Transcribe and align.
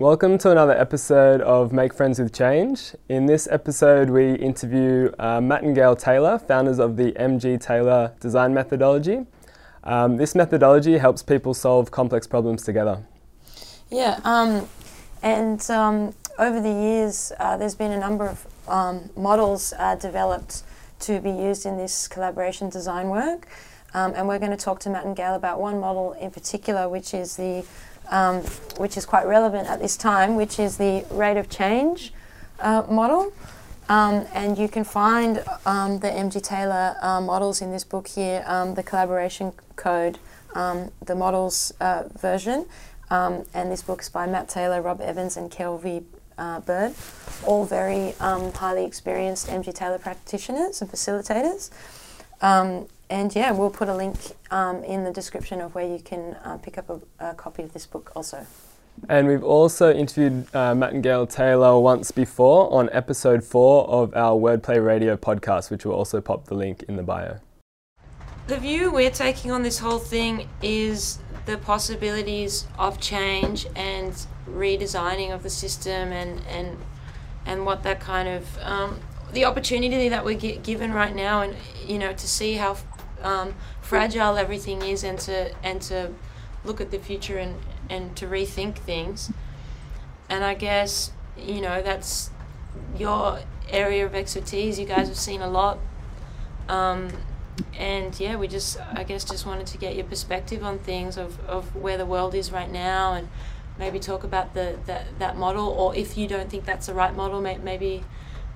Welcome 0.00 0.38
to 0.38 0.52
another 0.52 0.78
episode 0.78 1.40
of 1.40 1.72
Make 1.72 1.92
Friends 1.92 2.20
with 2.20 2.32
Change. 2.32 2.94
In 3.08 3.26
this 3.26 3.48
episode, 3.50 4.10
we 4.10 4.34
interview 4.34 5.10
uh, 5.18 5.40
Matt 5.40 5.64
and 5.64 5.74
Gail 5.74 5.96
Taylor, 5.96 6.38
founders 6.38 6.78
of 6.78 6.96
the 6.96 7.10
MG 7.14 7.60
Taylor 7.60 8.12
design 8.20 8.54
methodology. 8.54 9.26
Um, 9.82 10.16
this 10.16 10.36
methodology 10.36 10.98
helps 10.98 11.24
people 11.24 11.52
solve 11.52 11.90
complex 11.90 12.28
problems 12.28 12.62
together. 12.62 13.02
Yeah, 13.90 14.20
um, 14.22 14.68
and 15.24 15.68
um, 15.68 16.14
over 16.38 16.60
the 16.60 16.72
years, 16.72 17.32
uh, 17.40 17.56
there's 17.56 17.74
been 17.74 17.90
a 17.90 17.98
number 17.98 18.28
of 18.28 18.46
um, 18.68 19.10
models 19.16 19.74
uh, 19.80 19.96
developed 19.96 20.62
to 21.00 21.18
be 21.18 21.30
used 21.30 21.66
in 21.66 21.76
this 21.76 22.06
collaboration 22.06 22.68
design 22.68 23.08
work. 23.08 23.48
Um, 23.94 24.12
and 24.14 24.28
we're 24.28 24.38
going 24.38 24.50
to 24.52 24.56
talk 24.56 24.78
to 24.80 24.90
Matt 24.90 25.06
and 25.06 25.16
Gail 25.16 25.34
about 25.34 25.60
one 25.60 25.80
model 25.80 26.12
in 26.12 26.30
particular, 26.30 26.88
which 26.88 27.14
is 27.14 27.36
the 27.36 27.64
um, 28.10 28.42
which 28.78 28.96
is 28.96 29.06
quite 29.06 29.26
relevant 29.26 29.68
at 29.68 29.80
this 29.80 29.96
time, 29.96 30.34
which 30.34 30.58
is 30.58 30.76
the 30.76 31.04
rate 31.10 31.36
of 31.36 31.48
change 31.48 32.12
uh, 32.60 32.84
model. 32.88 33.32
Um, 33.88 34.26
and 34.34 34.58
you 34.58 34.68
can 34.68 34.84
find 34.84 35.42
um, 35.64 36.00
the 36.00 36.08
MG 36.08 36.42
Taylor 36.42 36.96
uh, 37.00 37.20
models 37.20 37.62
in 37.62 37.70
this 37.70 37.84
book 37.84 38.08
here, 38.08 38.44
um, 38.46 38.74
the 38.74 38.82
collaboration 38.82 39.52
code, 39.76 40.18
um, 40.54 40.90
the 41.04 41.14
models 41.14 41.72
uh, 41.80 42.04
version. 42.18 42.66
Um, 43.10 43.44
and 43.54 43.72
this 43.72 43.82
book 43.82 44.02
is 44.02 44.10
by 44.10 44.26
Matt 44.26 44.48
Taylor, 44.50 44.82
Rob 44.82 45.00
Evans, 45.00 45.38
and 45.38 45.50
Kelvy 45.50 46.04
uh, 46.36 46.60
Bird, 46.60 46.94
all 47.44 47.64
very 47.64 48.12
highly 48.20 48.84
experienced 48.84 49.48
MG 49.48 49.74
Taylor 49.74 49.98
practitioners 49.98 50.82
and 50.82 50.90
facilitators. 50.90 51.70
Um, 52.42 52.86
and 53.10 53.34
yeah, 53.34 53.52
we'll 53.52 53.70
put 53.70 53.88
a 53.88 53.94
link 53.94 54.16
um, 54.50 54.84
in 54.84 55.04
the 55.04 55.10
description 55.10 55.60
of 55.60 55.74
where 55.74 55.86
you 55.86 56.00
can 56.00 56.34
uh, 56.44 56.58
pick 56.58 56.78
up 56.78 56.90
a, 56.90 57.00
a, 57.30 57.34
copy 57.34 57.62
of 57.62 57.72
this 57.72 57.86
book 57.86 58.12
also. 58.14 58.46
And 59.08 59.28
we've 59.28 59.44
also 59.44 59.92
interviewed 59.92 60.52
uh, 60.54 60.74
Matt 60.74 60.92
and 60.92 61.02
Gail 61.02 61.26
Taylor 61.26 61.78
once 61.78 62.10
before 62.10 62.72
on 62.72 62.90
episode 62.92 63.44
four 63.44 63.88
of 63.88 64.14
our 64.14 64.36
Wordplay 64.36 64.84
Radio 64.84 65.16
podcast, 65.16 65.70
which 65.70 65.84
will 65.84 65.94
also 65.94 66.20
pop 66.20 66.46
the 66.46 66.54
link 66.54 66.82
in 66.88 66.96
the 66.96 67.02
bio. 67.02 67.38
The 68.48 68.58
view 68.58 68.90
we're 68.90 69.10
taking 69.10 69.52
on 69.52 69.62
this 69.62 69.78
whole 69.78 69.98
thing 69.98 70.48
is 70.62 71.18
the 71.46 71.58
possibilities 71.58 72.66
of 72.78 73.00
change 73.00 73.66
and 73.76 74.12
redesigning 74.48 75.32
of 75.32 75.42
the 75.42 75.50
system 75.50 76.12
and, 76.12 76.42
and, 76.48 76.76
and 77.46 77.64
what 77.64 77.82
that 77.84 78.00
kind 78.00 78.28
of 78.28 78.58
um, 78.62 79.00
the 79.32 79.44
opportunity 79.44 80.08
that 80.08 80.24
we're 80.24 80.38
given 80.38 80.92
right 80.92 81.14
now 81.14 81.42
and 81.42 81.54
you 81.86 81.98
know 81.98 82.12
to 82.14 82.26
see 82.26 82.54
how 82.54 82.76
um, 83.22 83.54
fragile 83.80 84.36
everything 84.36 84.82
is 84.82 85.04
and 85.04 85.18
to 85.20 85.54
and 85.62 85.80
to 85.82 86.14
look 86.64 86.80
at 86.80 86.90
the 86.90 86.98
future 86.98 87.38
and 87.38 87.56
and 87.88 88.16
to 88.16 88.26
rethink 88.26 88.76
things. 88.76 89.32
And 90.28 90.44
i 90.44 90.54
guess 90.54 91.12
you 91.36 91.60
know 91.60 91.82
that's 91.82 92.30
your 92.96 93.40
area 93.70 94.04
of 94.06 94.14
expertise. 94.14 94.78
You 94.78 94.86
guys 94.86 95.08
have 95.08 95.16
seen 95.16 95.42
a 95.42 95.48
lot. 95.48 95.78
Um, 96.68 97.08
and 97.76 98.18
yeah 98.20 98.36
we 98.36 98.46
just 98.46 98.78
i 98.92 99.02
guess 99.02 99.24
just 99.24 99.44
wanted 99.44 99.66
to 99.66 99.78
get 99.78 99.96
your 99.96 100.04
perspective 100.04 100.62
on 100.62 100.78
things 100.78 101.16
of, 101.16 101.40
of 101.40 101.74
where 101.74 101.98
the 101.98 102.06
world 102.06 102.32
is 102.32 102.52
right 102.52 102.70
now 102.70 103.14
and 103.14 103.28
maybe 103.78 103.98
talk 103.98 104.22
about 104.22 104.54
the 104.54 104.78
that, 104.86 105.06
that 105.18 105.36
model. 105.36 105.68
Or 105.68 105.94
if 105.94 106.16
you 106.16 106.26
don't 106.26 106.50
think 106.50 106.64
that's 106.64 106.86
the 106.86 106.94
right 106.94 107.14
model 107.14 107.40
maybe 107.40 108.04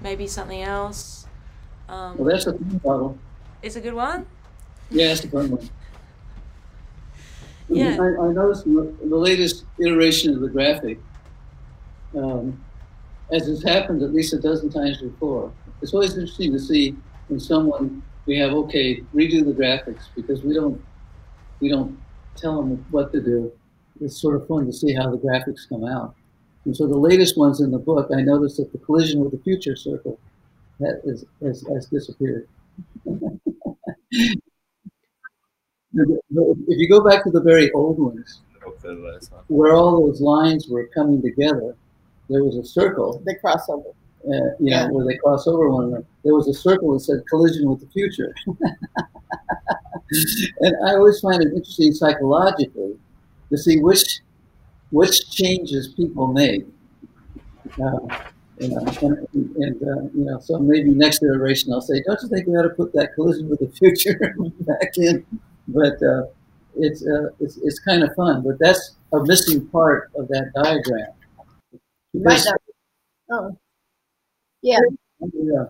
maybe 0.00 0.27
something 0.27 0.62
else. 0.62 1.27
Um, 1.88 2.16
well 2.16 2.28
that's 2.28 2.46
a 2.46 2.52
good 2.52 2.84
model. 2.84 3.18
It's 3.62 3.77
a 3.77 3.80
good 3.80 3.94
one 3.94 4.27
yeah, 4.92 5.12
it's 5.12 5.24
a 5.24 5.28
fun 5.28 5.50
one. 5.50 5.70
Yeah. 7.68 7.96
I, 8.00 8.26
I 8.26 8.32
noticed 8.32 8.64
the, 8.64 8.94
the 9.04 9.16
latest 9.16 9.64
iteration 9.78 10.34
of 10.34 10.40
the 10.40 10.48
graphic, 10.48 10.98
um, 12.16 12.62
as 13.32 13.46
has 13.46 13.62
happened 13.62 14.02
at 14.02 14.12
least 14.12 14.34
a 14.34 14.38
dozen 14.38 14.70
times 14.70 15.00
before. 15.00 15.52
It's 15.80 15.94
always 15.94 16.12
interesting 16.12 16.52
to 16.52 16.58
see 16.58 16.94
when 17.28 17.40
someone 17.40 18.02
we 18.26 18.38
have 18.38 18.52
okay 18.52 19.00
redo 19.14 19.44
the 19.44 19.52
graphics 19.52 20.05
because 20.14 20.44
we 20.44 20.55
don't 20.55 20.80
we 21.61 21.68
don't 21.68 21.98
tell 22.36 22.62
them 22.62 22.84
what 22.90 23.12
to 23.12 23.20
do. 23.20 23.50
It's 24.00 24.20
sort 24.20 24.36
of 24.36 24.46
fun 24.46 24.67
to 24.67 24.72
see 24.72 24.94
how 24.94 25.11
the 25.11 25.18
graphics 25.18 25.68
come 25.68 25.84
out. 25.84 26.14
And 26.64 26.77
so 26.77 26.86
the 26.86 26.96
latest 26.96 27.36
ones 27.38 27.61
in 27.61 27.70
the 27.70 27.78
book, 27.78 28.11
I 28.17 28.20
noticed 28.20 28.58
that 28.58 28.72
the 28.72 28.78
collision 28.78 29.20
with 29.20 29.33
the 29.33 29.38
future 29.38 29.77
circle 29.77 30.18
that 30.78 31.00
is, 31.05 31.24
has, 31.42 31.64
has 31.72 31.86
disappeared. 31.86 32.48
if 35.95 36.79
you 36.79 36.89
go 36.89 37.03
back 37.03 37.25
to 37.25 37.30
the 37.30 37.41
very 37.41 37.70
old 37.73 37.98
ones, 37.98 38.41
where 39.48 39.75
all 39.75 40.07
those 40.07 40.20
lines 40.20 40.69
were 40.69 40.86
coming 40.95 41.20
together, 41.23 41.77
there 42.29 42.45
was 42.45 42.57
a 42.57 42.64
circle. 42.64 43.23
They 43.27 43.35
cross 43.35 43.69
over. 43.69 43.89
Uh, 44.25 44.55
you 44.61 44.70
yeah. 44.70 44.86
know, 44.86 44.92
where 44.92 45.05
they 45.05 45.17
cross 45.17 45.48
over 45.48 45.69
one 45.69 45.86
another. 45.86 46.05
There 46.23 46.35
was 46.35 46.47
a 46.47 46.55
circle 46.55 46.92
that 46.95 47.01
said 47.01 47.25
collision 47.29 47.69
with 47.69 47.80
the 47.80 47.89
future. 47.89 48.33
and 50.61 50.77
I 50.86 50.95
always 50.95 51.19
find 51.19 51.42
it 51.42 51.48
interesting 51.48 51.92
psychologically 51.92 52.97
to 53.51 53.59
see 53.59 53.80
which 53.80 54.20
which 54.91 55.29
changes 55.30 55.89
people 55.95 56.29
make. 56.29 56.64
Uh, 57.83 57.98
you 58.59 58.69
know, 58.69 58.85
and, 59.03 59.27
and 59.57 59.83
uh, 59.83 60.03
you 60.14 60.24
know, 60.24 60.39
so 60.39 60.59
maybe 60.59 60.91
next 60.91 61.23
iteration 61.23 61.73
I'll 61.73 61.80
say, 61.80 62.03
don't 62.07 62.20
you 62.23 62.29
think 62.29 62.47
we 62.47 62.55
ought 62.55 62.63
to 62.63 62.69
put 62.69 62.92
that 62.92 63.14
collision 63.14 63.48
with 63.48 63.59
the 63.59 63.69
future 63.69 64.36
back 64.61 64.92
in? 64.98 65.27
But 65.68 66.02
uh, 66.02 66.24
it's, 66.77 67.06
uh, 67.06 67.28
it's 67.40 67.56
it's 67.58 67.78
kind 67.80 68.02
of 68.02 68.14
fun. 68.14 68.42
But 68.42 68.58
that's 68.58 68.96
a 69.12 69.23
missing 69.24 69.67
part 69.68 70.11
of 70.17 70.28
that 70.28 70.52
diagram. 70.55 71.12
Right. 72.14 72.42
Oh, 73.30 73.56
yeah. 74.62 74.78
Yeah. 75.20 75.64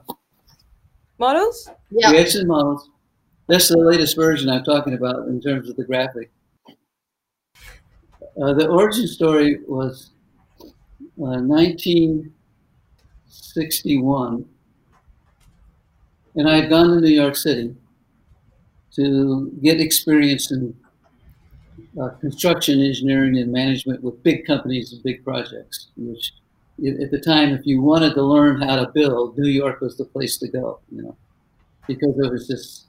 Models. 1.19 1.70
Yeah. 1.91 2.10
Reaction 2.10 2.47
models. 2.47 2.91
That's 3.48 3.69
the 3.69 3.78
latest 3.78 4.16
version 4.16 4.48
I'm 4.50 4.64
talking 4.64 4.94
about 4.94 5.28
in 5.28 5.41
terms 5.41 5.69
of 5.69 5.76
the 5.76 5.84
graphic. 5.84 6.30
Uh, 8.41 8.54
the 8.54 8.66
origin 8.69 9.06
story 9.06 9.59
was 9.69 10.10
uh, 11.20 11.24
1961, 11.41 12.32
and 16.34 16.48
I 16.48 16.56
had 16.56 16.70
gone 16.70 16.88
to 16.88 17.00
New 17.00 17.09
York 17.09 17.36
City 17.36 17.74
to 18.97 19.50
get 19.62 19.80
experience 19.80 20.50
in 20.50 20.75
uh, 22.00 22.10
construction 22.20 22.80
engineering 22.80 23.38
and 23.38 23.53
management 23.53 24.03
with 24.03 24.22
big 24.22 24.47
companies 24.47 24.92
and 24.92 25.03
big 25.03 25.25
projects. 25.25 25.88
Which, 25.97 26.32
at 26.78 27.10
the 27.10 27.20
time, 27.20 27.53
if 27.53 27.66
you 27.66 27.80
wanted 27.80 28.14
to 28.14 28.22
learn 28.22 28.60
how 28.60 28.76
to 28.76 28.91
build, 28.92 29.38
New 29.38 29.50
York 29.50 29.80
was 29.80 29.97
the 29.97 30.04
place 30.04 30.38
to 30.38 30.48
go. 30.48 30.80
You 30.91 31.03
know, 31.03 31.16
because 31.86 32.14
there 32.16 32.30
was 32.30 32.47
just 32.47 32.86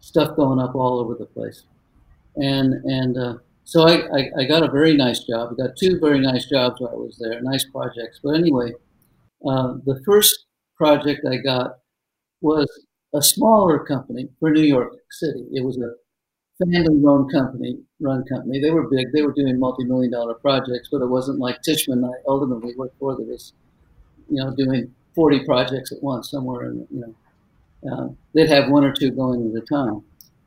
stuff 0.00 0.36
going 0.36 0.58
up 0.58 0.74
all 0.74 0.98
over 1.00 1.14
the 1.14 1.26
place, 1.26 1.64
and 2.36 2.74
and 2.84 3.18
uh, 3.18 3.34
so 3.64 3.86
I, 3.86 4.06
I, 4.16 4.30
I, 4.40 4.44
got 4.44 4.62
a 4.62 4.70
very 4.70 4.96
nice 4.96 5.20
job. 5.20 5.52
I 5.52 5.66
got 5.66 5.76
two 5.76 5.98
very 6.00 6.18
nice 6.18 6.46
jobs 6.46 6.80
while 6.80 6.92
I 6.92 6.96
was 6.96 7.16
there, 7.18 7.40
nice 7.42 7.64
projects. 7.64 8.18
But 8.22 8.34
anyway, 8.34 8.72
uh, 9.48 9.74
the 9.84 10.02
first 10.04 10.46
project 10.76 11.24
I 11.30 11.36
got 11.36 11.78
was 12.40 12.68
a 13.14 13.22
smaller 13.22 13.78
company 13.78 14.28
for 14.40 14.50
New 14.50 14.62
York 14.62 14.92
City. 15.10 15.44
It 15.52 15.64
was 15.64 15.78
a 15.78 15.92
family-run 16.64 17.28
company. 17.28 17.78
Run 18.00 18.24
company. 18.24 18.60
They 18.60 18.70
were 18.70 18.88
big. 18.88 19.12
They 19.12 19.22
were 19.22 19.32
doing 19.32 19.58
multi-million 19.58 20.12
dollar 20.12 20.34
projects, 20.34 20.88
but 20.90 21.02
it 21.02 21.08
wasn't 21.08 21.38
like 21.38 21.62
Tishman. 21.62 22.04
I 22.08 22.12
ultimately 22.26 22.74
worked 22.76 22.98
for 22.98 23.14
that 23.14 23.26
was, 23.26 23.52
you 24.28 24.42
know, 24.42 24.54
doing 24.54 24.94
40 25.14 25.44
projects 25.44 25.92
at 25.92 26.02
once 26.02 26.30
somewhere. 26.30 26.70
In, 26.70 26.86
you 26.90 27.00
know, 27.00 27.92
uh, 27.92 28.08
they'd 28.34 28.48
have 28.48 28.70
one 28.70 28.84
or 28.84 28.92
two 28.92 29.10
going 29.10 29.50
at 29.50 29.62
a 29.62 29.66
time. 29.66 30.02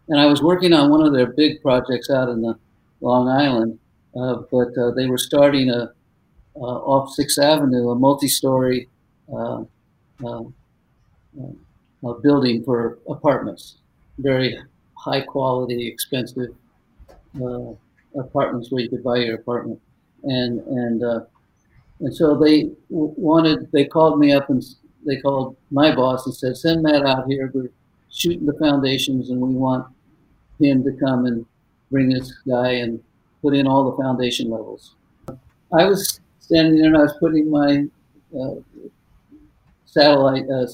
And 0.08 0.20
I 0.20 0.26
was 0.26 0.42
working 0.42 0.74
on 0.74 0.90
one 0.90 1.02
of 1.02 1.14
their 1.14 1.28
big 1.28 1.62
projects 1.62 2.10
out 2.10 2.30
in 2.30 2.42
the 2.42 2.58
Long 3.02 3.28
Island, 3.28 3.80
uh, 4.16 4.44
but 4.52 4.78
uh, 4.78 4.92
they 4.92 5.08
were 5.08 5.18
starting 5.18 5.70
a 5.70 5.92
uh, 6.56 6.60
off 6.60 7.12
Sixth 7.12 7.38
Avenue, 7.38 7.90
a 7.90 7.96
multi-story 7.96 8.88
uh, 9.34 9.64
uh, 12.06 12.14
building 12.14 12.64
for 12.64 13.00
apartments, 13.10 13.78
very 14.20 14.58
high 14.96 15.22
quality, 15.22 15.88
expensive 15.88 16.56
uh, 17.42 17.72
apartments 18.18 18.72
where 18.72 18.82
you 18.84 18.90
could 18.90 19.04
buy 19.04 19.18
your 19.18 19.36
apartment, 19.36 19.80
and 20.24 20.60
and 20.62 21.04
uh, 21.04 21.22
and 22.00 22.16
so 22.16 22.38
they 22.38 22.72
wanted. 22.90 23.72
They 23.72 23.86
called 23.86 24.20
me 24.20 24.34
up 24.34 24.50
and 24.50 24.64
they 25.06 25.18
called 25.22 25.56
my 25.72 25.94
boss 25.94 26.26
and 26.26 26.36
said, 26.36 26.58
"Send 26.58 26.84
Matt 26.84 27.06
out 27.06 27.28
here. 27.28 27.52
We're 27.54 27.70
shooting 28.10 28.46
the 28.46 28.58
foundations, 28.60 29.30
and 29.30 29.40
we 29.40 29.54
want 29.54 29.88
him 30.60 30.84
to 30.84 30.92
come 30.94 31.26
and 31.26 31.46
bring 31.92 32.10
this 32.10 32.32
guy 32.48 32.72
and 32.72 33.04
put 33.42 33.56
in 33.56 33.68
all 33.68 33.92
the 33.92 33.98
foundation 34.02 34.50
levels." 34.50 34.96
I 35.74 35.86
was 35.86 36.20
standing 36.40 36.78
there 36.78 36.88
and 36.88 36.98
I 36.98 37.02
was 37.02 37.18
putting 37.20 37.50
my 37.50 37.86
uh, 38.40 38.56
satellite 39.96 40.46
uh, 40.50 40.66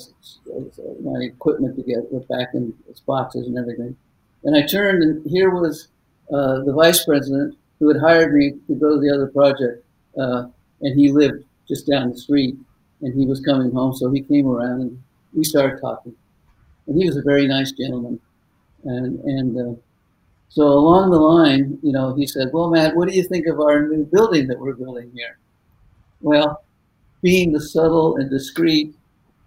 my 1.04 1.20
equipment 1.22 1.76
to 1.76 1.84
get 1.84 2.28
back 2.28 2.50
in 2.56 2.74
its 2.90 3.02
boxes 3.02 3.46
and 3.46 3.58
everything. 3.58 3.96
And 4.44 4.56
I 4.56 4.66
turned, 4.66 5.04
and 5.04 5.26
here 5.30 5.52
was 5.52 5.90
uh, 6.34 6.64
the 6.64 6.74
vice 6.74 7.06
president 7.06 7.56
who 7.80 7.88
had 7.88 8.02
hired 8.02 8.34
me 8.34 8.54
to 8.68 8.76
go 8.76 8.96
to 8.96 9.00
the 9.00 9.14
other 9.14 9.28
project, 9.28 9.86
uh, 10.18 10.46
and 10.82 11.00
he 11.00 11.12
lived 11.12 11.44
just 11.68 11.88
down 11.88 12.10
the 12.10 12.18
street, 12.18 12.56
and 13.02 13.14
he 13.14 13.28
was 13.28 13.40
coming 13.42 13.72
home, 13.72 13.94
so 13.94 14.10
he 14.12 14.22
came 14.22 14.48
around 14.48 14.82
and 14.82 15.04
we 15.34 15.44
started 15.44 15.80
talking, 15.80 16.16
and 16.88 17.00
he 17.00 17.06
was 17.06 17.16
a 17.16 17.22
very 17.22 17.48
nice 17.48 17.72
gentleman, 17.74 18.20
and 18.86 19.20
and 19.20 19.58
uh, 19.58 19.80
so 20.50 20.64
along 20.64 21.12
the 21.12 21.20
line, 21.20 21.78
you 21.84 21.92
know, 21.92 22.16
he 22.16 22.26
said, 22.26 22.50
"Well, 22.52 22.70
Matt, 22.72 22.96
what 22.96 23.08
do 23.08 23.16
you 23.16 23.24
think 23.24 23.46
of 23.48 23.60
our 23.60 23.88
new 23.88 24.04
building 24.06 24.48
that 24.48 24.60
we're 24.60 24.74
building 24.74 25.12
here?" 25.14 25.38
Well, 26.22 26.64
being 27.22 27.52
the 27.52 27.62
subtle 27.62 28.18
and 28.18 28.30
discreet 28.30 28.96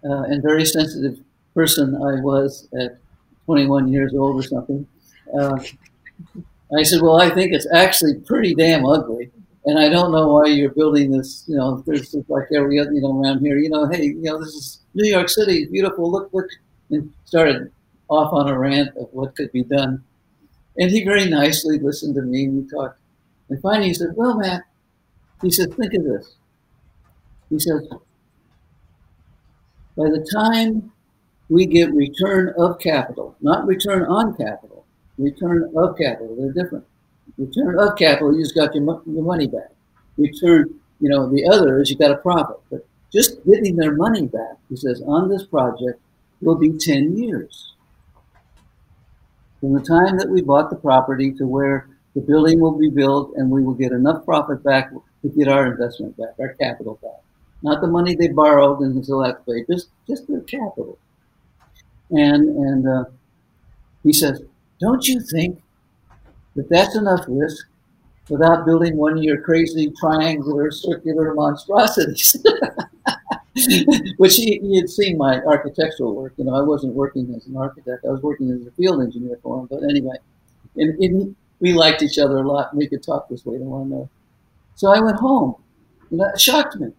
uh, 0.05 0.23
and 0.23 0.43
very 0.43 0.65
sensitive 0.65 1.19
person 1.53 1.95
I 1.95 2.21
was 2.21 2.67
at 2.79 2.97
21 3.45 3.91
years 3.91 4.13
old 4.13 4.37
or 4.37 4.43
something, 4.43 4.87
uh, 5.39 5.57
I 6.77 6.83
said, 6.83 7.01
"Well, 7.01 7.19
I 7.21 7.29
think 7.29 7.53
it's 7.53 7.67
actually 7.73 8.15
pretty 8.15 8.55
damn 8.55 8.85
ugly." 8.85 9.31
and 9.65 9.79
I 9.79 9.89
don't 9.89 10.11
know 10.11 10.27
why 10.27 10.45
you're 10.45 10.69
building 10.71 11.11
this. 11.11 11.43
You 11.47 11.57
know, 11.57 11.83
there's 11.85 12.15
like 12.29 12.47
every 12.55 12.79
other, 12.79 12.91
you 12.93 13.01
know, 13.01 13.19
around 13.19 13.39
here. 13.39 13.57
You 13.57 13.69
know, 13.69 13.87
hey, 13.87 14.03
you 14.05 14.21
know, 14.21 14.39
this 14.39 14.53
is 14.53 14.79
New 14.93 15.09
York 15.09 15.27
City, 15.29 15.65
beautiful. 15.65 16.11
Look, 16.11 16.29
look, 16.33 16.47
and 16.91 17.11
started 17.25 17.71
off 18.07 18.31
on 18.31 18.47
a 18.47 18.57
rant 18.57 18.95
of 18.95 19.09
what 19.11 19.35
could 19.35 19.51
be 19.51 19.63
done. 19.63 20.03
And 20.77 20.91
he 20.91 21.03
very 21.03 21.27
nicely 21.27 21.79
listened 21.79 22.15
to 22.15 22.21
me. 22.21 22.45
And 22.45 22.63
we 22.63 22.69
talked, 22.69 22.99
and 23.49 23.59
finally 23.61 23.87
he 23.87 23.93
said, 23.93 24.09
"Well, 24.15 24.37
Matt," 24.37 24.63
he 25.41 25.49
said, 25.49 25.73
"Think 25.73 25.93
of 25.95 26.03
this." 26.03 26.35
He 27.49 27.59
said, 27.59 27.81
"By 29.97 30.09
the 30.09 30.27
time 30.33 30.91
we 31.49 31.65
get 31.65 31.93
return 31.93 32.53
of 32.57 32.79
capital, 32.79 33.35
not 33.41 33.65
return 33.67 34.03
on 34.03 34.35
capital, 34.35 34.85
return 35.17 35.71
of 35.75 35.97
capital, 35.97 36.35
they're 36.37 36.51
different." 36.51 36.85
Return 37.37 37.77
of 37.79 37.97
capital, 37.97 38.33
you 38.33 38.43
just 38.43 38.55
got 38.55 38.73
your, 38.73 39.01
your 39.05 39.23
money 39.23 39.47
back. 39.47 39.71
Return, 40.17 40.75
you 40.99 41.09
know, 41.09 41.29
the 41.29 41.45
other 41.47 41.81
is 41.81 41.89
you 41.89 41.97
got 41.97 42.11
a 42.11 42.17
profit. 42.17 42.57
But 42.69 42.85
just 43.11 43.43
getting 43.45 43.75
their 43.75 43.93
money 43.93 44.27
back, 44.27 44.57
he 44.69 44.75
says, 44.75 45.01
on 45.05 45.27
this 45.27 45.43
project 45.43 45.99
will 46.41 46.55
be 46.55 46.71
10 46.71 47.17
years. 47.17 47.73
From 49.59 49.73
the 49.73 49.81
time 49.81 50.17
that 50.17 50.29
we 50.29 50.41
bought 50.41 50.69
the 50.69 50.75
property 50.75 51.31
to 51.33 51.45
where 51.45 51.89
the 52.13 52.21
building 52.21 52.59
will 52.59 52.77
be 52.77 52.89
built 52.89 53.33
and 53.35 53.49
we 53.49 53.63
will 53.63 53.73
get 53.73 53.91
enough 53.91 54.23
profit 54.23 54.63
back 54.63 54.91
to 54.91 55.29
get 55.29 55.47
our 55.47 55.67
investment 55.67 56.15
back, 56.17 56.35
our 56.39 56.53
capital 56.53 56.99
back. 57.01 57.21
Not 57.61 57.81
the 57.81 57.87
money 57.87 58.15
they 58.15 58.27
borrowed 58.27 58.81
and 58.81 58.95
until 58.95 59.19
that's 59.19 59.43
paid, 59.43 59.65
just, 59.69 59.89
just 60.07 60.27
their 60.27 60.41
capital. 60.41 60.97
And, 62.11 62.49
and 62.49 62.87
uh, 62.87 63.05
he 64.03 64.13
says, 64.13 64.41
don't 64.79 65.07
you 65.07 65.19
think 65.19 65.61
that 66.55 66.69
that's 66.69 66.95
enough 66.95 67.25
risk 67.27 67.67
without 68.29 68.65
building 68.65 68.97
one 68.97 69.17
of 69.17 69.23
your 69.23 69.41
crazy 69.41 69.91
triangular 69.99 70.71
circular 70.71 71.33
monstrosities. 71.33 72.35
Which 74.17 74.35
he, 74.35 74.59
he, 74.59 74.75
had 74.75 74.89
seen 74.89 75.17
my 75.17 75.39
architectural 75.41 76.13
work. 76.13 76.33
You 76.35 76.43
know, 76.43 76.55
I 76.55 76.61
wasn't 76.61 76.93
working 76.93 77.33
as 77.35 77.47
an 77.47 77.55
architect. 77.55 78.03
I 78.05 78.11
was 78.11 78.21
working 78.21 78.51
as 78.51 78.67
a 78.67 78.71
field 78.71 79.01
engineer 79.01 79.39
for 79.41 79.59
him. 79.59 79.67
But 79.69 79.83
anyway, 79.83 80.17
and, 80.75 81.01
and 81.01 81.35
we 81.61 81.73
liked 81.73 82.03
each 82.03 82.17
other 82.17 82.37
a 82.37 82.47
lot. 82.47 82.75
We 82.75 82.87
could 82.87 83.01
talk 83.01 83.29
this 83.29 83.45
way 83.45 83.57
to 83.57 83.63
one 83.63 83.87
another. 83.87 84.09
So 84.75 84.93
I 84.93 84.99
went 84.99 85.17
home. 85.19 85.55
And 86.11 86.19
that 86.19 86.39
shocked 86.39 86.75
me. 86.75 86.91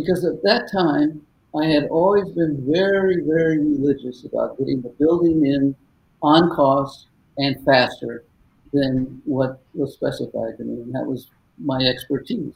Because 0.00 0.24
at 0.24 0.42
that 0.42 0.70
time, 0.72 1.24
I 1.54 1.66
had 1.66 1.88
always 1.88 2.28
been 2.30 2.64
very, 2.72 3.22
very 3.22 3.58
religious 3.58 4.24
about 4.24 4.58
getting 4.58 4.80
the 4.82 4.90
building 4.90 5.44
in 5.44 5.74
on 6.22 6.50
cost 6.50 7.06
and 7.38 7.62
faster 7.64 8.24
than 8.72 9.20
what 9.24 9.60
was 9.74 9.94
specified 9.94 10.58
to 10.58 10.64
me, 10.64 10.82
and 10.82 10.94
that 10.94 11.06
was 11.06 11.28
my 11.58 11.82
expertise. 11.82 12.54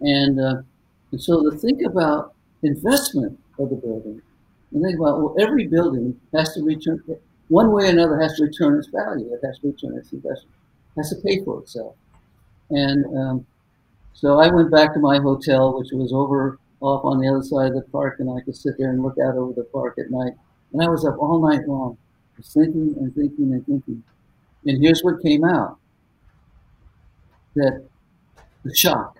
And, 0.00 0.38
uh, 0.38 0.62
and 1.12 1.22
so 1.22 1.48
to 1.48 1.56
think 1.56 1.82
about 1.82 2.34
investment 2.62 3.38
of 3.58 3.70
the 3.70 3.76
building, 3.76 4.20
and 4.72 4.84
think 4.84 4.98
about 4.98 5.20
well, 5.20 5.34
every 5.38 5.66
building 5.66 6.18
has 6.34 6.52
to 6.54 6.62
return 6.62 7.02
one 7.48 7.72
way 7.72 7.86
or 7.86 7.90
another 7.90 8.20
has 8.20 8.36
to 8.36 8.44
return 8.44 8.78
its 8.78 8.88
value. 8.88 9.32
It 9.32 9.44
has 9.44 9.58
to 9.60 9.68
return 9.68 9.98
its 9.98 10.12
investment. 10.12 10.54
It 10.96 11.00
has 11.00 11.10
to 11.10 11.16
pay 11.16 11.42
for 11.44 11.60
itself. 11.60 11.96
And 12.70 13.18
um, 13.18 13.46
so 14.12 14.38
I 14.38 14.48
went 14.48 14.70
back 14.70 14.92
to 14.94 15.00
my 15.00 15.18
hotel, 15.18 15.78
which 15.78 15.88
was 15.92 16.12
over 16.12 16.58
off 16.80 17.04
on 17.04 17.20
the 17.20 17.28
other 17.28 17.42
side 17.42 17.68
of 17.68 17.74
the 17.74 17.90
park, 17.90 18.16
and 18.20 18.30
I 18.30 18.42
could 18.42 18.56
sit 18.56 18.74
there 18.78 18.90
and 18.90 19.02
look 19.02 19.16
out 19.18 19.36
over 19.36 19.52
the 19.52 19.64
park 19.64 19.98
at 19.98 20.10
night. 20.10 20.32
And 20.72 20.82
I 20.82 20.88
was 20.88 21.04
up 21.04 21.16
all 21.18 21.40
night 21.40 21.66
long, 21.68 21.98
thinking 22.42 22.94
and 22.98 23.14
thinking 23.14 23.52
and 23.52 23.64
thinking. 23.66 24.02
And 24.66 24.82
here's 24.82 25.02
what 25.02 25.22
came 25.22 25.44
out 25.44 25.78
that 27.56 27.84
the 28.64 28.74
shock 28.74 29.16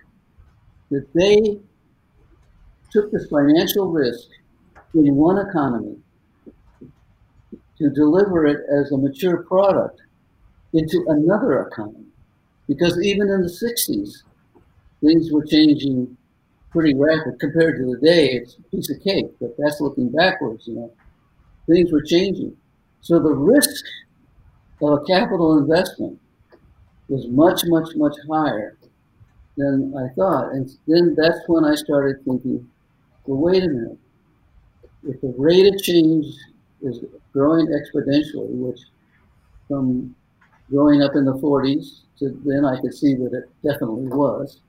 that 0.89 1.05
they 1.13 1.59
took 2.91 3.11
this 3.11 3.27
financial 3.27 3.91
risk 3.91 4.27
in 4.93 5.15
one 5.15 5.37
economy 5.37 5.97
to 7.77 7.89
deliver 7.89 8.45
it 8.45 8.59
as 8.69 8.91
a 8.91 8.97
mature 8.97 9.43
product 9.43 10.01
into 10.73 11.03
another 11.07 11.61
economy. 11.63 12.05
Because 12.67 13.01
even 13.01 13.29
in 13.29 13.41
the 13.41 13.47
60s, 13.49 14.23
things 15.03 15.31
were 15.31 15.45
changing 15.45 16.17
pretty 16.71 16.93
rapid 16.93 17.39
compared 17.39 17.77
to 17.77 17.85
the 17.85 17.99
day. 18.05 18.29
It's 18.33 18.57
a 18.57 18.61
piece 18.75 18.89
of 18.89 19.01
cake, 19.03 19.31
but 19.39 19.55
that's 19.57 19.81
looking 19.81 20.09
backwards, 20.09 20.67
you 20.67 20.75
know. 20.75 20.91
Things 21.67 21.91
were 21.91 22.01
changing. 22.01 22.55
So 23.01 23.19
the 23.19 23.33
risk 23.33 23.83
of 24.81 25.01
a 25.01 25.05
capital 25.05 25.57
investment 25.57 26.19
was 27.09 27.27
much, 27.27 27.61
much, 27.65 27.89
much 27.95 28.15
higher 28.29 28.77
than 29.57 29.93
I 29.97 30.13
thought. 30.15 30.53
And 30.53 30.71
then 30.87 31.15
that's 31.17 31.39
when 31.47 31.65
I 31.65 31.75
started 31.75 32.23
thinking, 32.23 32.67
well, 33.25 33.39
wait 33.39 33.63
a 33.63 33.67
minute. 33.67 33.97
If 35.03 35.19
the 35.21 35.33
rate 35.37 35.73
of 35.73 35.81
change 35.81 36.25
is 36.81 37.03
growing 37.33 37.67
exponentially, 37.67 38.55
which 38.55 38.79
from 39.67 40.15
growing 40.69 41.01
up 41.01 41.15
in 41.15 41.25
the 41.25 41.33
40s 41.33 42.01
to 42.19 42.41
then 42.45 42.65
I 42.65 42.79
could 42.79 42.93
see 42.93 43.15
that 43.15 43.33
it 43.33 43.49
definitely 43.63 44.07
was, 44.07 44.61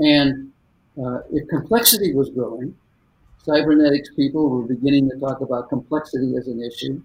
and 0.00 0.50
uh, 1.02 1.20
if 1.30 1.48
complexity 1.48 2.14
was 2.14 2.30
growing, 2.30 2.74
cybernetics 3.44 4.10
people 4.16 4.50
were 4.50 4.62
beginning 4.62 5.08
to 5.10 5.16
talk 5.18 5.40
about 5.40 5.68
complexity 5.68 6.36
as 6.36 6.48
an 6.48 6.62
issue. 6.62 7.00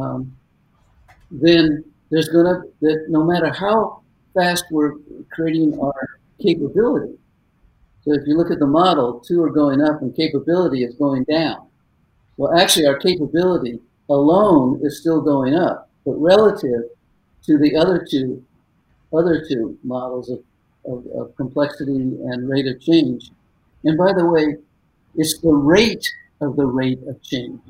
Um, 0.00 0.34
then 1.30 1.84
there's 2.10 2.28
going 2.28 2.46
to, 2.46 2.62
that 2.80 3.06
no 3.08 3.24
matter 3.24 3.52
how 3.52 4.02
fast 4.34 4.64
we're 4.70 4.94
creating 5.30 5.78
our 5.78 6.18
capability, 6.40 7.18
so 8.04 8.12
if 8.14 8.26
you 8.26 8.36
look 8.36 8.50
at 8.50 8.58
the 8.58 8.66
model, 8.66 9.20
two 9.20 9.42
are 9.42 9.50
going 9.50 9.80
up 9.80 10.02
and 10.02 10.14
capability 10.14 10.82
is 10.82 10.94
going 10.96 11.24
down. 11.24 11.68
Well, 12.36 12.58
actually, 12.58 12.86
our 12.86 12.98
capability 12.98 13.78
alone 14.08 14.80
is 14.82 15.00
still 15.00 15.20
going 15.20 15.54
up, 15.54 15.88
but 16.04 16.14
relative 16.14 16.82
to 17.44 17.58
the 17.58 17.76
other 17.76 18.04
two, 18.08 18.44
other 19.12 19.44
two 19.48 19.78
models 19.84 20.30
of, 20.30 20.42
of, 20.86 21.06
of 21.14 21.36
complexity 21.36 21.92
and 21.92 22.48
rate 22.48 22.66
of 22.66 22.80
change. 22.80 23.30
And 23.84 23.96
by 23.98 24.12
the 24.12 24.26
way, 24.26 24.56
it's 25.14 25.38
the 25.40 25.52
rate 25.52 26.06
of 26.40 26.56
the 26.56 26.66
rate 26.66 27.00
of 27.08 27.22
change, 27.22 27.60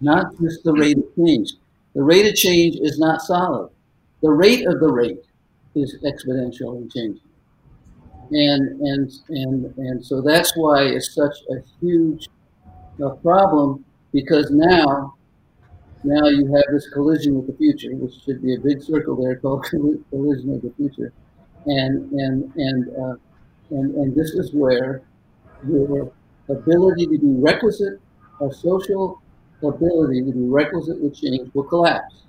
not 0.00 0.38
just 0.40 0.64
the 0.64 0.72
rate 0.72 0.98
of 0.98 1.04
change. 1.16 1.52
The 1.94 2.02
rate 2.02 2.26
of 2.26 2.34
change 2.34 2.76
is 2.80 2.98
not 2.98 3.22
solid. 3.22 3.70
The 4.22 4.30
rate 4.30 4.66
of 4.66 4.80
the 4.80 4.88
rate 4.92 5.24
is 5.74 5.96
exponentially 6.04 6.92
changing. 6.92 7.20
And, 8.30 8.80
and, 8.80 9.12
and, 9.28 9.78
and 9.78 10.04
so 10.04 10.20
that's 10.20 10.56
why 10.56 10.82
it's 10.82 11.14
such 11.14 11.36
a 11.50 11.62
huge 11.80 12.28
uh, 13.02 13.10
problem 13.10 13.84
because 14.12 14.50
now, 14.50 15.14
now 16.02 16.26
you 16.26 16.46
have 16.54 16.64
this 16.72 16.88
collision 16.88 17.36
with 17.36 17.46
the 17.46 17.52
future, 17.52 17.94
which 17.94 18.14
should 18.24 18.42
be 18.42 18.54
a 18.54 18.58
big 18.58 18.82
circle 18.82 19.22
there 19.22 19.36
called 19.36 19.64
collision 20.10 20.54
of 20.54 20.62
the 20.62 20.72
future. 20.76 21.12
And, 21.66 22.12
and, 22.12 22.52
and, 22.54 22.96
uh, 22.96 23.16
and, 23.70 23.94
and 23.96 24.14
this 24.14 24.30
is 24.30 24.52
where 24.54 25.02
your 25.66 26.12
ability 26.48 27.06
to 27.06 27.18
be 27.18 27.34
requisite 27.40 28.00
of 28.40 28.54
social 28.54 29.20
ability 29.62 30.22
to 30.22 30.32
be 30.32 30.44
requisite 30.44 31.00
with 31.00 31.18
change 31.18 31.50
will 31.54 31.64
collapse. 31.64 32.22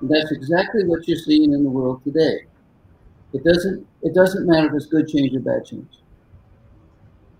And 0.00 0.10
that's 0.10 0.30
exactly 0.32 0.84
what 0.84 1.08
you're 1.08 1.16
seeing 1.16 1.52
in 1.52 1.64
the 1.64 1.70
world 1.70 2.02
today. 2.04 2.40
It 3.32 3.44
doesn't, 3.44 3.86
it 4.02 4.14
doesn't 4.14 4.46
matter 4.46 4.68
if 4.68 4.74
it's 4.74 4.86
good 4.86 5.08
change 5.08 5.34
or 5.34 5.40
bad 5.40 5.64
change. 5.64 5.88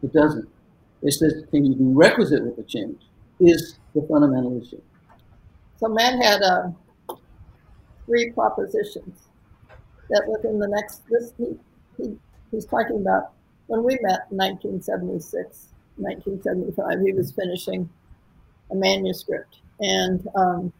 It 0.03 0.13
doesn't. 0.13 0.49
It 1.03 1.13
says, 1.13 1.45
can 1.51 1.65
you 1.67 1.75
be 1.75 1.85
requisite 1.85 2.43
with 2.43 2.57
the 2.57 2.63
change 2.63 3.01
is 3.41 3.79
the 3.95 4.07
fundamental 4.09 4.61
issue. 4.61 4.81
So 5.79 5.89
Matt 5.89 6.23
had 6.23 6.43
uh, 6.43 6.69
three 8.07 8.31
propositions 8.33 9.26
that 10.11 10.25
within 10.27 10.59
the 10.59 10.69
next, 10.69 11.03
this, 11.09 11.33
he, 11.39 11.57
he, 11.97 12.17
he's 12.51 12.67
talking 12.67 12.97
about 12.97 13.33
when 13.67 13.83
we 13.83 13.99
met 14.03 14.27
in 14.31 14.39
1976, 14.39 15.69
1975, 15.97 17.01
he 17.01 17.13
was 17.13 17.33
finishing 17.33 17.89
a 18.71 18.75
manuscript. 18.75 19.59
And 19.81 20.27
um, 20.35 20.73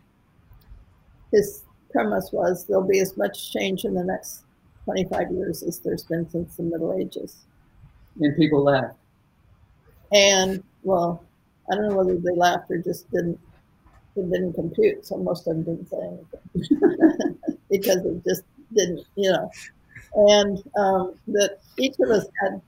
his 1.33 1.65
premise 1.91 2.31
was 2.33 2.65
there'll 2.67 2.87
be 2.87 3.01
as 3.01 3.17
much 3.17 3.53
change 3.53 3.85
in 3.85 3.95
the 3.95 4.05
next 4.05 4.45
25 4.85 5.33
years 5.33 5.63
as 5.63 5.81
there's 5.81 6.05
been 6.05 6.29
since 6.31 6.57
the 6.57 6.63
Middle 6.63 6.97
Ages. 6.99 7.45
And 8.21 8.37
people 8.37 8.63
laughed. 8.63 8.97
And 10.13 10.63
well, 10.83 11.25
I 11.71 11.75
don't 11.75 11.89
know 11.89 11.97
whether 11.97 12.17
they 12.17 12.35
laughed 12.35 12.71
or 12.71 12.79
just 12.79 13.11
didn't 13.11 13.41
it 14.15 14.31
didn't 14.31 14.55
compute, 14.55 15.05
so 15.05 15.19
most 15.19 15.47
of 15.47 15.57
them 15.57 15.65
didn't 15.65 15.91
say 15.91 15.99
anything 15.99 17.39
because 17.71 17.99
it 17.99 18.25
just 18.25 18.43
didn't, 18.77 19.05
you 19.17 19.33
know. 19.33 19.51
And 20.15 20.63
um, 20.79 21.15
that 21.29 21.59
each 21.79 21.97
of 22.01 22.11
us 22.11 22.27
had 22.43 22.61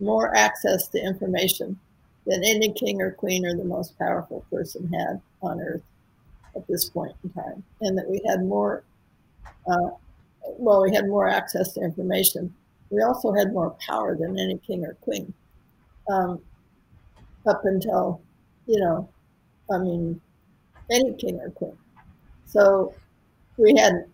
more 0.00 0.34
access 0.36 0.88
to 0.88 0.98
information 0.98 1.78
than 2.26 2.42
any 2.44 2.72
king 2.72 3.00
or 3.00 3.12
queen 3.12 3.46
or 3.46 3.56
the 3.56 3.64
most 3.64 3.98
powerful 3.98 4.44
person 4.50 4.92
had 4.92 5.20
on 5.42 5.60
earth 5.60 5.82
at 6.54 6.66
this 6.66 6.88
point 6.88 7.14
in 7.22 7.30
time, 7.30 7.62
and 7.82 7.96
that 7.98 8.08
we 8.08 8.20
had 8.26 8.44
more. 8.44 8.82
Uh, 9.70 9.90
well, 10.58 10.82
we 10.82 10.94
had 10.94 11.08
more 11.08 11.28
access 11.28 11.72
to 11.72 11.80
information. 11.80 12.54
We 12.90 13.02
also 13.02 13.32
had 13.32 13.52
more 13.52 13.76
power 13.84 14.16
than 14.16 14.38
any 14.38 14.58
king 14.58 14.84
or 14.84 14.94
queen. 15.00 15.32
Um, 16.08 16.40
up 17.46 17.64
until, 17.64 18.20
you 18.66 18.78
know, 18.78 19.08
I 19.72 19.78
mean, 19.78 20.20
any 20.90 21.14
king 21.14 21.38
or 21.40 21.50
queen. 21.50 21.76
So 22.46 22.94
we 23.56 23.76
hadn't 23.76 24.08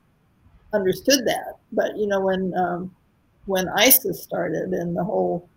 understood 0.73 1.27
that. 1.27 1.59
But 1.73 1.97
you 1.97 2.07
know, 2.07 2.21
when 2.21 2.55
um, 2.57 2.95
when 3.47 3.69
ISIS 3.69 4.23
started 4.23 4.71
and 4.73 4.97
the 4.97 5.05
whole 5.05 5.49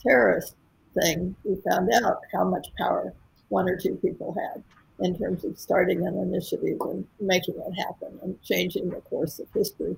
terrorist 0.00 0.54
thing, 0.94 1.34
we 1.44 1.60
found 1.68 1.90
out 1.92 2.20
how 2.32 2.44
much 2.44 2.68
power 2.76 3.12
one 3.48 3.68
or 3.68 3.76
two 3.76 3.94
people 3.96 4.34
had 4.34 4.62
in 5.00 5.16
terms 5.16 5.44
of 5.44 5.58
starting 5.58 6.06
an 6.06 6.18
initiative 6.18 6.78
and 6.80 7.06
making 7.20 7.54
it 7.54 7.72
happen 7.72 8.18
and 8.22 8.40
changing 8.42 8.90
the 8.90 9.00
course 9.02 9.38
of 9.38 9.46
history. 9.54 9.96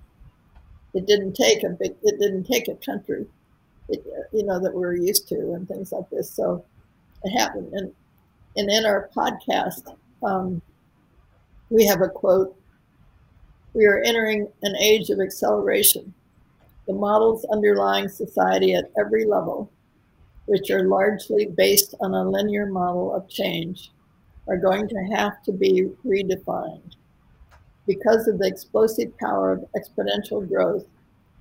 It 0.92 1.06
didn't 1.06 1.34
take 1.34 1.62
a 1.62 1.70
big. 1.70 1.94
It 2.02 2.18
didn't 2.18 2.44
take 2.44 2.68
a 2.68 2.74
country, 2.74 3.26
it, 3.88 4.04
you 4.32 4.44
know, 4.44 4.60
that 4.60 4.74
we're 4.74 4.96
used 4.96 5.28
to 5.28 5.52
and 5.52 5.66
things 5.68 5.92
like 5.92 6.08
this. 6.10 6.30
So 6.30 6.64
it 7.22 7.38
happened. 7.38 7.72
And 7.72 7.92
and 8.56 8.68
in 8.68 8.84
our 8.84 9.08
podcast, 9.16 9.96
um, 10.22 10.60
we 11.70 11.86
have 11.86 12.02
a 12.02 12.08
quote 12.08 12.56
We 13.72 13.86
are 13.86 14.02
entering 14.04 14.48
an 14.62 14.74
age 14.76 15.10
of 15.10 15.20
acceleration. 15.20 16.12
The 16.88 16.92
models 16.92 17.44
underlying 17.52 18.08
society 18.08 18.74
at 18.74 18.90
every 18.98 19.24
level, 19.24 19.70
which 20.46 20.70
are 20.70 20.88
largely 20.88 21.46
based 21.46 21.94
on 22.00 22.12
a 22.12 22.28
linear 22.28 22.66
model 22.66 23.14
of 23.14 23.28
change, 23.28 23.92
are 24.48 24.56
going 24.56 24.88
to 24.88 24.98
have 25.14 25.40
to 25.44 25.52
be 25.52 25.88
redefined. 26.04 26.96
Because 27.86 28.26
of 28.26 28.38
the 28.38 28.48
explosive 28.48 29.16
power 29.18 29.52
of 29.52 29.64
exponential 29.76 30.46
growth, 30.48 30.84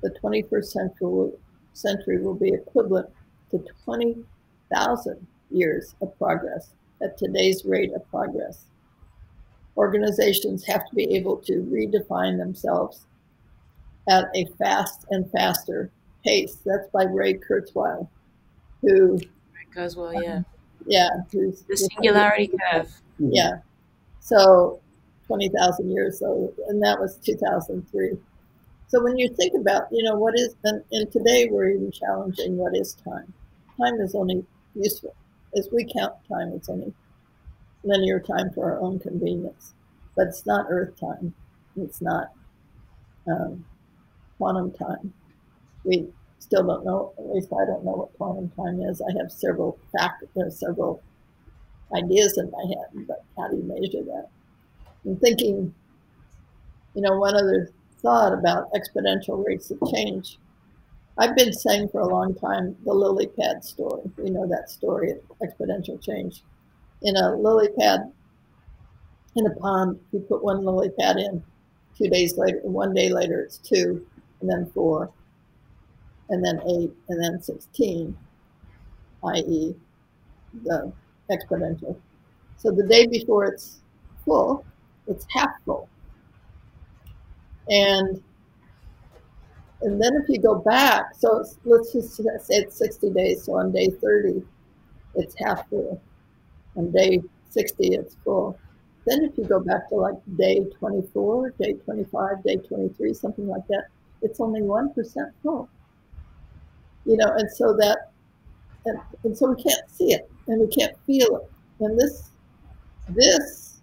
the 0.01 0.12
21st 0.24 0.65
century, 0.65 1.31
century 1.74 2.21
will 2.21 2.36
be 2.36 2.53
equivalent 2.53 3.09
to 3.50 3.65
20,000 3.86 5.27
years 5.50 5.95
of 6.00 6.15
progress 6.19 6.69
at 7.01 7.17
today's 7.17 7.65
rate 7.65 7.91
of 7.93 8.07
progress 8.12 8.65
organizations 9.77 10.65
have 10.65 10.88
to 10.89 10.95
be 10.95 11.15
able 11.15 11.38
to 11.38 11.63
redefine 11.71 12.38
themselves 12.38 13.05
at 14.09 14.25
a 14.35 14.45
fast 14.57 15.05
and 15.11 15.29
faster 15.31 15.91
pace. 16.25 16.57
That's 16.65 16.88
by 16.89 17.03
Ray 17.03 17.35
Kurzweil, 17.35 18.07
who 18.81 19.17
Ray 19.17 19.67
Kurzweil, 19.75 20.21
yeah, 20.23 20.41
yeah, 20.85 21.09
who's 21.31 21.61
the 21.63 21.77
singularity 21.77 22.51
curve. 22.71 22.91
Yeah, 23.19 23.59
so 24.19 24.79
twenty 25.27 25.49
thousand 25.49 25.91
years, 25.91 26.19
so 26.19 26.53
and 26.67 26.81
that 26.83 26.99
was 26.99 27.17
two 27.17 27.35
thousand 27.35 27.89
three. 27.89 28.17
So 28.88 29.03
when 29.03 29.19
you 29.19 29.29
think 29.29 29.53
about, 29.53 29.83
you 29.91 30.01
know, 30.01 30.15
what 30.15 30.33
is, 30.33 30.55
and, 30.63 30.83
and 30.91 31.11
today 31.11 31.47
we're 31.51 31.69
even 31.69 31.91
challenging 31.91 32.57
what 32.57 32.75
is 32.75 32.93
time. 32.95 33.31
Time 33.79 34.01
is 34.01 34.15
only 34.15 34.43
useful 34.73 35.15
as 35.55 35.69
we 35.71 35.85
count 35.85 36.15
time. 36.27 36.53
It's 36.55 36.69
only 36.69 36.91
linear 37.83 38.19
time 38.19 38.51
for 38.53 38.71
our 38.71 38.81
own 38.81 39.00
convenience, 39.00 39.74
but 40.15 40.27
it's 40.27 40.45
not 40.45 40.67
Earth 40.69 41.00
time. 41.00 41.33
It's 41.77 42.01
not 42.01 42.31
um, 43.27 43.65
quantum 44.38 44.71
time. 44.71 45.13
We 45.83 46.07
still 46.39 46.65
don't 46.65 46.86
know. 46.86 47.13
At 47.17 47.33
least 47.33 47.50
I 47.53 47.65
don't 47.65 47.86
know 47.86 47.91
what 47.91 48.13
quantum 48.17 48.50
time 48.50 48.81
is. 48.81 49.01
I 49.01 49.17
have 49.21 49.31
several 49.31 49.77
fact, 49.98 50.24
uh, 50.38 50.50
several 50.50 51.01
ideas 51.95 52.38
in 52.38 52.51
my 52.51 52.63
head, 52.67 53.07
but 53.07 53.24
how 53.38 53.48
do 53.48 53.57
you 53.57 53.63
measure 53.63 54.03
that? 54.03 54.27
I'm 55.05 55.17
thinking, 55.17 55.74
you 56.93 57.01
know, 57.01 57.17
one 57.17 57.36
other 57.36 57.71
thought 58.01 58.33
about 58.33 58.71
exponential 58.74 59.45
rates 59.45 59.71
of 59.71 59.79
change. 59.91 60.38
I've 61.17 61.36
been 61.36 61.51
saying 61.51 61.89
for 61.89 62.01
a 62.01 62.07
long 62.07 62.33
time 62.36 62.75
the 62.86 62.93
lily 62.93 63.27
pad 63.27 63.63
story. 63.63 64.03
We 64.17 64.29
know 64.29 64.48
that 64.48 64.69
story 64.69 65.12
of 65.12 65.19
exponential 65.41 66.01
change 66.01 66.43
in 67.01 67.15
a 67.15 67.36
lily 67.36 67.70
pad 67.77 68.12
in 69.36 69.46
a 69.46 69.56
pond. 69.56 70.00
You 70.12 70.20
put 70.20 70.44
one 70.44 70.65
lily 70.65 70.89
pad 71.00 71.18
in. 71.18 71.44
Two 71.98 72.10
days 72.10 72.38
later, 72.38 72.60
one 72.63 72.94
day 72.94 73.10
later, 73.10 73.41
it's 73.41 73.58
two, 73.58 74.06
and 74.41 74.50
then 74.50 74.72
four, 74.74 75.12
and 76.29 76.44
then 76.44 76.62
eight, 76.68 76.91
and 77.10 77.22
then 77.22 77.41
16, 77.41 78.18
i.e., 79.25 79.75
the 80.63 80.94
exponential. 81.29 81.98
So 82.58 82.72
the 82.72 82.88
day 82.88 83.06
before 83.06 83.46
it's 83.46 83.82
full, 84.24 84.65
it's 85.08 85.25
half 85.29 85.50
full. 85.65 85.89
And 87.68 88.24
and 89.82 90.01
then 90.01 90.13
if 90.22 90.29
you 90.29 90.41
go 90.41 90.56
back, 90.56 91.15
so 91.18 91.44
let's 91.63 91.94
just 91.94 92.15
say 92.15 92.24
it's 92.50 92.77
60 92.77 93.12
days. 93.12 93.44
So 93.44 93.53
on 93.56 93.72
day 93.72 93.89
30, 93.89 94.44
it's 95.15 95.36
half 95.39 95.70
full 95.70 96.01
on 96.79 96.91
day 96.91 97.21
60 97.50 97.95
it's 97.95 98.15
full. 98.24 98.57
Then 99.05 99.24
if 99.24 99.38
you 99.38 99.45
go 99.45 99.59
back 99.59 99.89
to 99.89 99.95
like 99.95 100.15
day 100.38 100.65
24, 100.79 101.51
day 101.59 101.74
25, 101.74 102.43
day 102.43 102.55
23, 102.57 103.13
something 103.13 103.48
like 103.48 103.65
that, 103.67 103.86
it's 104.21 104.39
only 104.39 104.62
1% 104.62 104.93
full. 105.43 105.69
You 107.05 107.17
know, 107.17 107.27
and 107.27 107.50
so 107.51 107.74
that, 107.74 108.12
and, 108.86 109.00
and 109.24 109.38
so 109.38 109.51
we 109.51 109.63
can't 109.63 109.89
see 109.89 110.13
it 110.13 110.29
and 110.48 110.62
we 110.62 110.67
can't 110.67 110.95
feel 111.05 111.38
it. 111.38 111.51
And 111.79 112.00
this, 112.00 112.29
this 113.09 113.81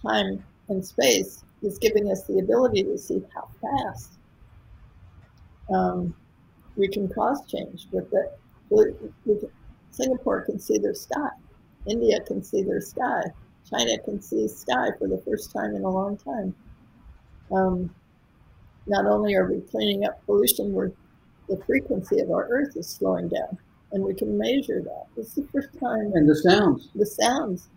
time 0.00 0.42
and 0.68 0.84
space 0.84 1.44
is 1.62 1.78
giving 1.78 2.10
us 2.10 2.24
the 2.24 2.40
ability 2.40 2.82
to 2.84 2.98
see 2.98 3.22
how 3.34 3.48
fast 3.60 4.12
um, 5.72 6.14
we 6.76 6.88
can 6.88 7.08
cause 7.08 7.46
change 7.46 7.86
with 7.92 8.12
it. 8.12 8.38
Singapore 9.90 10.40
can 10.40 10.58
see 10.58 10.78
their 10.78 10.94
sky. 10.94 11.28
India 11.86 12.20
can 12.20 12.42
see 12.42 12.62
their 12.62 12.80
sky. 12.80 13.22
China 13.68 13.98
can 14.04 14.20
see 14.20 14.48
sky 14.48 14.88
for 14.98 15.08
the 15.08 15.22
first 15.26 15.52
time 15.52 15.74
in 15.74 15.84
a 15.84 15.90
long 15.90 16.16
time. 16.16 16.54
Um, 17.50 17.90
not 18.86 19.06
only 19.06 19.34
are 19.34 19.50
we 19.50 19.60
cleaning 19.60 20.04
up 20.04 20.24
pollution, 20.26 20.72
we're, 20.72 20.90
the 21.48 21.62
frequency 21.66 22.20
of 22.20 22.30
our 22.30 22.48
Earth 22.48 22.76
is 22.76 22.88
slowing 22.88 23.28
down, 23.28 23.58
and 23.92 24.02
we 24.02 24.14
can 24.14 24.36
measure 24.36 24.82
that. 24.82 25.06
It's 25.16 25.34
the 25.34 25.46
first 25.52 25.68
time. 25.78 26.12
And 26.14 26.28
the 26.28 26.36
sounds. 26.36 26.88
The 26.94 27.06
sounds, 27.06 27.68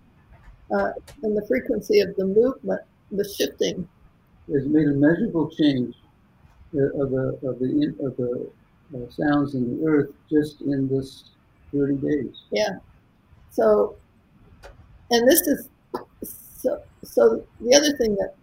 uh, 0.71 0.91
and 1.23 1.37
the 1.37 1.45
frequency 1.47 1.99
of 1.99 2.15
the 2.15 2.25
movement, 2.25 2.81
the 3.11 3.27
shifting. 3.37 3.87
Has 4.51 4.67
made 4.67 4.87
a 4.87 4.93
measurable 4.93 5.49
change 5.49 5.95
uh, 6.75 7.01
of 7.01 7.09
the 7.11 7.39
of 7.43 7.59
the 7.59 7.95
of 8.03 8.15
the 8.17 8.49
uh, 8.95 9.09
sounds 9.09 9.55
in 9.55 9.79
the 9.79 9.87
Earth 9.87 10.11
just 10.29 10.61
in 10.61 10.87
this 10.87 11.31
30 11.73 11.95
days. 11.95 12.43
Yeah, 12.51 12.77
so, 13.55 13.95
and 15.11 15.25
this 15.27 15.41
is 15.41 15.69
so. 16.21 16.81
So 17.03 17.45
the 17.61 17.73
other 17.73 17.95
thing 17.95 18.15
that 18.15 18.33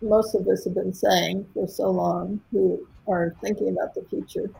most 0.00 0.34
of 0.34 0.48
us 0.48 0.64
have 0.64 0.74
been 0.74 0.92
saying 0.92 1.46
for 1.54 1.68
so 1.68 1.90
long, 1.90 2.40
who 2.50 2.84
are 3.06 3.36
thinking 3.40 3.68
about 3.68 3.94
the 3.94 4.04
future, 4.10 4.50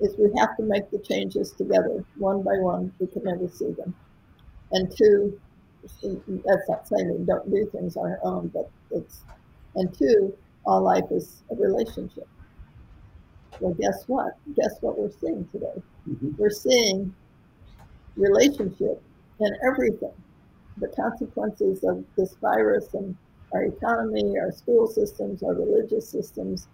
is 0.00 0.14
we 0.18 0.30
have 0.38 0.56
to 0.58 0.62
make 0.62 0.88
the 0.92 0.98
changes 0.98 1.50
together, 1.50 2.04
one 2.16 2.44
by 2.44 2.58
one. 2.58 2.92
We 3.00 3.08
can 3.08 3.24
never 3.24 3.48
see 3.48 3.72
them, 3.72 3.92
and 4.70 4.96
two, 4.96 5.40
that's 5.82 6.68
not 6.68 6.86
saying 6.86 7.18
we 7.18 7.24
don't 7.24 7.50
do 7.50 7.68
things 7.72 7.96
on 7.96 8.10
our 8.10 8.20
own, 8.22 8.48
but 8.54 8.70
it's, 8.92 9.24
and 9.74 9.92
two, 9.98 10.32
all 10.64 10.82
life 10.82 11.10
is 11.10 11.42
a 11.50 11.56
relationship. 11.56 12.28
Well, 13.58 13.74
guess 13.74 14.04
what? 14.06 14.34
Guess 14.54 14.76
what 14.80 14.96
we're 14.96 15.10
seeing 15.10 15.48
today? 15.50 15.82
Mm-hmm. 16.08 16.30
We're 16.38 16.50
seeing 16.50 17.12
relationship 18.16 19.02
and 19.40 19.56
everything. 19.66 20.12
The 20.78 20.88
consequences 20.88 21.84
of 21.84 22.04
this 22.16 22.34
virus 22.40 22.94
and 22.94 23.16
our 23.52 23.64
economy, 23.64 24.38
our 24.38 24.52
school 24.52 24.86
systems, 24.86 25.42
our 25.42 25.54
religious 25.54 26.08
systems, 26.08 26.68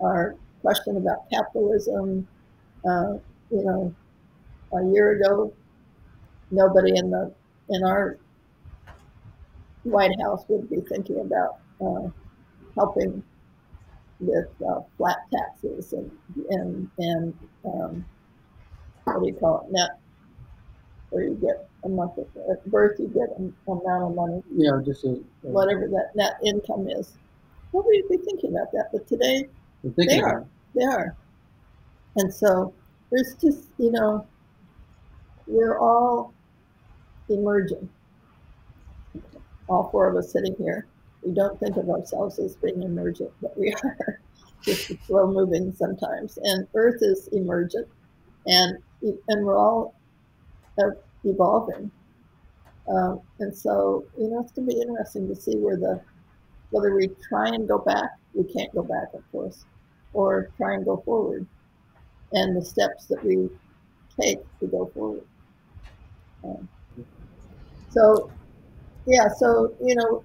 our 0.00 0.36
question 0.62 0.96
about 0.96 1.28
capitalism. 1.30 2.26
Uh, 2.88 3.14
you 3.50 3.64
know, 3.64 3.94
a 4.72 4.84
year 4.92 5.12
ago, 5.12 5.52
nobody 6.50 6.96
in 6.96 7.10
the 7.10 7.32
in 7.68 7.84
our 7.84 8.18
White 9.84 10.12
House 10.20 10.44
would 10.48 10.68
be 10.68 10.80
thinking 10.88 11.20
about 11.20 11.58
uh, 11.80 12.08
helping 12.76 13.22
with 14.20 14.48
uh, 14.68 14.80
flat 14.96 15.18
taxes 15.32 15.92
and 15.92 16.10
and 16.50 16.90
and 16.98 17.34
um, 17.64 18.04
what 19.04 19.20
do 19.20 19.26
you 19.28 19.34
call 19.34 19.66
it 19.66 19.72
net 19.72 19.99
where 21.10 21.24
you 21.24 21.34
get 21.34 21.68
a 21.84 21.88
month 21.88 22.18
of, 22.18 22.26
at 22.50 22.64
birth 22.70 22.98
you 22.98 23.08
get 23.08 23.36
an 23.38 23.54
amount 23.66 24.04
of 24.04 24.14
money. 24.14 24.42
Yeah, 24.52 24.80
just 24.84 25.04
a, 25.04 25.08
a 25.08 25.22
whatever 25.42 25.88
that 25.88 26.10
net 26.14 26.34
income 26.44 26.88
is. 26.88 27.12
Nobody 27.72 28.02
would 28.02 28.10
be 28.10 28.24
thinking 28.24 28.50
about 28.50 28.72
that? 28.72 28.90
But 28.92 29.06
today 29.06 29.48
they 29.96 30.20
are. 30.20 30.44
They 30.74 30.84
are. 30.84 31.16
And 32.16 32.32
so 32.32 32.72
there's 33.10 33.34
just 33.40 33.64
you 33.78 33.90
know 33.90 34.26
we're 35.46 35.78
all 35.78 36.32
emerging. 37.28 37.88
All 39.68 39.88
four 39.90 40.08
of 40.08 40.16
us 40.16 40.32
sitting 40.32 40.54
here 40.58 40.86
we 41.22 41.32
don't 41.32 41.58
think 41.60 41.76
of 41.76 41.88
ourselves 41.88 42.38
as 42.38 42.56
being 42.56 42.82
emergent, 42.82 43.30
but 43.42 43.56
we 43.58 43.72
are. 43.84 44.20
Just 44.62 44.92
slow 45.06 45.26
moving 45.26 45.72
sometimes. 45.72 46.38
And 46.42 46.66
Earth 46.74 46.98
is 47.00 47.28
emergent, 47.28 47.88
and 48.46 48.76
and 49.28 49.46
we're 49.46 49.56
all 49.56 49.94
evolving. 51.24 51.90
Um, 52.88 53.20
and 53.38 53.56
so, 53.56 54.04
you 54.18 54.28
know, 54.28 54.40
it's 54.40 54.52
going 54.52 54.68
to 54.68 54.74
be 54.74 54.80
interesting 54.80 55.28
to 55.28 55.36
see 55.36 55.56
where 55.56 55.76
the 55.76 56.00
whether 56.70 56.94
we 56.94 57.10
try 57.28 57.48
and 57.48 57.66
go 57.66 57.78
back, 57.78 58.10
we 58.32 58.44
can't 58.44 58.72
go 58.72 58.82
back, 58.82 59.08
of 59.12 59.22
course, 59.32 59.64
or 60.12 60.50
try 60.56 60.74
and 60.74 60.84
go 60.84 60.98
forward, 61.04 61.46
and 62.32 62.56
the 62.56 62.64
steps 62.64 63.06
that 63.06 63.22
we 63.24 63.48
take 64.20 64.38
to 64.60 64.66
go 64.66 64.90
forward. 64.94 65.24
Um, 66.44 66.68
so, 67.90 68.30
yeah, 69.06 69.28
so 69.36 69.74
you 69.84 69.94
know, 69.94 70.22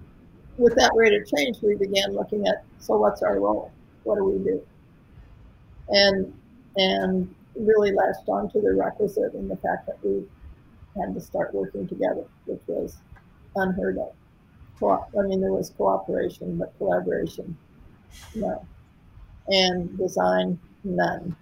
with 0.56 0.74
that 0.76 0.92
rate 0.94 1.20
of 1.20 1.26
change, 1.28 1.58
we 1.62 1.74
began 1.74 2.14
looking 2.14 2.46
at 2.46 2.64
so 2.78 2.96
what's 2.96 3.22
our 3.22 3.38
role? 3.40 3.72
What 4.04 4.16
do 4.16 4.24
we 4.24 4.38
do? 4.38 4.62
And 5.88 6.32
and 6.76 7.34
really 7.56 7.92
latched 7.92 8.28
on 8.28 8.50
to 8.50 8.60
the 8.60 8.74
requisite 8.74 9.32
and 9.34 9.50
the 9.50 9.56
fact 9.56 9.86
that 9.86 9.96
we 10.02 10.24
had 10.98 11.14
to 11.14 11.20
start 11.20 11.54
working 11.54 11.86
together, 11.88 12.24
which 12.46 12.60
was 12.66 12.96
unheard 13.56 13.98
of. 13.98 14.12
Co- 14.78 15.06
I 15.18 15.22
mean, 15.22 15.40
there 15.40 15.52
was 15.52 15.70
cooperation, 15.70 16.58
but 16.58 16.76
collaboration, 16.78 17.56
no. 18.34 18.64
And 19.48 19.96
design, 19.98 20.58
none. 20.84 21.36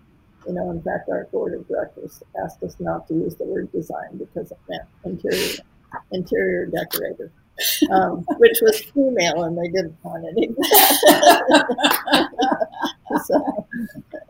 You 0.47 0.55
know, 0.55 0.71
in 0.71 0.83
fact, 0.83 1.09
our 1.09 1.25
board 1.33 1.55
of 1.55 1.67
directors 1.69 2.23
asked 2.43 2.63
us 2.63 2.77
not 2.79 3.07
to 3.09 3.15
use 3.15 3.35
the 3.37 3.45
word 3.45 3.73
design 3.73 4.19
because 4.19 4.51
it 4.53 4.59
meant 4.69 4.85
interior 5.05 5.55
interior 6.13 6.67
decorator 6.67 7.33
um, 7.91 8.25
which 8.39 8.59
was 8.63 8.81
female, 8.81 9.45
and 9.45 9.57
they 9.57 9.69
didn't 9.69 9.97
want 10.03 10.25
any 10.27 10.49
so, 13.25 13.64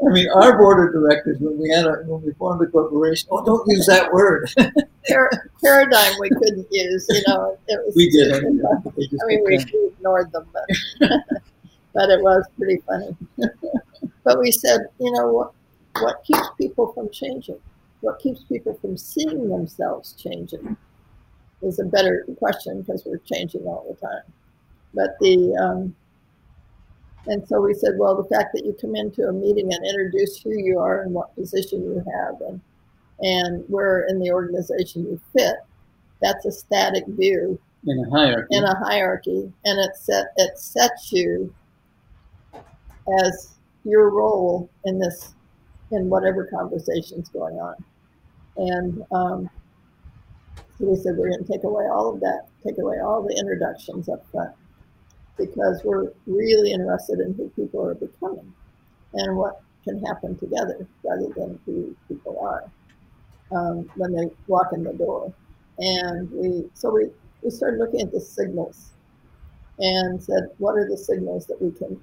I 0.06 0.12
mean, 0.12 0.28
our 0.34 0.58
board 0.58 0.86
of 0.86 0.92
directors, 0.92 1.38
when 1.40 1.58
we 1.58 1.70
had 1.70 1.86
our, 1.86 2.02
when 2.04 2.22
we 2.22 2.32
formed 2.34 2.60
the 2.60 2.66
corporation, 2.66 3.28
oh, 3.30 3.44
don't 3.44 3.66
use 3.68 3.86
that 3.86 4.12
word. 4.12 4.50
Par- 5.08 5.50
paradigm 5.62 6.14
we 6.20 6.28
couldn't 6.30 6.66
use, 6.70 7.06
you 7.08 7.22
know. 7.26 7.58
It 7.68 7.80
was, 7.84 7.94
we 7.94 8.10
did. 8.10 8.32
I 8.34 8.40
mean, 8.40 8.62
we, 9.26 9.42
we 9.42 9.88
ignored 9.88 10.32
them, 10.32 10.46
but 10.52 10.64
but 11.94 12.10
it 12.10 12.22
was 12.22 12.44
pretty 12.56 12.82
funny. 12.86 13.16
but 14.24 14.38
we 14.38 14.50
said, 14.50 14.80
you 14.98 15.12
know, 15.12 15.28
what 15.28 15.52
what 16.00 16.24
keeps 16.24 16.48
people 16.58 16.92
from 16.92 17.10
changing? 17.10 17.60
What 18.00 18.18
keeps 18.18 18.44
people 18.44 18.78
from 18.80 18.96
seeing 18.96 19.48
themselves 19.48 20.12
changing? 20.12 20.76
is 21.64 21.78
a 21.78 21.84
better 21.84 22.26
question 22.38 22.82
because 22.82 23.02
we're 23.06 23.18
changing 23.18 23.62
all 23.62 23.86
the 23.88 24.06
time. 24.06 24.22
But 24.92 25.16
the 25.20 25.56
um, 25.56 25.96
and 27.26 27.46
so 27.48 27.60
we 27.60 27.74
said, 27.74 27.92
well, 27.98 28.14
the 28.14 28.28
fact 28.34 28.52
that 28.54 28.64
you 28.64 28.76
come 28.80 28.94
into 28.96 29.22
a 29.22 29.32
meeting 29.32 29.72
and 29.72 29.86
introduce 29.86 30.40
who 30.40 30.52
you 30.52 30.78
are 30.78 31.02
and 31.02 31.12
what 31.12 31.34
position 31.34 31.82
you 31.82 32.04
have 32.14 32.40
and 32.42 32.60
and 33.20 33.64
where 33.68 34.06
in 34.08 34.18
the 34.18 34.30
organization 34.32 35.04
you 35.04 35.20
fit, 35.32 35.56
that's 36.20 36.44
a 36.44 36.52
static 36.52 37.04
view 37.06 37.58
in 37.86 38.04
a 38.04 38.10
hierarchy. 38.10 38.56
In 38.56 38.64
a 38.64 38.74
hierarchy, 38.84 39.52
and 39.64 39.78
it 39.78 39.96
set 39.96 40.26
it 40.36 40.58
sets 40.58 41.12
you 41.12 41.54
as 43.22 43.54
your 43.84 44.10
role 44.10 44.68
in 44.84 44.98
this 44.98 45.34
in 45.90 46.08
whatever 46.08 46.46
conversation's 46.46 47.28
going 47.28 47.56
on. 47.56 47.74
And 48.56 49.02
um, 49.12 49.50
so 50.78 50.86
we 50.86 50.96
said 50.96 51.16
we're 51.16 51.30
going 51.30 51.44
to 51.44 51.52
take 51.52 51.64
away 51.64 51.84
all 51.84 52.12
of 52.12 52.20
that, 52.20 52.46
take 52.66 52.78
away 52.78 53.00
all 53.00 53.22
the 53.22 53.36
introductions 53.38 54.08
up 54.08 54.26
front, 54.30 54.54
because 55.36 55.80
we're 55.84 56.12
really 56.26 56.72
interested 56.72 57.20
in 57.20 57.34
who 57.34 57.48
people 57.50 57.84
are 57.86 57.94
becoming 57.94 58.52
and 59.14 59.36
what 59.36 59.60
can 59.84 60.04
happen 60.04 60.36
together 60.38 60.86
rather 61.04 61.28
than 61.34 61.58
who 61.66 61.94
people 62.08 62.38
are 62.40 62.70
um, 63.56 63.88
when 63.96 64.12
they 64.12 64.30
walk 64.46 64.68
in 64.72 64.84
the 64.84 64.92
door. 64.92 65.32
And 65.78 66.30
we 66.30 66.68
so 66.74 66.90
we, 66.90 67.10
we 67.42 67.50
started 67.50 67.78
looking 67.78 68.00
at 68.00 68.12
the 68.12 68.20
signals 68.20 68.90
and 69.78 70.22
said, 70.22 70.50
what 70.58 70.76
are 70.76 70.88
the 70.88 70.96
signals 70.96 71.46
that 71.46 71.60
we 71.60 71.72
can 71.72 72.00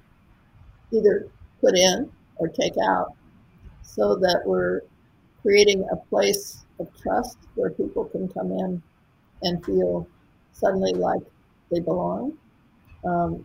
either 0.92 1.26
put 1.60 1.76
in 1.76 2.10
or 2.36 2.48
take 2.48 2.74
out 2.84 3.14
so 3.82 4.14
that 4.16 4.42
we're 4.44 4.82
creating 5.40 5.86
a 5.90 5.96
place 5.96 6.64
of 6.78 6.88
trust 7.00 7.38
where 7.54 7.70
people 7.70 8.04
can 8.04 8.28
come 8.28 8.52
in 8.52 8.82
and 9.42 9.64
feel 9.64 10.06
suddenly 10.52 10.92
like 10.92 11.22
they 11.70 11.80
belong, 11.80 12.32
um, 13.04 13.44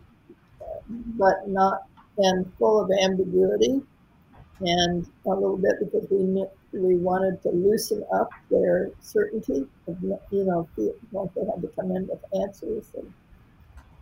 but 1.18 1.48
not 1.48 1.82
and 2.18 2.50
full 2.58 2.80
of 2.80 2.90
ambiguity 3.02 3.80
and 4.60 5.06
a 5.26 5.28
little 5.28 5.56
bit 5.56 5.74
because 5.78 6.06
we 6.10 6.44
we 6.72 6.96
wanted 6.96 7.40
to 7.42 7.50
loosen 7.50 8.04
up 8.12 8.28
their 8.50 8.90
certainty 9.00 9.64
of 9.86 9.96
you 10.02 10.44
know 10.44 10.68
like 11.12 11.32
they 11.34 11.42
had 11.42 11.62
to 11.62 11.68
come 11.76 11.92
in 11.92 12.08
with 12.08 12.18
answers 12.42 12.90
and 12.96 13.12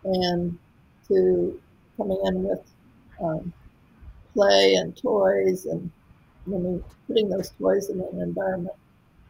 and 0.05 0.57
to 1.07 1.59
coming 1.95 2.19
in 2.25 2.43
with 2.43 2.61
um, 3.21 3.53
play 4.33 4.75
and 4.75 4.97
toys 4.97 5.65
and 5.65 5.91
I 6.47 6.49
mean, 6.51 6.83
putting 7.07 7.29
those 7.29 7.49
toys 7.59 7.89
in 7.89 7.99
an 7.99 8.21
environment 8.21 8.75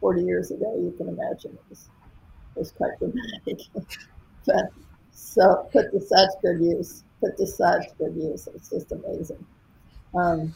40 0.00 0.22
years 0.22 0.50
ago, 0.50 0.74
you 0.76 0.94
can 0.96 1.08
imagine 1.08 1.52
it 1.52 1.64
was, 1.68 1.88
it 2.54 2.58
was 2.58 2.70
quite 2.72 2.96
dramatic. 2.98 3.66
but 4.46 4.70
so 5.18 5.68
put 5.72 5.90
to 5.90 6.00
such 6.00 6.30
good 6.42 6.60
use, 6.60 7.02
put 7.20 7.36
to 7.38 7.46
such 7.46 7.86
good 7.98 8.14
use. 8.14 8.48
It's 8.54 8.70
just 8.70 8.92
amazing. 8.92 9.44
Um, 10.14 10.54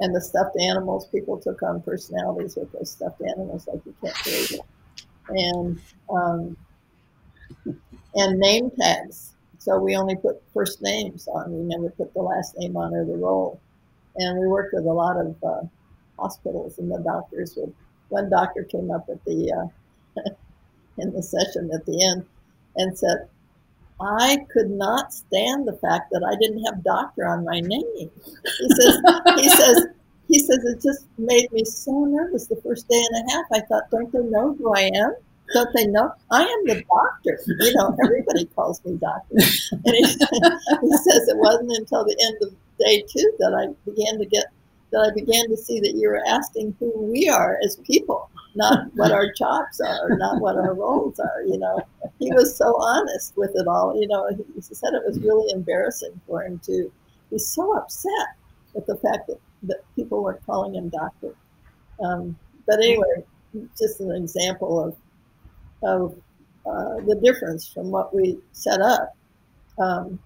and 0.00 0.14
the 0.14 0.20
stuffed 0.20 0.56
animals, 0.60 1.06
people 1.08 1.38
took 1.38 1.62
on 1.62 1.82
personalities 1.82 2.56
with 2.56 2.70
those 2.72 2.92
stuffed 2.92 3.20
animals 3.22 3.66
like 3.66 3.80
you 3.84 3.94
can't 4.02 4.24
believe 4.24 4.52
it. 4.52 4.60
And 5.28 5.80
um, 6.10 6.56
and 8.14 8.38
name 8.38 8.70
tags. 8.78 9.34
So 9.58 9.78
we 9.78 9.96
only 9.96 10.16
put 10.16 10.42
first 10.52 10.80
names 10.80 11.26
on. 11.26 11.52
We 11.52 11.62
never 11.62 11.90
put 11.90 12.14
the 12.14 12.22
last 12.22 12.56
name 12.58 12.76
on 12.76 12.94
or 12.94 13.04
the 13.04 13.16
role. 13.16 13.60
And 14.16 14.38
we 14.38 14.46
worked 14.46 14.74
with 14.74 14.84
a 14.84 14.92
lot 14.92 15.16
of 15.16 15.36
uh, 15.42 15.62
hospitals, 16.18 16.78
and 16.78 16.90
the 16.90 16.98
doctors 16.98 17.56
would 17.56 17.74
one 18.10 18.30
doctor 18.30 18.62
came 18.64 18.90
up 18.90 19.08
at 19.10 19.24
the 19.24 19.52
uh, 19.52 20.20
in 20.98 21.12
the 21.12 21.22
session 21.22 21.70
at 21.74 21.84
the 21.86 22.04
end 22.04 22.24
and 22.76 22.96
said, 22.96 23.28
I 24.00 24.38
could 24.52 24.70
not 24.70 25.12
stand 25.12 25.66
the 25.66 25.78
fact 25.78 26.10
that 26.10 26.24
I 26.24 26.36
didn't 26.40 26.64
have 26.64 26.82
doctor 26.84 27.26
on 27.26 27.44
my 27.44 27.60
name. 27.60 28.10
He 28.58 28.68
says, 28.70 29.00
he 29.36 29.48
says, 29.48 29.86
he 30.28 30.38
says, 30.40 30.64
it 30.64 30.82
just 30.82 31.06
made 31.18 31.50
me 31.52 31.64
so 31.64 32.04
nervous 32.04 32.46
the 32.46 32.56
first 32.56 32.88
day 32.88 33.02
and 33.12 33.28
a 33.28 33.32
half. 33.32 33.44
I 33.52 33.60
thought, 33.60 33.90
don't 33.90 34.10
they 34.12 34.22
know 34.22 34.54
who 34.54 34.74
I 34.74 34.90
am? 34.94 35.14
Don't 35.52 35.72
they 35.74 35.86
know? 35.86 36.12
I 36.30 36.42
am 36.42 36.66
the 36.66 36.82
doctor. 36.82 37.38
You 37.46 37.74
know, 37.74 37.96
everybody 38.02 38.46
calls 38.46 38.84
me 38.84 38.96
doctor. 38.96 39.36
And 39.36 39.94
he, 39.94 40.02
he 40.02 40.96
says 40.96 41.28
it 41.28 41.36
wasn't 41.36 41.72
until 41.76 42.04
the 42.04 42.16
end 42.22 42.36
of 42.42 42.54
day 42.78 43.04
two 43.08 43.32
that 43.38 43.54
I 43.54 43.72
began 43.88 44.18
to 44.18 44.26
get 44.26 44.46
that 44.92 45.10
I 45.10 45.14
began 45.14 45.48
to 45.48 45.56
see 45.56 45.80
that 45.80 45.94
you 45.94 46.08
were 46.08 46.22
asking 46.26 46.76
who 46.78 46.90
we 46.96 47.28
are 47.28 47.58
as 47.64 47.76
people, 47.76 48.30
not 48.54 48.86
what 48.94 49.12
our 49.12 49.32
jobs 49.32 49.80
are, 49.80 50.16
not 50.16 50.40
what 50.40 50.56
our 50.56 50.74
roles 50.74 51.18
are. 51.18 51.42
You 51.46 51.58
know, 51.58 51.80
he 52.18 52.30
was 52.32 52.56
so 52.56 52.76
honest 52.80 53.36
with 53.36 53.50
it 53.54 53.66
all. 53.66 54.00
You 54.00 54.08
know, 54.08 54.28
he 54.54 54.60
said 54.60 54.94
it 54.94 55.02
was 55.06 55.18
really 55.20 55.50
embarrassing 55.52 56.20
for 56.26 56.42
him 56.42 56.60
to 56.64 56.90
be 57.30 57.38
so 57.38 57.76
upset 57.76 58.36
with 58.74 58.86
the 58.86 58.96
fact 58.96 59.26
that, 59.28 59.38
that 59.64 59.78
people 59.96 60.22
weren't 60.22 60.44
calling 60.46 60.74
him 60.74 60.88
doctor. 60.88 61.34
Um, 62.04 62.36
but 62.66 62.76
anyway, 62.76 63.24
just 63.78 64.00
an 64.00 64.12
example 64.12 64.82
of 64.82 64.96
of 65.82 66.16
uh, 66.66 66.96
the 67.06 67.20
difference 67.22 67.68
from 67.68 67.90
what 67.90 68.14
we 68.14 68.38
set 68.52 68.80
up. 68.80 69.14
Um, 69.78 70.18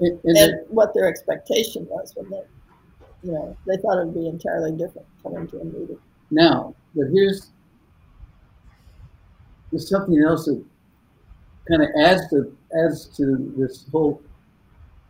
and, 0.00 0.20
and 0.24 0.60
what 0.68 0.92
their 0.92 1.08
expectation 1.08 1.86
was 1.88 2.12
when 2.14 2.28
they 2.28 2.42
you 3.26 3.32
know, 3.32 3.56
they 3.66 3.76
thought 3.78 4.00
it 4.00 4.06
would 4.06 4.14
be 4.14 4.28
entirely 4.28 4.72
different 4.72 5.06
coming 5.22 5.48
to 5.48 5.60
a 5.60 5.64
meeting. 5.64 5.98
Now, 6.30 6.74
but 6.94 7.06
here's 7.12 7.50
there's 9.70 9.88
something 9.88 10.22
else 10.22 10.46
that 10.46 10.64
kind 11.68 11.82
of 11.82 11.88
adds 12.00 12.28
to 12.30 12.56
adds 12.84 13.06
to 13.16 13.52
this 13.56 13.86
whole. 13.90 14.22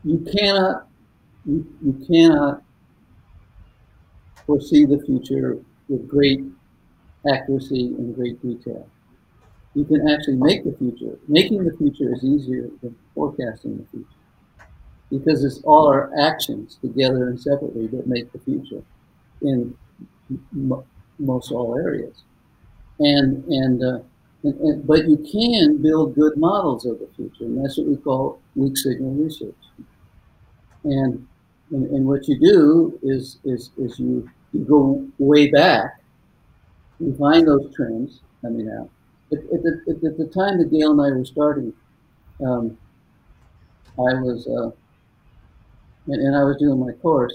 You 0.04 0.18
cannot 0.18 0.88
you, 1.44 1.66
you 1.82 2.06
cannot 2.06 2.62
foresee 4.46 4.84
the 4.84 4.98
future 5.04 5.58
with 5.88 6.08
great 6.08 6.40
accuracy 7.32 7.94
and 7.98 8.14
great 8.14 8.40
detail. 8.42 8.88
You 9.74 9.84
can 9.84 10.08
actually 10.08 10.36
make 10.36 10.64
the 10.64 10.72
future. 10.72 11.18
Making 11.28 11.64
the 11.64 11.76
future 11.76 12.14
is 12.14 12.24
easier 12.24 12.70
than 12.82 12.96
forecasting 13.14 13.76
the 13.76 13.84
future 13.90 14.16
because 15.10 15.44
it's 15.44 15.60
all 15.64 15.86
our 15.86 16.10
actions 16.18 16.78
together 16.80 17.28
and 17.28 17.40
separately 17.40 17.86
that 17.88 18.06
make 18.06 18.32
the 18.32 18.38
future 18.40 18.82
in 19.42 19.76
most 21.18 21.52
all 21.52 21.78
areas. 21.78 22.22
And, 22.98 23.44
and, 23.44 23.82
uh, 23.82 23.98
and, 24.42 24.60
and, 24.60 24.86
but 24.86 25.08
you 25.08 25.18
can 25.18 25.82
build 25.82 26.14
good 26.14 26.36
models 26.36 26.86
of 26.86 26.98
the 26.98 27.08
future, 27.16 27.44
and 27.44 27.62
that's 27.62 27.76
what 27.78 27.86
we 27.86 27.96
call 27.96 28.40
weak 28.54 28.76
signal 28.76 29.12
research. 29.12 29.54
And, 30.84 31.26
and, 31.70 31.90
and 31.90 32.06
what 32.06 32.28
you 32.28 32.38
do 32.38 32.98
is, 33.02 33.38
is, 33.44 33.70
is 33.76 33.98
you, 33.98 34.30
you 34.52 34.64
go 34.64 35.06
way 35.18 35.50
back, 35.50 36.00
you 37.00 37.14
find 37.16 37.46
those 37.46 37.74
trends 37.74 38.20
coming 38.40 38.70
out. 38.70 38.88
At, 39.32 39.38
at, 39.38 39.62
the, 39.62 40.00
at 40.06 40.16
the 40.16 40.30
time 40.32 40.58
that 40.58 40.70
Gail 40.70 40.92
and 40.92 41.00
I 41.00 41.16
were 41.16 41.24
starting, 41.24 41.72
um, 42.46 42.78
I 43.98 44.14
was, 44.20 44.46
uh, 44.46 44.70
and, 46.12 46.22
and 46.22 46.36
I 46.36 46.44
was 46.44 46.56
doing 46.58 46.78
my 46.78 46.92
course, 46.92 47.34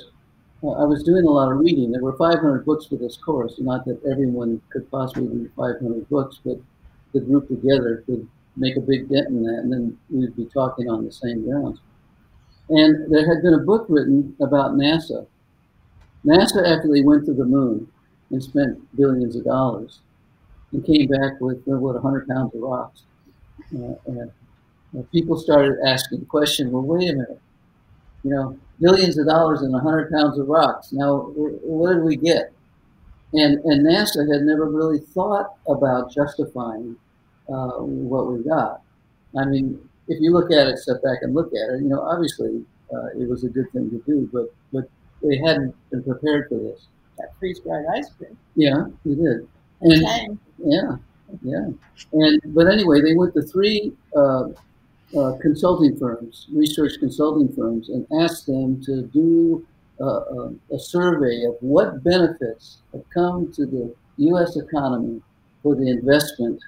I 0.63 0.85
was 0.85 1.01
doing 1.03 1.25
a 1.25 1.29
lot 1.29 1.51
of 1.51 1.57
reading. 1.57 1.91
There 1.91 2.03
were 2.03 2.15
500 2.15 2.65
books 2.65 2.85
for 2.85 2.95
this 2.95 3.17
course. 3.17 3.55
Not 3.57 3.83
that 3.85 3.99
everyone 4.09 4.61
could 4.69 4.89
possibly 4.91 5.27
read 5.27 5.51
500 5.55 6.07
books, 6.07 6.39
but 6.45 6.57
the 7.13 7.19
group 7.19 7.47
together 7.47 8.03
could 8.05 8.27
make 8.55 8.77
a 8.77 8.81
big 8.81 9.09
dent 9.09 9.27
in 9.27 9.43
that, 9.43 9.61
and 9.63 9.73
then 9.73 9.97
we'd 10.09 10.35
be 10.35 10.45
talking 10.45 10.87
on 10.87 11.03
the 11.03 11.11
same 11.11 11.45
grounds. 11.45 11.79
And 12.69 13.11
there 13.11 13.27
had 13.27 13.41
been 13.41 13.55
a 13.55 13.63
book 13.63 13.87
written 13.89 14.35
about 14.39 14.73
NASA. 14.73 15.25
NASA, 16.25 16.93
they 16.93 17.01
went 17.01 17.25
to 17.25 17.33
the 17.33 17.45
moon 17.45 17.87
and 18.29 18.43
spent 18.43 18.95
billions 18.95 19.35
of 19.35 19.45
dollars, 19.45 19.99
and 20.71 20.85
came 20.85 21.07
back 21.07 21.41
with 21.41 21.63
what 21.65 21.95
100 21.95 22.27
pounds 22.27 22.53
of 22.53 22.61
rocks, 22.61 23.01
uh, 23.75 23.95
and 24.05 24.31
uh, 24.97 25.01
people 25.11 25.37
started 25.37 25.77
asking 25.85 26.19
the 26.19 26.25
question, 26.25 26.71
well, 26.71 26.83
wait 26.83 27.09
a 27.09 27.13
minute, 27.13 27.41
you 28.23 28.31
know, 28.31 28.57
millions 28.79 29.17
of 29.17 29.27
dollars 29.27 29.61
and 29.61 29.73
100 29.73 30.11
pounds 30.11 30.37
of 30.39 30.47
rocks. 30.47 30.91
Now, 30.91 31.31
what 31.35 31.93
did 31.93 32.03
we 32.03 32.15
get? 32.15 32.51
And, 33.33 33.59
and 33.63 33.85
NASA 33.85 34.31
had 34.31 34.41
never 34.43 34.65
really 34.65 34.99
thought 34.99 35.55
about 35.67 36.13
justifying 36.13 36.95
uh, 37.47 37.79
what 37.79 38.31
we 38.31 38.43
got. 38.43 38.81
I 39.37 39.45
mean, 39.45 39.79
if 40.07 40.19
you 40.19 40.33
look 40.33 40.51
at 40.51 40.67
it, 40.67 40.77
step 40.77 41.01
back 41.01 41.19
and 41.21 41.33
look 41.33 41.47
at 41.47 41.75
it, 41.75 41.81
you 41.81 41.89
know, 41.89 42.01
obviously 42.01 42.63
uh, 42.93 43.07
it 43.17 43.29
was 43.29 43.43
a 43.43 43.49
good 43.49 43.71
thing 43.71 43.89
to 43.89 43.99
do, 44.05 44.29
but, 44.33 44.53
but 44.73 44.89
they 45.21 45.37
hadn't 45.37 45.73
been 45.89 46.03
prepared 46.03 46.49
for 46.49 46.55
this. 46.55 46.87
That 47.17 47.29
freeze 47.39 47.59
dried 47.59 47.85
ice 47.93 48.09
cream. 48.17 48.37
Yeah, 48.55 48.85
we 49.05 49.15
did. 49.15 49.47
And, 49.81 50.39
yeah, 50.57 50.97
yeah. 51.43 51.67
And 52.13 52.41
but 52.53 52.67
anyway, 52.67 53.01
they 53.01 53.13
went 53.13 53.33
to 53.35 53.41
three 53.41 53.93
uh, 54.15 54.49
uh, 55.17 55.33
consulting 55.41 55.97
firms, 55.97 56.47
research 56.53 56.93
consulting 56.99 57.53
firms, 57.53 57.89
and 57.89 58.05
asked 58.21 58.45
them 58.45 58.81
to 58.83 59.03
do 59.07 59.65
uh, 59.99 60.05
a, 60.05 60.45
uh, 60.45 60.75
a 60.75 60.79
survey 60.79 61.43
of 61.45 61.55
what 61.59 62.03
benefits 62.03 62.77
have 62.93 63.03
come 63.13 63.51
to 63.53 63.65
the 63.65 63.93
U.S. 64.17 64.57
economy 64.57 65.21
for 65.61 65.75
the 65.75 65.89
investment 65.89 66.59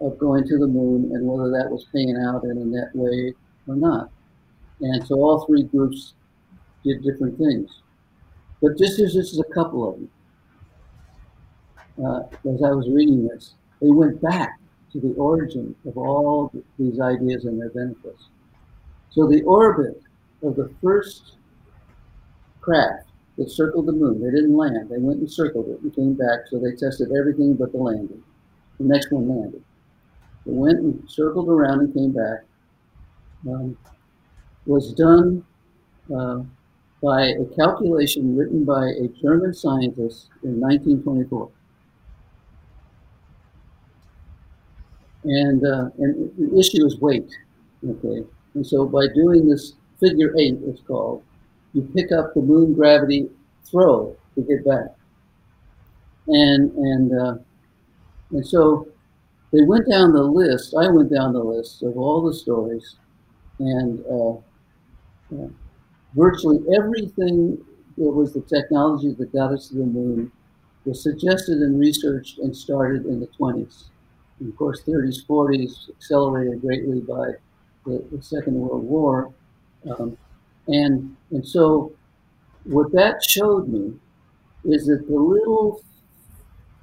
of 0.00 0.18
going 0.18 0.46
to 0.46 0.58
the 0.58 0.66
moon 0.66 1.10
and 1.14 1.26
whether 1.26 1.50
that 1.50 1.70
was 1.70 1.86
paying 1.92 2.16
out 2.16 2.44
in 2.44 2.58
a 2.58 2.64
net 2.64 2.88
way 2.94 3.32
or 3.66 3.76
not. 3.76 4.10
And 4.80 5.06
so 5.06 5.14
all 5.16 5.46
three 5.46 5.62
groups 5.62 6.14
did 6.84 7.02
different 7.02 7.38
things. 7.38 7.70
But 8.60 8.76
just 8.76 8.98
as 9.00 9.14
this 9.14 9.32
is 9.32 9.40
a 9.40 9.54
couple 9.54 9.88
of 9.88 9.94
them, 9.96 10.10
uh, 12.04 12.20
as 12.52 12.62
I 12.62 12.70
was 12.70 12.88
reading 12.90 13.26
this, 13.26 13.54
they 13.80 13.88
went 13.90 14.20
back 14.20 14.58
to 14.94 15.00
the 15.00 15.12
origin 15.14 15.74
of 15.86 15.98
all 15.98 16.52
these 16.78 17.00
ideas 17.00 17.46
and 17.46 17.60
their 17.60 17.70
benefits. 17.70 18.28
So 19.10 19.26
the 19.26 19.42
orbit 19.42 20.00
of 20.42 20.54
the 20.54 20.72
first 20.80 21.34
craft 22.60 23.08
that 23.36 23.50
circled 23.50 23.86
the 23.86 23.92
moon, 23.92 24.22
they 24.22 24.30
didn't 24.30 24.56
land, 24.56 24.88
they 24.88 24.98
went 24.98 25.18
and 25.18 25.30
circled 25.30 25.66
it 25.68 25.80
and 25.80 25.94
came 25.94 26.14
back, 26.14 26.46
so 26.48 26.60
they 26.60 26.76
tested 26.76 27.10
everything 27.18 27.54
but 27.54 27.72
the 27.72 27.78
landing. 27.78 28.22
The 28.78 28.84
next 28.84 29.10
one 29.10 29.28
landed. 29.28 29.64
They 30.46 30.52
went 30.52 30.78
and 30.78 31.02
circled 31.10 31.48
around 31.48 31.80
and 31.80 31.92
came 31.92 32.12
back. 32.12 32.44
Um, 33.48 33.76
was 34.66 34.94
done 34.94 35.44
uh, 36.16 36.40
by 37.02 37.26
a 37.26 37.44
calculation 37.56 38.36
written 38.36 38.64
by 38.64 38.86
a 38.86 39.08
German 39.20 39.52
scientist 39.52 40.28
in 40.44 40.60
1924. 40.60 41.50
And, 45.24 45.64
uh, 45.64 45.88
and 45.98 46.30
the 46.38 46.58
issue 46.58 46.84
is 46.84 46.98
weight, 47.00 47.30
okay? 47.88 48.26
And 48.54 48.66
so 48.66 48.86
by 48.86 49.06
doing 49.14 49.48
this 49.48 49.72
figure 49.98 50.34
eight, 50.38 50.58
it's 50.66 50.82
called, 50.82 51.22
you 51.72 51.82
pick 51.94 52.12
up 52.12 52.34
the 52.34 52.42
moon 52.42 52.74
gravity 52.74 53.28
throw 53.64 54.16
to 54.34 54.42
get 54.42 54.64
back. 54.64 54.94
And, 56.28 56.70
and, 56.72 57.20
uh, 57.20 57.34
and 58.30 58.46
so 58.46 58.88
they 59.52 59.62
went 59.62 59.88
down 59.88 60.12
the 60.12 60.22
list, 60.22 60.74
I 60.78 60.90
went 60.90 61.12
down 61.12 61.32
the 61.32 61.42
list 61.42 61.82
of 61.82 61.96
all 61.96 62.22
the 62.22 62.34
stories, 62.34 62.96
and 63.58 64.04
uh, 64.06 65.46
virtually 66.14 66.60
everything 66.76 67.58
that 67.96 68.10
was 68.10 68.32
the 68.32 68.40
technology 68.42 69.14
that 69.18 69.32
got 69.32 69.52
us 69.52 69.68
to 69.68 69.76
the 69.76 69.84
moon 69.84 70.32
was 70.84 71.02
suggested 71.02 71.58
and 71.58 71.78
researched 71.78 72.38
and 72.38 72.54
started 72.54 73.06
in 73.06 73.20
the 73.20 73.28
20s. 73.38 73.84
Of 74.40 74.56
course, 74.56 74.82
30s, 74.82 75.26
40s 75.26 75.90
accelerated 75.90 76.60
greatly 76.60 77.00
by 77.00 77.32
the, 77.86 78.04
the 78.10 78.22
Second 78.22 78.54
World 78.54 78.84
War. 78.84 79.32
Um, 79.90 80.16
and, 80.68 81.16
and 81.30 81.46
so 81.46 81.92
what 82.64 82.92
that 82.92 83.22
showed 83.22 83.68
me 83.68 83.94
is 84.64 84.86
that 84.86 85.06
the 85.06 85.14
little 85.14 85.82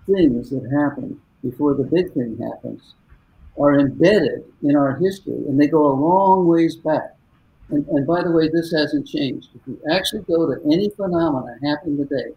things 0.06 0.50
that 0.52 0.70
happen 0.72 1.20
before 1.44 1.74
the 1.74 1.84
big 1.84 2.14
thing 2.14 2.38
happens 2.38 2.94
are 3.60 3.80
embedded 3.80 4.44
in 4.64 4.76
our 4.76 4.96
history 4.98 5.34
and 5.48 5.60
they 5.60 5.68
go 5.68 5.88
a 5.88 5.94
long 5.94 6.48
ways 6.48 6.76
back. 6.76 7.16
And, 7.70 7.88
and 7.88 8.06
by 8.06 8.22
the 8.22 8.32
way, 8.32 8.50
this 8.50 8.72
hasn't 8.72 9.08
changed. 9.08 9.50
If 9.56 9.62
you 9.66 9.80
actually 9.92 10.22
go 10.22 10.46
to 10.46 10.62
any 10.72 10.90
phenomena 10.90 11.58
happening 11.64 11.98
today, 11.98 12.32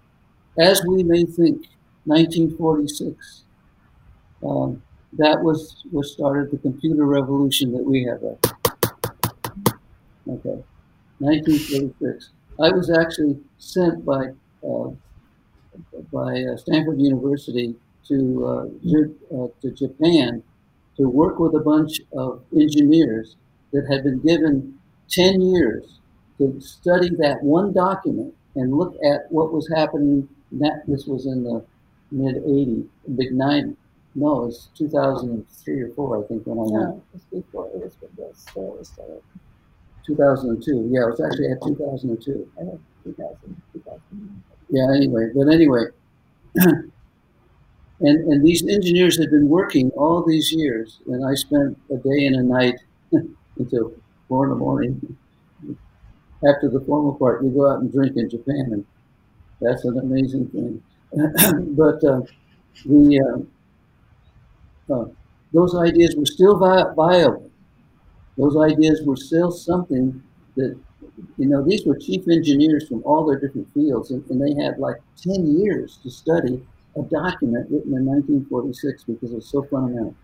as 0.59 0.83
we 0.87 1.03
may 1.03 1.25
think, 1.25 1.67
1946, 2.07 3.45
um, 4.47 4.83
that 5.19 5.43
was 5.43 5.85
what 5.91 6.07
started 6.07 6.51
the 6.51 6.59
computer 6.59 7.05
revolution 7.07 7.73
that 7.73 7.85
we 7.85 8.05
have. 8.05 8.23
Okay, 10.29 10.63
1946. 11.19 12.31
I 12.61 12.71
was 12.71 12.91
actually 12.91 13.39
sent 13.59 14.05
by 14.05 14.29
uh, 14.67 14.91
by 16.13 16.43
uh, 16.43 16.57
Stanford 16.57 17.01
University 17.01 17.75
to 18.09 18.47
uh, 18.47 19.37
uh, 19.37 19.49
to 19.63 19.71
Japan 19.71 20.43
to 20.97 21.09
work 21.09 21.39
with 21.39 21.55
a 21.55 21.61
bunch 21.61 22.01
of 22.13 22.43
engineers 22.55 23.37
that 23.73 23.87
had 23.91 24.05
been 24.05 24.21
given 24.21 24.79
10 25.11 25.41
years 25.41 25.99
to 26.39 26.61
study 26.61 27.11
that 27.19 27.43
one 27.43 27.73
document 27.73 28.33
and 28.55 28.73
look 28.73 28.95
at 29.05 29.31
what 29.31 29.53
was 29.53 29.69
happening. 29.75 30.29
That 30.53 30.85
this 30.87 31.07
was 31.07 31.27
in 31.27 31.43
the 31.43 31.65
mid 32.13 32.37
80s, 32.37 32.87
mid 33.09 33.33
90s 33.33 33.77
no, 34.15 34.47
it's 34.47 34.69
2003 34.77 35.81
or 35.83 35.89
four, 35.95 36.25
I 36.25 36.27
think, 36.29 36.47
when 36.47 36.59
I 36.59 36.63
went. 36.63 36.75
No, 36.75 37.03
it 37.13 37.15
was 37.15 37.23
before, 37.43 37.67
it 37.69 37.83
was 37.83 37.97
when 38.01 38.11
the 38.17 38.35
store 38.39 38.79
was 38.79 38.89
started. 38.89 39.23
2002. 40.07 40.89
Yeah, 40.91 41.03
it 41.03 41.11
was 41.11 41.21
actually 41.21 41.51
at 41.51 41.63
2002. 41.63 42.49
I 42.57 42.65
think 42.65 42.81
2000, 43.05 43.63
2000. 43.73 44.43
Yeah, 44.71 44.95
anyway, 44.95 45.31
but 45.35 45.49
anyway. 45.49 45.87
and, 46.57 46.93
and 48.01 48.47
these 48.47 48.67
engineers 48.69 49.19
had 49.19 49.31
been 49.31 49.49
working 49.49 49.91
all 49.97 50.23
these 50.23 50.53
years, 50.53 51.01
and 51.07 51.25
I 51.27 51.35
spent 51.35 51.79
a 51.91 51.97
day 51.97 52.27
and 52.27 52.37
a 52.37 52.43
night 52.43 52.77
until 53.59 53.93
four 54.29 54.45
in 54.45 54.51
the 54.51 54.57
morning. 54.57 55.17
After 56.47 56.69
the 56.69 56.81
formal 56.81 57.15
part, 57.15 57.43
you 57.43 57.51
go 57.51 57.71
out 57.71 57.81
and 57.81 57.91
drink 57.91 58.17
in 58.17 58.29
Japan, 58.29 58.69
and 58.73 58.87
that's 59.61 59.85
an 59.85 59.99
amazing 59.99 60.49
thing. 60.49 60.83
but 61.75 62.05
uh, 62.05 62.21
the 62.85 63.21
uh, 63.21 63.54
uh, 64.91 65.05
those 65.53 65.77
ideas 65.77 66.17
were 66.17 66.27
still 66.27 66.59
vi- 66.59 66.93
viable. 66.95 67.51
Those 68.37 68.57
ideas 68.57 69.03
were 69.05 69.17
still 69.17 69.51
something 69.51 70.23
that, 70.57 70.77
you 71.39 71.47
know, 71.47 71.65
these 71.65 71.87
were 71.87 71.97
chief 71.97 72.27
engineers 72.29 72.89
from 72.89 73.03
all 73.05 73.27
their 73.27 73.39
different 73.39 73.73
fields, 73.73 74.11
and, 74.11 74.29
and 74.31 74.41
they 74.41 74.63
had 74.63 74.79
like 74.79 74.97
10 75.23 75.59
years 75.59 75.99
to 76.03 76.11
study 76.11 76.61
a 76.97 77.03
document 77.03 77.71
written 77.71 77.95
in 77.95 78.05
1946 78.05 79.05
because 79.05 79.33
it 79.33 79.37
was 79.37 79.49
so 79.49 79.63
fundamental. 79.63 80.15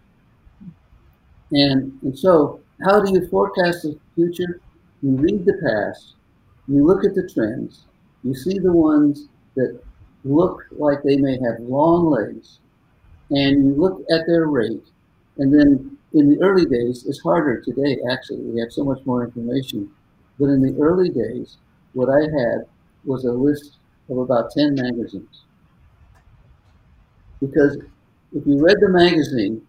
And, 1.52 1.98
and 2.02 2.16
so, 2.16 2.60
how 2.84 3.00
do 3.00 3.12
you 3.12 3.28
forecast 3.28 3.82
the 3.82 3.98
future? 4.14 4.60
You 5.02 5.16
read 5.16 5.44
the 5.44 5.58
past, 5.64 6.14
you 6.68 6.86
look 6.86 7.04
at 7.04 7.14
the 7.14 7.28
trends, 7.28 7.86
you 8.22 8.34
see 8.34 8.58
the 8.58 8.72
ones 8.72 9.28
that 9.56 9.80
look 10.24 10.64
like 10.72 11.02
they 11.02 11.16
may 11.16 11.32
have 11.32 11.60
long 11.60 12.06
legs, 12.06 12.58
and 13.30 13.64
you 13.64 13.74
look 13.74 14.02
at 14.10 14.26
their 14.26 14.46
rate, 14.46 14.84
and 15.38 15.52
then 15.52 15.96
in 16.12 16.30
the 16.30 16.40
early 16.42 16.66
days, 16.66 17.04
it's 17.06 17.20
harder 17.22 17.60
today 17.60 17.98
actually, 18.10 18.42
we 18.42 18.60
have 18.60 18.72
so 18.72 18.84
much 18.84 19.04
more 19.06 19.24
information, 19.24 19.90
but 20.38 20.46
in 20.46 20.60
the 20.62 20.76
early 20.80 21.08
days, 21.10 21.58
what 21.92 22.08
I 22.08 22.20
had 22.20 22.66
was 23.04 23.24
a 23.24 23.32
list 23.32 23.78
of 24.08 24.18
about 24.18 24.50
10 24.52 24.74
magazines. 24.74 25.44
Because 27.40 27.76
if 28.32 28.46
you 28.46 28.58
read 28.62 28.76
the 28.80 28.88
magazine, 28.88 29.62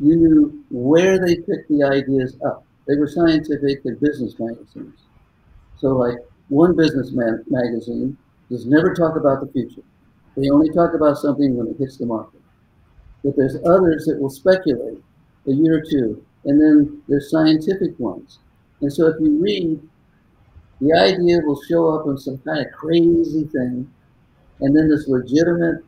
you 0.00 0.16
knew 0.16 0.64
where 0.70 1.18
they 1.18 1.36
picked 1.36 1.68
the 1.68 1.84
ideas 1.84 2.36
up. 2.46 2.64
They 2.86 2.96
were 2.96 3.08
scientific 3.08 3.84
and 3.84 4.00
business 4.00 4.34
magazines. 4.38 5.00
So, 5.78 5.96
like 5.96 6.18
one 6.48 6.76
business 6.76 7.12
magazine 7.12 8.16
does 8.50 8.66
never 8.66 8.94
talk 8.94 9.16
about 9.16 9.40
the 9.40 9.52
future. 9.52 9.82
They 10.36 10.50
only 10.50 10.70
talk 10.70 10.94
about 10.94 11.18
something 11.18 11.56
when 11.56 11.68
it 11.68 11.78
hits 11.78 11.96
the 11.98 12.06
market. 12.06 12.39
But 13.24 13.36
there's 13.36 13.56
others 13.66 14.06
that 14.06 14.18
will 14.18 14.30
speculate 14.30 15.02
a 15.46 15.52
year 15.52 15.78
or 15.78 15.82
two, 15.82 16.24
and 16.44 16.60
then 16.60 17.02
there's 17.08 17.30
scientific 17.30 17.98
ones. 17.98 18.38
And 18.80 18.92
so, 18.92 19.06
if 19.08 19.16
you 19.20 19.38
read, 19.42 19.80
the 20.80 20.94
idea 20.94 21.40
will 21.44 21.60
show 21.68 21.90
up 21.90 22.06
in 22.06 22.16
some 22.16 22.38
kind 22.38 22.64
of 22.66 22.72
crazy 22.72 23.44
thing, 23.44 23.90
and 24.60 24.76
then 24.76 24.88
this 24.88 25.08
legitimate 25.08 25.84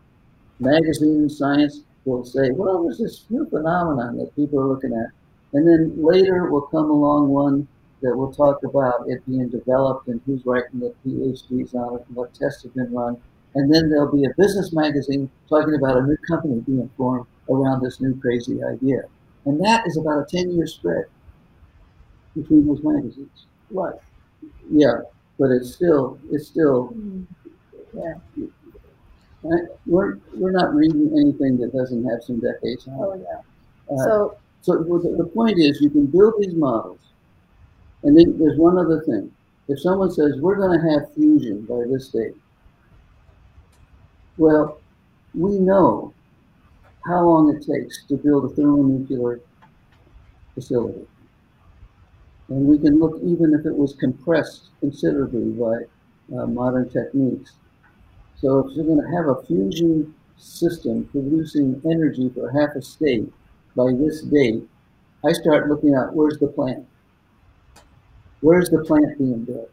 magazine 0.60 1.28
science 1.28 1.82
will 2.04 2.24
say, 2.24 2.50
well, 2.50 2.82
there's 2.82 2.98
this 2.98 3.24
new 3.30 3.46
phenomenon 3.48 4.16
that 4.18 4.34
people 4.36 4.60
are 4.60 4.66
looking 4.66 4.92
at. 4.92 5.10
And 5.52 5.66
then 5.66 6.02
later 6.02 6.50
will 6.50 6.62
come 6.62 6.90
along 6.90 7.28
one 7.28 7.68
that 8.02 8.16
will 8.16 8.32
talk 8.32 8.62
about 8.64 9.04
it 9.06 9.24
being 9.26 9.48
developed 9.48 10.08
and 10.08 10.20
who's 10.26 10.44
writing 10.44 10.80
the 10.80 10.94
PhDs 11.06 11.74
on 11.74 11.96
it 11.96 12.04
and 12.08 12.16
what 12.16 12.34
tests 12.34 12.64
have 12.64 12.74
been 12.74 12.92
run. 12.92 13.16
And 13.54 13.72
then 13.72 13.90
there'll 13.90 14.10
be 14.12 14.24
a 14.24 14.30
business 14.38 14.72
magazine 14.72 15.30
talking 15.48 15.74
about 15.74 15.96
a 15.98 16.02
new 16.06 16.16
company 16.28 16.60
being 16.60 16.88
formed 16.96 17.26
around 17.50 17.82
this 17.82 18.00
new 18.00 18.18
crazy 18.20 18.62
idea. 18.62 19.02
And 19.44 19.62
that 19.64 19.86
is 19.86 19.96
about 19.98 20.20
a 20.20 20.24
10 20.28 20.52
year 20.52 20.66
spread 20.66 21.04
between 22.34 22.66
those 22.66 22.82
magazines. 22.82 23.46
Right. 23.70 23.94
Yeah, 24.70 25.00
but 25.38 25.50
it's 25.50 25.74
still, 25.74 26.18
it's 26.30 26.48
still, 26.48 26.94
Yeah. 27.94 28.14
I- 29.44 29.66
we're, 29.86 30.18
we're 30.34 30.52
not 30.52 30.74
reading 30.74 31.10
anything 31.18 31.58
that 31.58 31.72
doesn't 31.72 32.04
have 32.04 32.22
some 32.22 32.40
decades 32.40 32.86
on 32.88 32.94
Oh, 32.98 33.10
it. 33.12 33.20
yeah. 33.28 33.94
Uh, 33.94 34.04
So, 34.04 34.36
So 34.62 34.76
the, 34.78 35.14
the 35.18 35.24
point 35.34 35.58
is, 35.58 35.80
you 35.80 35.90
can 35.90 36.06
build 36.06 36.34
these 36.38 36.54
models, 36.54 37.00
and 38.04 38.16
then 38.16 38.38
there's 38.38 38.58
one 38.58 38.78
other 38.78 39.00
thing. 39.02 39.30
If 39.68 39.80
someone 39.80 40.10
says 40.12 40.38
we're 40.40 40.56
going 40.56 40.78
to 40.80 40.90
have 40.90 41.12
fusion 41.14 41.62
by 41.66 41.84
this 41.90 42.08
date, 42.08 42.34
well, 44.36 44.80
we 45.34 45.58
know 45.58 46.12
how 47.06 47.24
long 47.24 47.54
it 47.54 47.66
takes 47.66 48.04
to 48.06 48.16
build 48.16 48.44
a 48.46 48.54
thermonuclear 48.54 49.40
facility, 50.54 51.06
and 52.48 52.66
we 52.66 52.78
can 52.78 52.98
look 52.98 53.18
even 53.22 53.54
if 53.54 53.66
it 53.66 53.74
was 53.74 53.94
compressed 53.94 54.68
considerably 54.80 55.50
by 55.50 56.36
uh, 56.36 56.46
modern 56.46 56.88
techniques. 56.88 57.52
So 58.36 58.60
if 58.60 58.76
you're 58.76 58.86
going 58.86 59.02
to 59.02 59.16
have 59.16 59.28
a 59.28 59.42
fusion 59.46 60.14
system 60.38 61.06
producing 61.12 61.80
energy 61.86 62.30
for 62.30 62.50
half 62.50 62.76
a 62.76 62.82
state, 62.82 63.32
by 63.76 63.92
this 63.92 64.22
date, 64.22 64.68
I 65.24 65.32
start 65.32 65.68
looking 65.68 65.94
at 65.94 66.14
where's 66.14 66.38
the 66.38 66.48
plant? 66.48 66.86
Where's 68.40 68.68
the 68.68 68.84
plant 68.84 69.16
being 69.18 69.44
built? 69.44 69.70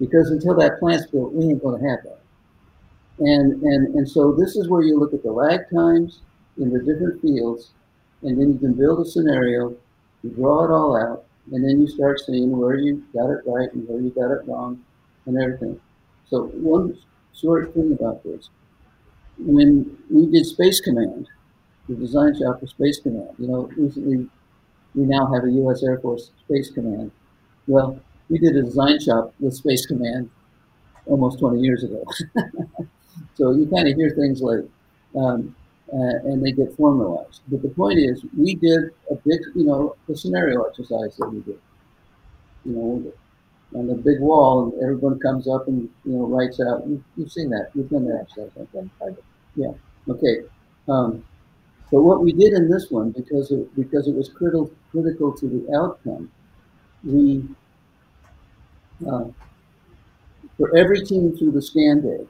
Because 0.00 0.30
until 0.30 0.54
that 0.56 0.78
plant's 0.80 1.06
built, 1.06 1.32
we 1.34 1.44
ain't 1.44 1.62
going 1.62 1.80
to 1.80 1.88
have 1.88 2.02
that. 2.04 2.17
And, 3.20 3.62
and, 3.62 3.94
and 3.94 4.08
so 4.08 4.32
this 4.32 4.56
is 4.56 4.68
where 4.68 4.82
you 4.82 4.98
look 4.98 5.12
at 5.12 5.22
the 5.22 5.32
lag 5.32 5.60
times 5.74 6.20
in 6.56 6.70
the 6.70 6.78
different 6.78 7.20
fields, 7.20 7.70
and 8.22 8.40
then 8.40 8.52
you 8.52 8.58
can 8.58 8.74
build 8.74 9.00
a 9.00 9.04
scenario, 9.04 9.74
you 10.22 10.30
draw 10.30 10.64
it 10.64 10.70
all 10.70 10.96
out, 10.96 11.24
and 11.52 11.64
then 11.64 11.80
you 11.80 11.88
start 11.88 12.20
seeing 12.20 12.56
where 12.56 12.76
you 12.76 13.04
got 13.14 13.30
it 13.30 13.40
right 13.46 13.72
and 13.72 13.88
where 13.88 14.00
you 14.00 14.10
got 14.10 14.30
it 14.30 14.46
wrong 14.46 14.82
and 15.26 15.40
everything. 15.40 15.80
So 16.28 16.46
one 16.54 16.96
short 17.34 17.72
thing 17.74 17.96
about 17.98 18.22
this. 18.22 18.50
When 19.38 19.96
we 20.10 20.26
did 20.26 20.46
Space 20.46 20.80
Command, 20.80 21.28
the 21.88 21.94
design 21.94 22.38
shop 22.38 22.60
for 22.60 22.66
Space 22.66 23.00
Command. 23.00 23.30
You 23.38 23.48
know, 23.48 23.70
recently 23.76 24.28
we 24.94 25.04
now 25.04 25.32
have 25.32 25.44
a 25.44 25.50
U.S. 25.50 25.82
Air 25.82 25.98
Force 26.00 26.30
Space 26.44 26.70
Command. 26.70 27.12
Well, 27.66 28.00
we 28.28 28.38
did 28.38 28.56
a 28.56 28.62
design 28.62 29.00
shop 29.00 29.32
with 29.40 29.54
Space 29.54 29.86
Command 29.86 30.30
almost 31.06 31.38
20 31.38 31.60
years 31.60 31.84
ago. 31.84 32.04
so 33.38 33.52
you 33.52 33.66
kind 33.68 33.88
of 33.88 33.94
hear 33.96 34.10
things 34.10 34.42
like, 34.42 34.64
um, 35.16 35.54
uh, 35.92 36.18
and 36.28 36.44
they 36.44 36.52
get 36.52 36.76
formalized. 36.76 37.40
But 37.48 37.62
the 37.62 37.68
point 37.68 37.98
is, 38.00 38.24
we 38.36 38.56
did 38.56 38.90
a 39.10 39.14
big, 39.14 39.40
you 39.54 39.64
know, 39.64 39.96
a 40.12 40.16
scenario 40.16 40.64
exercise 40.64 41.16
that 41.16 41.30
we 41.32 41.40
did. 41.40 41.60
You 42.64 42.72
know, 42.72 43.12
on 43.78 43.86
the 43.86 43.94
big 43.94 44.20
wall, 44.20 44.64
and 44.64 44.82
everyone 44.82 45.20
comes 45.20 45.48
up 45.48 45.68
and 45.68 45.88
you 46.04 46.12
know 46.12 46.26
writes 46.26 46.60
out. 46.60 46.86
You've, 46.86 47.04
you've 47.16 47.32
seen 47.32 47.50
that. 47.50 47.70
You've 47.74 47.90
done 47.90 48.04
that 48.06 48.22
exercise. 48.22 49.16
Yeah. 49.54 49.72
Okay. 50.08 50.42
Um, 50.88 51.24
but 51.92 52.02
what 52.02 52.22
we 52.22 52.32
did 52.32 52.54
in 52.54 52.70
this 52.70 52.90
one, 52.90 53.12
because 53.12 53.50
it, 53.52 53.74
because 53.76 54.08
it 54.08 54.14
was 54.14 54.28
critical 54.28 54.70
critical 54.90 55.32
to 55.34 55.48
the 55.48 55.76
outcome, 55.76 56.30
we 57.04 57.44
uh, 59.10 59.24
for 60.56 60.76
every 60.76 61.04
team 61.04 61.36
through 61.36 61.52
the 61.52 61.62
scan 61.62 62.02
day, 62.02 62.26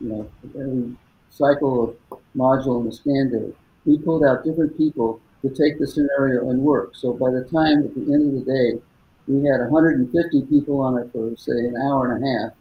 you 0.00 0.08
know, 0.08 0.30
every 0.58 0.96
cycle 1.30 1.96
of 2.12 2.18
module 2.36 2.80
in 2.80 2.86
the 2.86 2.92
scan 2.92 3.30
day, 3.30 3.52
we 3.84 3.98
pulled 3.98 4.24
out 4.24 4.44
different 4.44 4.76
people 4.76 5.20
to 5.42 5.48
take 5.48 5.78
the 5.78 5.86
scenario 5.86 6.50
and 6.50 6.60
work. 6.60 6.94
So 6.94 7.12
by 7.12 7.30
the 7.30 7.44
time 7.44 7.84
at 7.84 7.94
the 7.94 8.12
end 8.12 8.28
of 8.28 8.44
the 8.44 8.52
day, 8.52 8.82
we 9.26 9.44
had 9.46 9.60
150 9.60 10.42
people 10.46 10.80
on 10.80 10.98
it 10.98 11.10
for 11.12 11.36
say 11.36 11.52
an 11.52 11.76
hour 11.76 12.12
and 12.12 12.24
a 12.24 12.26
half, 12.26 12.52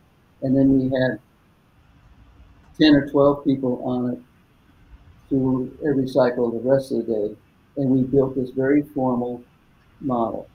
and 0.41 0.55
then 0.55 0.77
we 0.77 0.83
had 0.99 1.19
10 2.79 2.93
or 2.93 3.09
12 3.09 3.43
people 3.43 3.81
on 3.83 4.13
it 4.13 4.19
through 5.29 5.77
every 5.87 6.07
cycle 6.07 6.51
the 6.51 6.69
rest 6.69 6.91
of 6.91 7.05
the 7.05 7.13
day, 7.13 7.35
and 7.77 7.89
we 7.89 8.03
built 8.03 8.35
this 8.35 8.51
very 8.51 8.83
formal 8.93 9.43
model. 10.01 10.47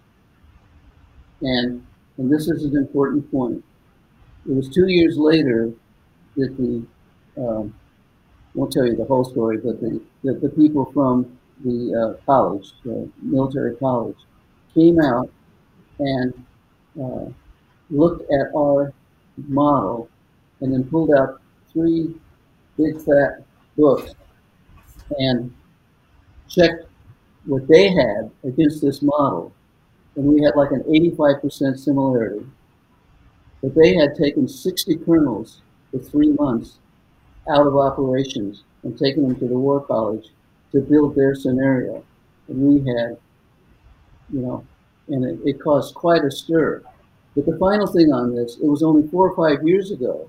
And 1.41 1.85
and 2.19 2.31
this 2.31 2.47
is 2.49 2.65
an 2.65 2.77
important 2.77 3.31
point. 3.31 3.65
It 4.49 4.55
was 4.55 4.69
two 4.69 4.89
years 4.89 5.17
later 5.17 5.73
that 6.37 6.57
the 6.57 7.43
um, 7.43 7.75
won't 8.55 8.73
tell 8.73 8.87
you 8.87 8.97
the 8.97 9.05
whole 9.05 9.25
story, 9.25 9.59
but 9.59 9.81
the 9.81 10.01
the, 10.23 10.35
the 10.35 10.49
people 10.51 10.91
from 10.93 11.39
the 11.65 11.95
uh, 11.95 12.25
college, 12.25 12.73
the 12.85 13.09
military 13.21 13.77
college, 13.77 14.17
came 14.75 14.99
out 15.01 15.31
and 15.99 16.33
uh, 17.03 17.27
looked 17.91 18.23
at 18.33 18.55
our 18.57 18.93
model, 19.49 20.09
and 20.61 20.73
then 20.73 20.85
pulled 20.85 21.11
out 21.15 21.41
three 21.73 22.15
big 22.77 23.01
fat 23.01 23.45
books 23.77 24.15
and 25.19 25.53
checked 26.49 26.85
what 27.45 27.67
they 27.69 27.89
had 27.89 28.31
against 28.45 28.81
this 28.83 29.03
model, 29.03 29.53
and 30.17 30.25
we 30.25 30.43
had 30.43 30.55
like 30.57 30.71
an 30.71 30.83
85% 30.83 31.79
similarity. 31.79 32.47
But 33.63 33.75
they 33.75 33.95
had 33.95 34.15
taken 34.17 34.49
60 34.49 34.97
colonels 34.97 35.63
for 35.93 35.99
three 35.99 36.31
months 36.31 36.79
out 37.49 37.67
of 37.67 37.77
operations 37.77 38.65
and 38.83 38.99
taken 38.99 39.23
them 39.23 39.39
to 39.39 39.47
the 39.47 39.59
War 39.59 39.81
College 39.81 40.27
to 40.73 40.81
build 40.81 41.15
their 41.15 41.35
scenario. 41.35 42.05
And 42.49 42.59
we 42.59 42.79
had, 42.91 43.17
you 44.33 44.41
know, 44.41 44.67
and 45.09 45.25
it, 45.25 45.39
it 45.45 45.61
caused 45.61 45.95
quite 45.95 46.25
a 46.25 46.31
stir. 46.31 46.83
But 47.37 47.47
the 47.47 47.57
final 47.59 47.87
thing 47.87 48.13
on 48.13 48.35
this, 48.35 48.57
it 48.57 48.67
was 48.67 48.83
only 48.83 49.09
four 49.09 49.31
or 49.31 49.37
five 49.37 49.67
years 49.67 49.91
ago 49.91 50.29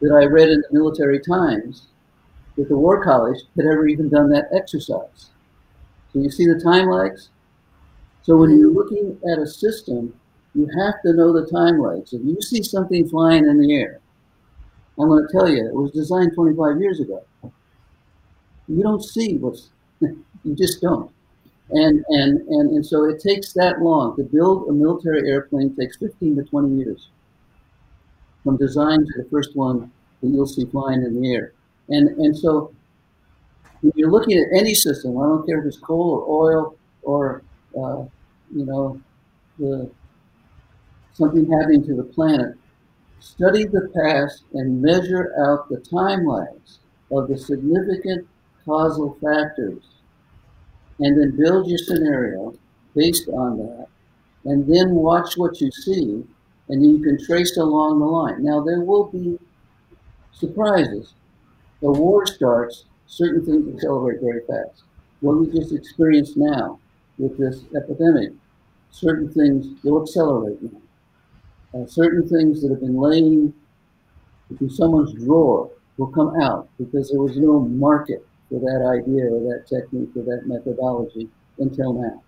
that 0.00 0.12
I 0.12 0.24
read 0.24 0.48
in 0.48 0.60
the 0.60 0.78
Military 0.78 1.20
Times 1.20 1.86
that 2.56 2.68
the 2.68 2.76
War 2.76 3.02
College 3.02 3.38
had 3.56 3.66
ever 3.66 3.86
even 3.86 4.08
done 4.08 4.28
that 4.30 4.48
exercise. 4.54 5.30
So 6.12 6.20
you 6.20 6.30
see 6.30 6.46
the 6.46 6.60
time 6.60 6.88
lags? 6.88 7.30
So 8.22 8.36
when 8.36 8.56
you're 8.58 8.70
looking 8.70 9.18
at 9.32 9.38
a 9.38 9.46
system, 9.46 10.14
you 10.54 10.68
have 10.78 11.00
to 11.02 11.14
know 11.14 11.32
the 11.32 11.50
time 11.50 11.80
lags. 11.80 12.12
If 12.12 12.22
you 12.24 12.40
see 12.40 12.62
something 12.62 13.08
flying 13.08 13.46
in 13.46 13.58
the 13.58 13.74
air, 13.74 14.00
I'm 15.02 15.08
going 15.08 15.26
to 15.26 15.32
tell 15.32 15.48
you, 15.48 15.66
it 15.66 15.74
was 15.74 15.90
designed 15.90 16.32
25 16.34 16.80
years 16.80 17.00
ago. 17.00 17.24
You 18.68 18.82
don't 18.82 19.02
see 19.02 19.36
what's, 19.36 19.70
you 20.00 20.56
just 20.56 20.80
don't. 20.80 21.10
And, 21.70 22.04
and, 22.08 22.40
and, 22.48 22.70
and 22.70 22.86
so 22.86 23.04
it 23.04 23.20
takes 23.20 23.52
that 23.54 23.80
long. 23.80 24.16
To 24.16 24.22
build 24.22 24.68
a 24.68 24.72
military 24.72 25.28
airplane 25.28 25.74
takes 25.74 25.96
15 25.96 26.36
to 26.36 26.42
20 26.44 26.76
years 26.76 27.08
from 28.44 28.56
design 28.56 28.98
to 28.98 29.22
the 29.22 29.28
first 29.30 29.56
one 29.56 29.90
that 30.20 30.28
you'll 30.28 30.46
see 30.46 30.66
flying 30.66 31.02
in 31.02 31.20
the 31.20 31.32
air. 31.32 31.52
And, 31.88 32.08
and 32.18 32.36
so 32.36 32.72
when 33.80 33.92
you're 33.96 34.10
looking 34.10 34.38
at 34.38 34.46
any 34.56 34.74
system, 34.74 35.18
I 35.18 35.22
don't 35.22 35.46
care 35.46 35.60
if 35.60 35.66
it's 35.66 35.78
coal 35.78 36.24
or 36.26 36.52
oil 36.52 36.76
or, 37.02 37.42
uh, 37.76 38.04
you 38.54 38.64
know, 38.66 39.00
the 39.58 39.90
something 41.14 41.50
happening 41.50 41.84
to 41.86 41.94
the 41.94 42.04
planet, 42.04 42.56
study 43.22 43.64
the 43.64 43.88
past 43.94 44.42
and 44.52 44.82
measure 44.82 45.32
out 45.38 45.68
the 45.68 45.78
time 45.78 46.26
lags 46.26 46.80
of 47.12 47.28
the 47.28 47.38
significant 47.38 48.26
causal 48.64 49.16
factors, 49.22 49.84
and 50.98 51.20
then 51.20 51.36
build 51.36 51.68
your 51.68 51.78
scenario 51.78 52.52
based 52.96 53.28
on 53.28 53.58
that, 53.58 53.86
and 54.44 54.66
then 54.66 54.90
watch 54.90 55.36
what 55.36 55.60
you 55.60 55.70
see, 55.70 56.24
and 56.68 56.84
you 56.84 57.02
can 57.02 57.24
trace 57.24 57.56
along 57.56 58.00
the 58.00 58.04
line. 58.04 58.42
Now, 58.42 58.60
there 58.60 58.80
will 58.80 59.04
be 59.04 59.38
surprises. 60.32 61.14
The 61.80 61.92
war 61.92 62.26
starts, 62.26 62.86
certain 63.06 63.44
things 63.44 63.72
accelerate 63.72 64.20
very 64.20 64.40
fast. 64.48 64.82
What 65.20 65.38
we 65.38 65.46
just 65.46 65.72
experienced 65.72 66.36
now 66.36 66.80
with 67.18 67.38
this 67.38 67.62
epidemic, 67.76 68.32
certain 68.90 69.32
things 69.32 69.80
will 69.84 70.02
accelerate 70.02 70.60
now. 70.62 70.80
Uh, 71.74 71.86
certain 71.86 72.28
things 72.28 72.62
that 72.62 72.70
have 72.70 72.80
been 72.80 72.96
laying 72.96 73.52
in 74.60 74.70
someone's 74.70 75.12
drawer 75.14 75.70
will 75.96 76.08
come 76.08 76.40
out 76.42 76.68
because 76.78 77.10
there 77.10 77.20
was 77.20 77.36
no 77.36 77.60
market 77.60 78.26
for 78.48 78.60
that 78.60 78.86
idea 78.86 79.24
or 79.24 79.40
that 79.40 79.66
technique 79.66 80.10
or 80.16 80.22
that 80.22 80.46
methodology 80.46 81.28
until 81.58 81.94
now. 81.94 82.22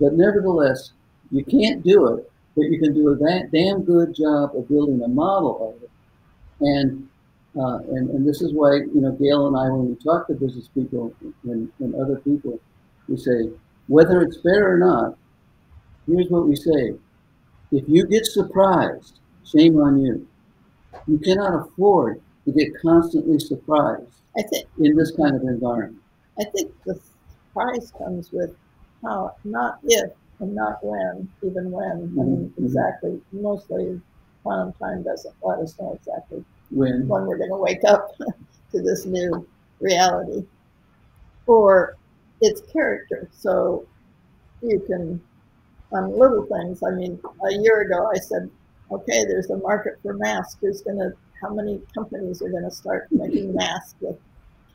But 0.00 0.14
nevertheless, 0.14 0.92
you 1.30 1.44
can't 1.44 1.84
do 1.84 2.14
it, 2.14 2.30
but 2.56 2.62
you 2.62 2.80
can 2.80 2.94
do 2.94 3.12
a 3.12 3.48
damn 3.52 3.84
good 3.84 4.14
job 4.14 4.56
of 4.56 4.68
building 4.68 5.02
a 5.02 5.08
model 5.08 5.74
of 5.76 5.82
it. 5.82 5.90
And 6.60 7.08
uh, 7.58 7.78
and, 7.78 8.10
and 8.10 8.28
this 8.28 8.42
is 8.42 8.52
why, 8.52 8.74
you 8.76 9.00
know, 9.00 9.10
Gail 9.12 9.48
and 9.48 9.56
I, 9.56 9.68
when 9.70 9.88
we 9.88 9.96
talk 9.96 10.28
to 10.28 10.34
business 10.34 10.68
people 10.68 11.12
and, 11.44 11.68
and 11.80 11.94
other 11.96 12.20
people, 12.20 12.60
we 13.08 13.16
say, 13.16 13.50
whether 13.88 14.22
it's 14.22 14.40
fair 14.40 14.72
or 14.72 14.78
not, 14.78 15.16
here's 16.06 16.28
what 16.28 16.46
we 16.46 16.54
say. 16.54 16.94
If 17.72 17.88
you 17.88 18.06
get 18.06 18.26
surprised, 18.26 19.20
shame 19.44 19.78
on 19.78 20.00
you. 20.00 20.26
You 21.06 21.18
cannot 21.18 21.66
afford 21.66 22.20
to 22.44 22.52
get 22.52 22.68
constantly 22.80 23.38
surprised 23.38 24.22
I 24.36 24.42
think, 24.42 24.66
in 24.78 24.96
this 24.96 25.12
kind 25.12 25.36
of 25.36 25.42
environment. 25.42 26.02
I 26.38 26.44
think 26.44 26.72
the 26.84 26.98
surprise 27.48 27.92
comes 27.96 28.32
with 28.32 28.54
how, 29.02 29.36
not 29.44 29.78
if 29.84 30.10
and 30.40 30.54
not 30.54 30.82
when, 30.82 31.28
even 31.42 31.70
when. 31.70 32.08
Mm-hmm. 32.08 32.20
I 32.20 32.24
mean, 32.24 32.48
mm-hmm. 32.50 32.64
exactly, 32.64 33.20
mostly 33.32 34.00
quantum 34.42 34.72
time 34.74 35.02
doesn't 35.02 35.34
let 35.42 35.58
us 35.58 35.78
know 35.78 35.92
exactly 35.94 36.44
when, 36.70 37.06
when 37.06 37.26
we're 37.26 37.38
going 37.38 37.50
to 37.50 37.56
wake 37.56 37.84
up 37.84 38.16
to 38.72 38.82
this 38.82 39.04
new 39.04 39.46
reality 39.80 40.44
or 41.46 41.96
its 42.40 42.62
character. 42.72 43.28
So 43.32 43.86
you 44.62 44.80
can, 44.80 45.20
on 45.92 46.18
little 46.18 46.46
things, 46.46 46.82
I 46.82 46.90
mean, 46.90 47.20
a 47.44 47.52
year 47.54 47.82
ago 47.82 48.10
I 48.14 48.18
said, 48.18 48.50
okay, 48.90 49.24
there's 49.24 49.50
a 49.50 49.56
market 49.58 49.98
for 50.02 50.14
masks. 50.14 50.56
Who's 50.60 50.82
going 50.82 50.98
to, 50.98 51.12
how 51.40 51.52
many 51.52 51.80
companies 51.94 52.42
are 52.42 52.48
going 52.50 52.64
to 52.64 52.70
start 52.70 53.08
making 53.10 53.54
masks 53.54 53.94
with 54.00 54.16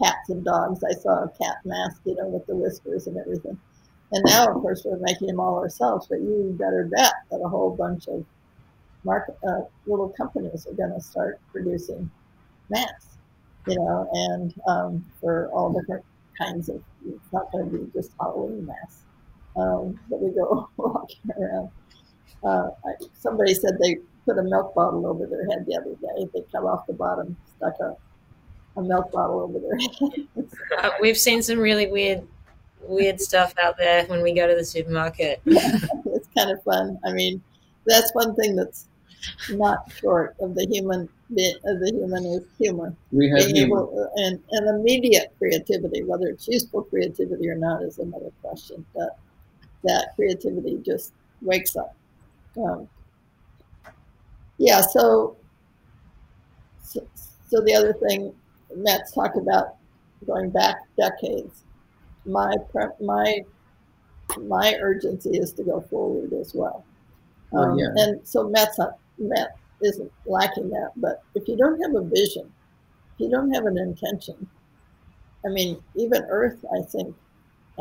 cats 0.02 0.30
and 0.30 0.44
dogs? 0.44 0.84
I 0.84 0.94
saw 0.94 1.24
a 1.24 1.30
cat 1.30 1.58
mask, 1.66 2.02
you 2.06 2.16
know, 2.16 2.28
with 2.28 2.46
the 2.48 2.56
whiskers 2.56 3.08
and 3.08 3.18
everything. 3.18 3.58
And 4.12 4.24
now, 4.26 4.48
of 4.48 4.62
course, 4.62 4.84
we're 4.86 4.98
making 4.98 5.28
them 5.28 5.40
all 5.40 5.58
ourselves, 5.58 6.08
but 6.08 6.22
you 6.22 6.56
better 6.58 6.90
bet 6.96 7.14
that 7.32 7.42
a 7.44 7.50
whole 7.50 7.76
bunch 7.76 8.08
of 8.08 8.24
market, 9.04 9.38
uh, 9.48 9.62
little 9.88 10.10
companies 10.10 10.68
are 10.68 10.74
going 10.74 10.94
to 10.94 11.02
start 11.02 11.40
producing 11.52 12.10
masks, 12.70 13.18
you 13.68 13.76
know, 13.76 14.08
and 14.14 14.54
um, 14.68 15.06
for 15.20 15.50
all 15.52 15.74
different 15.74 16.06
kinds 16.40 16.70
of, 16.70 16.82
it's 17.08 17.34
not 17.34 17.52
going 17.52 17.70
to 17.70 17.78
be 17.78 17.92
just 17.94 18.12
Halloween 18.20 18.66
masks 18.66 19.05
um, 19.56 20.00
that 20.10 20.18
we 20.18 20.32
go 20.32 20.70
walking 20.78 21.32
around. 21.40 21.70
Uh, 22.44 22.70
I, 22.86 22.94
somebody 23.14 23.54
said 23.54 23.78
they 23.82 23.98
put 24.26 24.38
a 24.38 24.44
milk 24.44 24.74
bottle 24.76 25.06
over 25.06 25.26
their 25.26 25.46
head 25.50 25.66
the 25.66 25.76
other 25.76 25.96
day. 25.96 26.30
They 26.34 26.42
cut 26.52 26.64
off 26.64 26.88
the 26.88 26.94
bottom, 26.94 27.36
stuck 27.58 27.76
a, 27.80 27.96
a 28.78 28.84
milk 28.84 29.12
bottle 29.12 29.40
over 29.40 29.60
their 29.60 29.78
head. 30.10 30.48
uh, 30.80 30.90
we've 31.02 31.18
seen 31.18 31.42
some 31.42 31.60
really 31.60 31.88
weird, 31.88 32.28
weird 32.82 33.20
stuff 33.22 33.54
out 33.62 33.78
there 33.78 34.06
when 34.06 34.22
we 34.22 34.34
go 34.34 34.48
to 34.48 34.56
the 34.56 34.66
supermarket. 34.66 35.42
yeah, 35.46 35.78
it's 36.08 36.28
kind 36.38 36.52
of 36.52 36.62
fun. 36.64 37.00
I 37.06 37.14
mean, 37.14 37.42
that's 37.86 38.14
one 38.14 38.36
thing 38.36 38.56
that's 38.56 38.88
not 39.52 39.92
short 39.92 40.36
of 40.40 40.54
the 40.54 40.68
human 40.70 41.10
of 41.32 41.80
the 41.80 41.92
human 41.92 42.26
is 42.26 42.44
humor. 42.60 42.96
We 43.12 43.30
have 43.30 43.46
Being 43.46 43.56
humor. 43.56 43.80
Able, 43.80 44.12
and, 44.18 44.40
and 44.52 44.80
immediate 44.80 45.34
creativity, 45.40 46.04
whether 46.04 46.28
it's 46.28 46.48
useful 46.48 46.84
creativity 46.84 47.50
or 47.50 47.56
not, 47.56 47.82
is 47.82 47.98
another 47.98 48.30
question. 48.44 48.86
That 48.94 49.16
that 49.86 50.10
creativity 50.16 50.80
just 50.86 51.14
wakes 51.42 51.76
up. 51.76 51.96
Um, 52.58 52.88
yeah. 54.58 54.82
So, 54.82 55.36
so, 56.82 57.06
so 57.50 57.62
the 57.62 57.74
other 57.74 57.94
thing 57.94 58.34
Matt's 58.76 59.12
talked 59.12 59.38
about 59.38 59.76
going 60.26 60.50
back 60.50 60.78
decades. 60.98 61.64
My 62.26 62.56
my 63.02 63.42
my 64.42 64.76
urgency 64.82 65.38
is 65.38 65.54
to 65.54 65.64
go 65.64 65.82
forward 65.82 66.34
as 66.34 66.54
well. 66.56 66.84
Um, 67.54 67.72
oh, 67.72 67.78
yeah. 67.78 68.04
And 68.04 68.28
so 68.28 68.50
Matt's 68.50 68.80
not 68.80 68.98
isn't 69.82 70.12
lacking 70.26 70.70
that. 70.70 70.92
But 70.96 71.22
if 71.36 71.48
you 71.48 71.58
don't 71.58 71.80
have 71.82 71.96
a 71.96 72.08
vision, 72.08 72.52
if 73.14 73.20
you 73.20 73.30
don't 73.30 73.54
have 73.54 73.66
an 73.66 73.78
intention, 73.78 74.48
I 75.46 75.50
mean, 75.50 75.82
even 75.96 76.24
Earth, 76.30 76.64
I 76.74 76.82
think, 76.84 77.16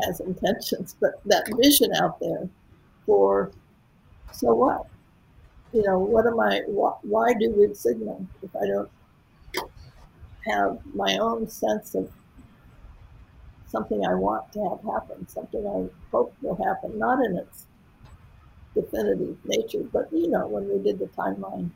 has 0.03 0.19
intentions, 0.19 0.95
but 0.99 1.21
that 1.25 1.45
vision 1.61 1.91
out 1.95 2.19
there 2.19 2.49
for 3.05 3.51
so 4.33 4.53
what? 4.53 4.87
You 5.73 5.83
know, 5.83 5.99
what 5.99 6.27
am 6.27 6.39
I, 6.39 6.61
wh- 6.67 7.03
why 7.05 7.33
do 7.33 7.51
we 7.51 7.73
signal 7.75 8.27
if 8.43 8.55
I 8.55 8.67
don't 8.67 8.89
have 10.45 10.79
my 10.93 11.17
own 11.17 11.47
sense 11.49 11.95
of 11.95 12.09
something 13.67 14.03
I 14.05 14.13
want 14.15 14.51
to 14.53 14.59
have 14.69 14.81
happen, 14.93 15.27
something 15.27 15.65
I 15.67 15.89
hope 16.11 16.33
will 16.41 16.55
happen, 16.55 16.97
not 16.97 17.23
in 17.23 17.37
its 17.37 17.65
definitive 18.75 19.37
nature. 19.45 19.83
But 19.91 20.11
you 20.11 20.27
know, 20.27 20.47
when 20.47 20.67
we 20.69 20.79
did 20.83 20.99
the 20.99 21.07
timeline 21.07 21.71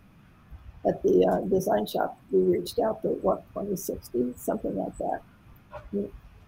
at 0.87 1.01
the 1.03 1.25
uh, 1.27 1.41
design 1.49 1.87
shop, 1.87 2.19
we 2.31 2.39
reached 2.41 2.79
out 2.79 3.01
to 3.03 3.09
what 3.09 3.43
2060, 3.53 4.33
something 4.37 4.75
like 4.77 4.97
that. 4.99 5.21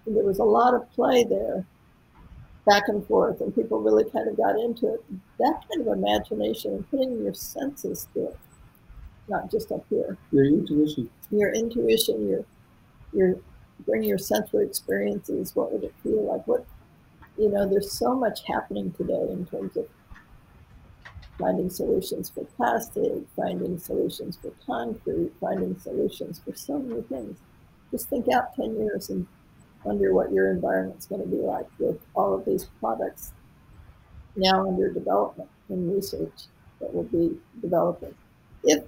And 0.06 0.16
there 0.16 0.24
was 0.24 0.40
a 0.40 0.44
lot 0.44 0.74
of 0.74 0.90
play 0.92 1.24
there, 1.24 1.66
back 2.66 2.84
and 2.88 3.06
forth, 3.08 3.42
and 3.42 3.54
people 3.54 3.82
really 3.82 4.10
kind 4.10 4.28
of 4.28 4.38
got 4.38 4.60
into 4.60 4.94
it. 4.94 5.04
That 5.40 5.62
kind 5.70 5.88
of 5.88 5.98
imagination 5.98 6.74
and 6.74 6.90
putting 6.90 7.24
your 7.24 7.34
senses 7.34 8.08
to 8.14 8.28
it, 8.28 8.40
not 9.28 9.52
just 9.52 9.72
up 9.72 9.86
here. 9.90 10.18
Your 10.32 10.46
intuition. 10.46 11.10
Your 11.30 11.54
intuition. 11.54 12.28
Your 12.28 12.46
your 13.14 13.36
bring 13.86 14.04
your 14.04 14.18
sensory 14.18 14.66
experiences. 14.66 15.56
What 15.56 15.72
would 15.72 15.84
it 15.84 15.94
feel 16.04 16.24
like? 16.32 16.46
What 16.48 16.66
you 17.38 17.50
know, 17.50 17.68
there's 17.68 17.92
so 17.92 18.14
much 18.16 18.42
happening 18.48 18.92
today 18.92 19.28
in 19.32 19.46
terms 19.46 19.78
of 19.78 19.88
finding 21.40 21.70
solutions 21.70 22.30
for 22.30 22.46
plastic, 22.56 23.24
finding 23.36 23.80
solutions 23.80 24.38
for 24.42 24.52
concrete, 24.66 25.32
finding 25.40 25.78
solutions 25.80 26.40
for 26.44 26.54
so 26.54 26.78
many 26.80 27.02
things. 27.04 27.40
Just 27.90 28.10
think 28.10 28.28
out 28.32 28.56
10 28.56 28.76
years 28.78 29.10
and 29.10 29.28
wonder 29.84 30.13
what 30.13 30.32
your 30.32 30.52
environment's 30.52 31.06
going 31.06 31.22
to 31.22 31.28
be 31.28 31.38
like 31.38 31.67
with 31.80 32.00
all 32.15 32.34
of 32.34 32.46
these 32.46 32.65
products 32.80 33.34
now 34.36 34.67
under 34.67 34.91
development 34.91 35.50
and 35.70 35.94
research 35.94 36.46
that 36.80 36.94
will 36.94 37.04
be 37.04 37.38
developing 37.62 38.13
if 38.63 38.84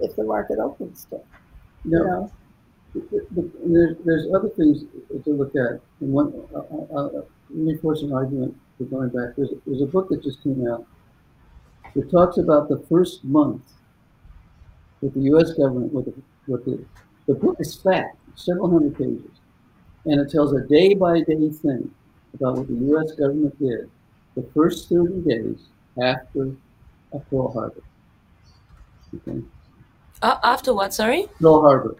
if 0.00 0.16
the 0.16 0.24
market 0.24 0.58
opens 0.58 1.06
to 1.10 1.20
no. 1.84 1.98
you 1.98 2.04
know 2.04 2.32
there's, 2.94 3.96
there's 4.04 4.26
other 4.34 4.50
things 4.50 4.84
to 5.24 5.30
look 5.30 5.56
at. 5.56 5.80
And 6.00 6.12
one, 6.12 6.30
uh, 6.54 6.58
uh, 6.58 7.06
uh, 7.06 7.22
reinforcing 7.48 8.12
argument 8.12 8.54
for 8.76 8.84
going 8.84 9.08
back, 9.08 9.34
there's, 9.34 9.48
there's 9.66 9.80
a 9.80 9.86
book 9.86 10.10
that 10.10 10.22
just 10.22 10.42
came 10.42 10.68
out 10.68 10.86
it 11.94 12.10
talks 12.10 12.38
about 12.38 12.68
the 12.68 12.78
first 12.88 13.22
month 13.24 13.62
with 15.00 15.14
the 15.14 15.20
U.S. 15.32 15.52
government. 15.52 15.92
With 15.92 16.06
the, 16.06 16.14
with 16.46 16.64
the, 16.64 16.84
the 17.26 17.34
book 17.34 17.56
is 17.60 17.76
fat, 17.76 18.16
several 18.34 18.70
hundred 18.70 18.96
pages, 18.96 19.40
and 20.04 20.20
it 20.20 20.30
tells 20.30 20.52
a 20.52 20.66
day 20.66 20.94
by 20.94 21.20
day 21.20 21.50
thing 21.50 21.90
about 22.34 22.56
what 22.56 22.68
the 22.68 22.74
U.S. 22.74 23.12
government 23.12 23.58
did 23.58 23.90
the 24.34 24.42
first 24.54 24.88
30 24.88 25.20
days 25.28 25.58
after 26.02 26.54
Pearl 27.30 27.52
Harbor. 27.52 27.82
Okay. 29.14 29.42
Uh, 30.22 30.38
after 30.42 30.72
what? 30.72 30.94
Sorry. 30.94 31.26
Pearl 31.40 31.60
Harbor. 31.60 31.96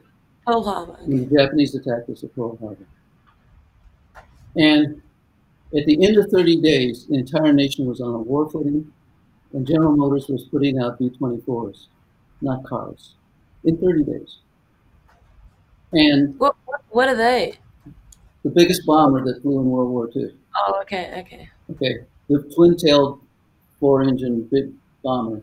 Pearl 0.47 0.63
Harbor. 0.63 0.97
When 1.05 1.29
the 1.29 1.37
Japanese 1.37 1.75
attacked 1.75 2.09
us 2.09 2.25
at 2.25 2.35
Pearl 2.35 2.57
Harbor. 2.61 2.87
And 4.57 5.03
at 5.77 5.87
the 5.87 6.07
end 6.07 6.17
of 6.17 6.31
30 6.31 6.61
days, 6.61 7.07
the 7.07 7.17
entire 7.17 7.53
nation 7.53 7.87
was 7.87 8.01
on 8.01 8.15
a 8.15 8.19
war 8.19 8.51
footing 8.51 8.91
and 9.53 9.67
General 9.67 9.97
Motors 9.97 10.29
was 10.29 10.45
putting 10.45 10.79
out 10.79 10.99
B-24s, 10.99 11.87
not 12.41 12.65
cars, 12.65 13.15
in 13.65 13.77
30 13.77 14.05
days. 14.05 14.39
And 15.93 16.39
what, 16.39 16.57
what 16.89 17.09
are 17.09 17.17
they? 17.17 17.59
The 18.43 18.51
biggest 18.51 18.85
bomber 18.87 19.25
that 19.25 19.43
flew 19.43 19.61
in 19.61 19.67
World 19.67 19.91
War 19.91 20.11
II. 20.15 20.35
Oh, 20.57 20.81
okay, 20.83 21.15
okay. 21.21 21.49
Okay, 21.71 22.05
the 22.29 22.43
twin-tailed 22.55 23.21
four-engine 23.79 24.49
big 24.51 24.73
bomber 25.03 25.43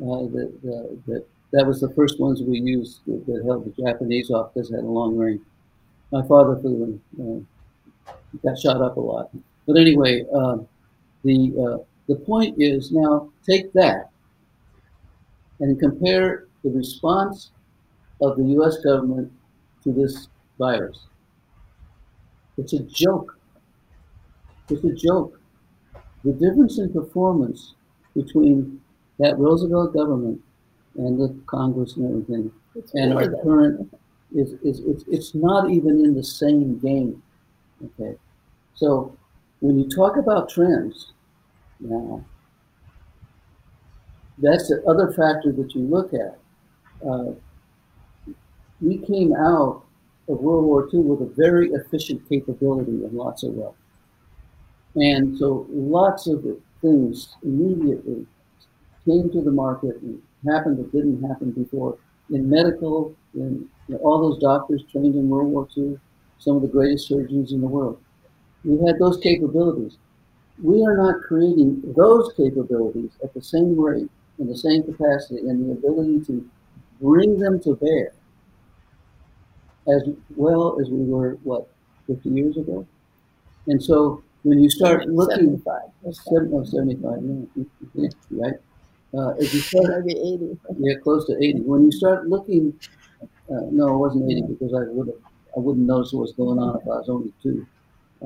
Uh, 0.00 0.26
that, 0.34 0.50
uh, 0.66 0.94
that 1.06 1.24
that 1.52 1.64
was 1.64 1.80
the 1.80 1.90
first 1.90 2.18
ones 2.18 2.42
we 2.42 2.60
used 2.60 3.00
that, 3.06 3.24
that 3.26 3.44
held 3.44 3.64
the 3.64 3.82
Japanese 3.82 4.28
off 4.30 4.52
because 4.52 4.70
it 4.70 4.74
had 4.74 4.84
a 4.84 4.88
long 4.88 5.16
range. 5.16 5.40
My 6.10 6.26
father 6.26 6.60
flew 6.60 7.00
them, 7.16 7.46
uh, 8.08 8.12
got 8.42 8.58
shot 8.58 8.82
up 8.82 8.96
a 8.96 9.00
lot. 9.00 9.30
But 9.66 9.76
anyway, 9.76 10.24
um, 10.34 10.66
the 11.22 11.54
uh, 11.64 11.84
the 12.08 12.16
point 12.16 12.56
is 12.58 12.90
now 12.90 13.30
take 13.48 13.72
that 13.74 14.10
and 15.60 15.78
compare 15.78 16.48
the 16.64 16.70
response 16.70 17.52
of 18.20 18.36
the 18.36 18.44
U.S. 18.58 18.78
government 18.78 19.30
to 19.84 19.92
this 19.92 20.28
virus. 20.58 21.06
It's 22.56 22.72
a 22.72 22.80
joke. 22.80 23.38
It's 24.68 24.84
a 24.84 24.92
joke. 24.92 25.38
The 26.24 26.32
difference 26.32 26.78
in 26.78 26.92
performance 26.92 27.74
between 28.14 28.80
that 29.18 29.38
Roosevelt 29.38 29.92
government 29.92 30.40
and 30.96 31.18
the 31.20 31.34
Congress 31.46 31.96
and 31.96 32.06
everything 32.08 32.52
It's 32.74 32.92
and 32.94 33.12
our 33.12 33.26
than- 33.26 33.40
current 33.42 33.98
is, 34.34 34.52
is 34.62 34.80
it's, 34.84 35.04
it's 35.08 35.34
not 35.34 35.70
even 35.70 36.04
in 36.04 36.14
the 36.14 36.24
same 36.24 36.78
game. 36.78 37.22
Okay. 37.84 38.16
So 38.74 39.16
when 39.60 39.78
you 39.78 39.88
talk 39.88 40.16
about 40.16 40.48
trends 40.48 41.12
now, 41.80 42.24
that's 44.38 44.68
the 44.68 44.82
other 44.88 45.12
factor 45.12 45.52
that 45.52 45.74
you 45.74 45.82
look 45.82 46.12
at. 46.14 46.38
Uh, 47.06 47.32
we 48.80 48.98
came 48.98 49.34
out 49.36 49.83
of 50.28 50.38
World 50.38 50.64
War 50.64 50.88
II 50.92 51.00
with 51.00 51.20
a 51.20 51.32
very 51.34 51.70
efficient 51.70 52.28
capability 52.28 53.04
and 53.04 53.12
lots 53.12 53.42
of 53.42 53.52
wealth. 53.52 53.76
And 54.96 55.36
so 55.38 55.66
lots 55.70 56.26
of 56.26 56.44
things 56.80 57.36
immediately 57.42 58.26
came 59.04 59.30
to 59.30 59.42
the 59.42 59.50
market 59.50 59.96
and 60.02 60.22
happened 60.48 60.78
that 60.78 60.92
didn't 60.92 61.22
happen 61.26 61.50
before. 61.50 61.98
In 62.30 62.48
medical, 62.48 63.14
in 63.34 63.68
you 63.88 63.94
know, 63.94 63.96
all 63.98 64.30
those 64.30 64.40
doctors 64.40 64.82
trained 64.90 65.14
in 65.14 65.28
World 65.28 65.50
War 65.50 65.68
II, 65.76 65.98
some 66.38 66.56
of 66.56 66.62
the 66.62 66.68
greatest 66.68 67.08
surgeons 67.08 67.52
in 67.52 67.60
the 67.60 67.66
world. 67.66 68.00
We 68.64 68.78
had 68.86 68.98
those 68.98 69.18
capabilities. 69.18 69.98
We 70.62 70.82
are 70.84 70.96
not 70.96 71.22
creating 71.22 71.82
those 71.96 72.32
capabilities 72.36 73.10
at 73.22 73.34
the 73.34 73.42
same 73.42 73.78
rate, 73.78 74.08
in 74.38 74.46
the 74.46 74.56
same 74.56 74.84
capacity, 74.84 75.40
and 75.40 75.68
the 75.68 75.72
ability 75.72 76.24
to 76.26 76.48
bring 77.00 77.38
them 77.38 77.60
to 77.60 77.74
bear 77.76 78.12
as 79.88 80.02
well 80.36 80.78
as 80.80 80.88
we 80.88 81.04
were, 81.04 81.38
what, 81.42 81.68
50 82.06 82.28
years 82.30 82.56
ago? 82.56 82.86
And 83.66 83.82
so 83.82 84.22
when 84.42 84.60
you 84.60 84.70
start 84.70 85.06
looking, 85.08 85.60
75, 85.62 86.14
seven, 86.14 86.50
oh, 86.54 86.64
75, 86.64 87.66
yeah, 87.94 88.08
right? 88.30 88.54
Uh, 89.16 89.30
as 89.38 89.54
you 89.54 89.60
start 89.60 90.04
maybe 90.04 90.18
80. 90.18 90.58
yeah, 90.78 90.94
close 91.02 91.26
to 91.26 91.36
80. 91.36 91.60
When 91.60 91.84
you 91.84 91.92
start 91.92 92.28
looking, 92.28 92.78
uh, 93.22 93.66
no, 93.70 93.94
it 93.94 93.98
wasn't 93.98 94.30
80 94.30 94.42
because 94.48 94.74
I 94.74 94.90
would 94.90 95.06
have, 95.06 95.16
I 95.56 95.60
wouldn't 95.60 95.86
notice 95.86 96.12
what 96.12 96.22
was 96.22 96.32
going 96.32 96.58
on 96.58 96.80
if 96.80 96.82
I 96.82 96.96
was 96.98 97.08
only 97.08 97.32
two. 97.42 97.66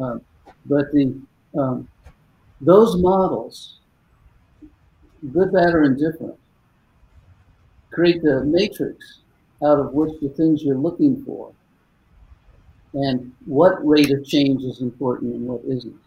Um, 0.01 0.23
but 0.67 0.91
the 0.93 1.21
um, 1.57 1.89
those 2.61 2.97
models, 3.01 3.81
good, 5.33 5.53
bad, 5.53 5.75
or 5.75 5.85
indifferent, 5.85 6.37
create 7.91 8.23
the 8.23 8.45
matrix 8.45 9.21
out 9.65 9.79
of 9.79 9.93
which 9.93 10.13
the 10.21 10.29
things 10.31 10.63
you're 10.63 10.77
looking 10.77 11.23
for, 11.25 11.53
and 12.95 13.33
what 13.47 13.87
rate 13.87 14.11
of 14.11 14.25
change 14.25 14.63
is 14.63 14.81
important 14.81 15.35
and 15.35 15.47
what 15.47 15.61
isn't. 15.67 16.01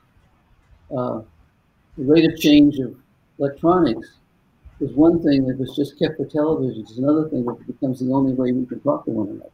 Uh, 0.96 1.22
the 1.98 2.06
rate 2.06 2.32
of 2.32 2.40
change 2.40 2.80
of 2.80 2.96
electronics 3.40 4.16
is 4.80 4.92
one 4.94 5.22
thing 5.22 5.46
that 5.46 5.58
was 5.58 5.76
just 5.76 5.98
kept 6.00 6.18
for 6.18 6.26
television. 6.26 6.82
It's 6.82 6.98
another 6.98 7.30
thing 7.30 7.46
that 7.46 7.68
becomes 7.68 8.00
the 8.00 8.12
only 8.12 8.34
way 8.34 8.52
we 8.52 8.66
can 8.66 8.80
talk 8.80 9.06
to 9.06 9.12
one 9.12 9.30
another. 9.30 9.52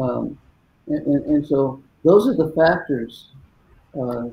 Um, 0.00 0.38
and, 0.86 1.06
and, 1.06 1.26
and 1.26 1.46
so 1.46 1.82
those 2.04 2.28
are 2.28 2.36
the 2.36 2.52
factors, 2.52 3.30
uh, 4.00 4.28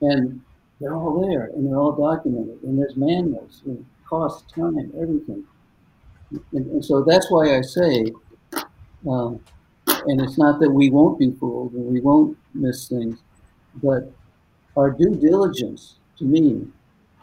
and 0.00 0.40
they're 0.80 0.94
all 0.94 1.28
there 1.28 1.46
and 1.46 1.66
they're 1.66 1.78
all 1.78 1.92
documented. 1.92 2.62
And 2.62 2.78
there's 2.78 2.96
manuals, 2.96 3.62
and 3.66 3.84
cost, 4.08 4.48
time, 4.54 4.92
everything. 5.00 5.44
And, 6.52 6.66
and 6.66 6.84
so 6.84 7.02
that's 7.02 7.30
why 7.30 7.56
I 7.56 7.60
say, 7.62 8.12
um, 9.08 9.40
and 9.86 10.20
it's 10.20 10.38
not 10.38 10.60
that 10.60 10.70
we 10.70 10.90
won't 10.90 11.18
be 11.18 11.32
fooled 11.32 11.72
and 11.72 11.86
we 11.86 12.00
won't 12.00 12.36
miss 12.54 12.88
things, 12.88 13.18
but 13.82 14.12
our 14.76 14.90
due 14.90 15.16
diligence, 15.16 15.96
to 16.18 16.24
me, 16.24 16.66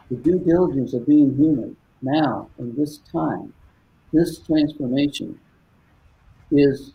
the 0.09 0.18
due 0.18 0.39
diligence 0.39 0.93
of 0.93 1.07
being 1.07 1.36
human 1.36 1.76
now 2.01 2.49
in 2.59 2.76
this 2.76 2.99
time, 3.12 3.53
this 4.12 4.39
transformation, 4.39 5.39
is 6.51 6.93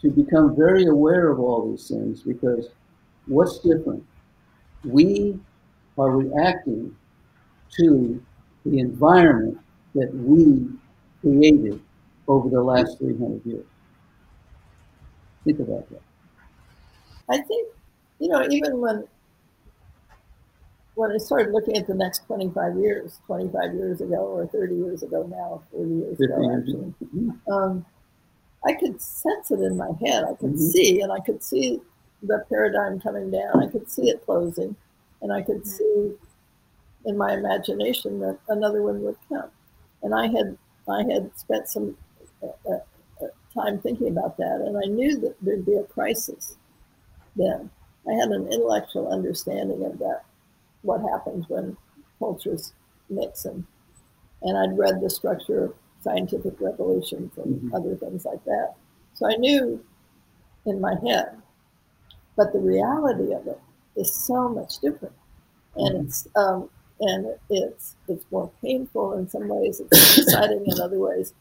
to 0.00 0.10
become 0.10 0.56
very 0.56 0.86
aware 0.86 1.30
of 1.30 1.38
all 1.38 1.70
these 1.70 1.88
things 1.88 2.22
because 2.22 2.68
what's 3.26 3.58
different? 3.58 4.04
We 4.84 5.38
are 5.98 6.10
reacting 6.10 6.96
to 7.76 8.22
the 8.64 8.78
environment 8.78 9.58
that 9.94 10.14
we 10.14 10.68
created 11.20 11.80
over 12.28 12.48
the 12.48 12.62
last 12.62 12.98
300 12.98 13.44
years. 13.46 13.66
Think 15.44 15.60
about 15.60 15.88
that. 15.90 16.02
I 17.28 17.38
think, 17.42 17.68
you 18.18 18.28
know, 18.28 18.46
even 18.50 18.80
when 18.80 19.04
when 20.94 21.12
I 21.12 21.18
started 21.18 21.52
looking 21.52 21.76
at 21.76 21.86
the 21.86 21.94
next 21.94 22.26
25 22.26 22.76
years, 22.76 23.20
25 23.26 23.74
years 23.74 24.00
ago 24.00 24.16
or 24.16 24.46
30 24.46 24.74
years 24.74 25.02
ago 25.02 25.22
now, 25.30 25.62
40 25.72 25.94
years 25.94 26.20
ago, 26.20 26.50
actually, 26.58 26.94
ago. 27.00 27.54
um, 27.54 27.86
I 28.66 28.74
could 28.74 29.00
sense 29.00 29.50
it 29.50 29.60
in 29.60 29.76
my 29.76 29.90
head. 30.04 30.24
I 30.24 30.34
could 30.34 30.54
Mhm. 30.54 30.58
see, 30.58 31.00
and 31.00 31.12
I 31.12 31.20
could 31.20 31.42
see 31.42 31.80
the 32.22 32.44
paradigm 32.50 33.00
coming 33.00 33.30
down. 33.30 33.62
I 33.62 33.68
could 33.68 33.90
see 33.90 34.10
it 34.10 34.24
closing, 34.26 34.76
and 35.22 35.32
I 35.32 35.42
could 35.42 35.66
see 35.66 36.16
in 37.06 37.16
my 37.16 37.32
imagination 37.32 38.20
that 38.20 38.38
another 38.48 38.82
one 38.82 39.02
would 39.02 39.16
come. 39.28 39.50
And 40.02 40.14
I 40.14 40.26
had 40.26 40.58
I 40.90 41.02
had 41.12 41.36
spent 41.38 41.68
some 41.68 41.96
uh, 42.42 42.48
uh, 42.68 42.80
uh, 43.22 43.28
time 43.54 43.80
thinking 43.80 44.08
about 44.08 44.36
that, 44.38 44.62
and 44.66 44.76
I 44.78 44.86
knew 44.88 45.18
that 45.20 45.36
there'd 45.42 45.66
be 45.66 45.74
a 45.76 45.84
crisis. 45.84 46.56
Then 47.36 47.70
I 48.08 48.14
had 48.14 48.30
an 48.30 48.46
intellectual 48.52 49.08
understanding 49.08 49.84
of 49.84 49.98
that, 49.98 50.24
what 50.82 51.02
happens 51.10 51.48
when 51.48 51.76
cultures 52.18 52.72
mix, 53.10 53.44
and 53.46 53.66
and 54.42 54.58
I'd 54.58 54.78
read 54.78 55.00
the 55.00 55.10
structure 55.10 55.64
of 55.66 55.74
scientific 56.02 56.60
revolutions 56.60 57.36
and 57.38 57.60
Mhm. 57.62 57.74
other 57.74 57.96
things 57.96 58.24
like 58.24 58.44
that. 58.44 58.74
So 59.14 59.26
I 59.26 59.36
knew 59.36 59.84
in 60.66 60.80
my 60.80 60.96
head, 61.06 61.42
but 62.36 62.52
the 62.52 62.58
reality 62.60 63.32
of 63.34 63.46
it 63.46 63.60
is 63.96 64.12
so 64.14 64.48
much 64.48 64.78
different, 64.78 65.14
and 65.76 65.96
Mhm. 65.96 66.04
it's 66.06 66.28
um, 66.36 66.70
and 67.00 67.26
it's 67.48 67.96
it's 68.08 68.24
more 68.30 68.50
painful 68.62 69.14
in 69.18 69.28
some 69.28 69.48
ways. 69.48 69.80
It's 69.80 70.18
exciting 70.18 70.64
in 70.66 70.80
other 70.80 70.98
ways, 70.98 71.32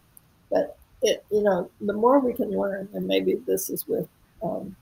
but 0.50 0.78
it 1.02 1.24
you 1.32 1.44
know 1.44 1.70
the 1.82 1.94
more 1.94 2.20
we 2.20 2.34
can 2.34 2.52
learn, 2.52 2.90
and 2.94 3.08
maybe 3.08 3.36
this 3.46 3.70
is 3.70 3.88
with 3.88 4.08
um, 4.42 4.76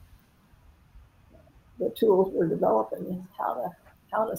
the 1.79 1.89
tools 1.97 2.31
we're 2.33 2.47
developing 2.47 3.05
is 3.05 3.23
how 3.37 3.53
to 3.55 3.69
how 4.11 4.25
to 4.25 4.37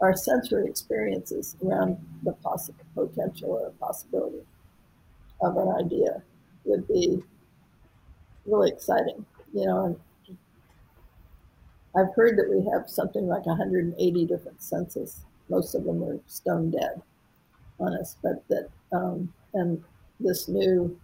our 0.00 0.16
sensory 0.16 0.66
experiences 0.66 1.56
around 1.64 1.96
the 2.24 2.32
possible 2.32 2.84
potential 2.94 3.50
or 3.50 3.70
possibility 3.78 4.44
of 5.40 5.56
an 5.56 5.68
idea 5.84 6.22
would 6.64 6.86
be 6.88 7.22
really 8.46 8.70
exciting. 8.70 9.24
You 9.54 9.66
know, 9.66 9.84
and 10.26 10.38
I've 11.94 12.14
heard 12.14 12.38
that 12.38 12.48
we 12.50 12.68
have 12.72 12.88
something 12.88 13.26
like 13.26 13.46
180 13.46 14.26
different 14.26 14.62
senses. 14.62 15.20
Most 15.52 15.74
of 15.74 15.84
them 15.84 16.02
are 16.02 16.18
stone 16.26 16.70
dead 16.70 17.02
on 17.78 17.92
us, 17.98 18.16
but 18.22 18.42
that 18.48 18.70
um, 18.90 19.30
and 19.52 19.84
this 20.18 20.48
new 20.48 20.98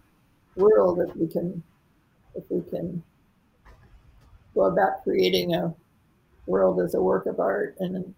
world 0.55 0.97
that 0.97 1.15
we 1.15 1.27
can, 1.27 1.61
if 2.33 2.43
we 2.49 2.67
can 2.67 3.03
go 4.55 4.65
about 4.65 5.03
creating 5.03 5.53
a 5.53 5.71
world 6.47 6.81
as 6.81 6.95
a 6.95 7.01
work 7.01 7.27
of 7.27 7.39
art 7.39 7.75
and 7.79 8.15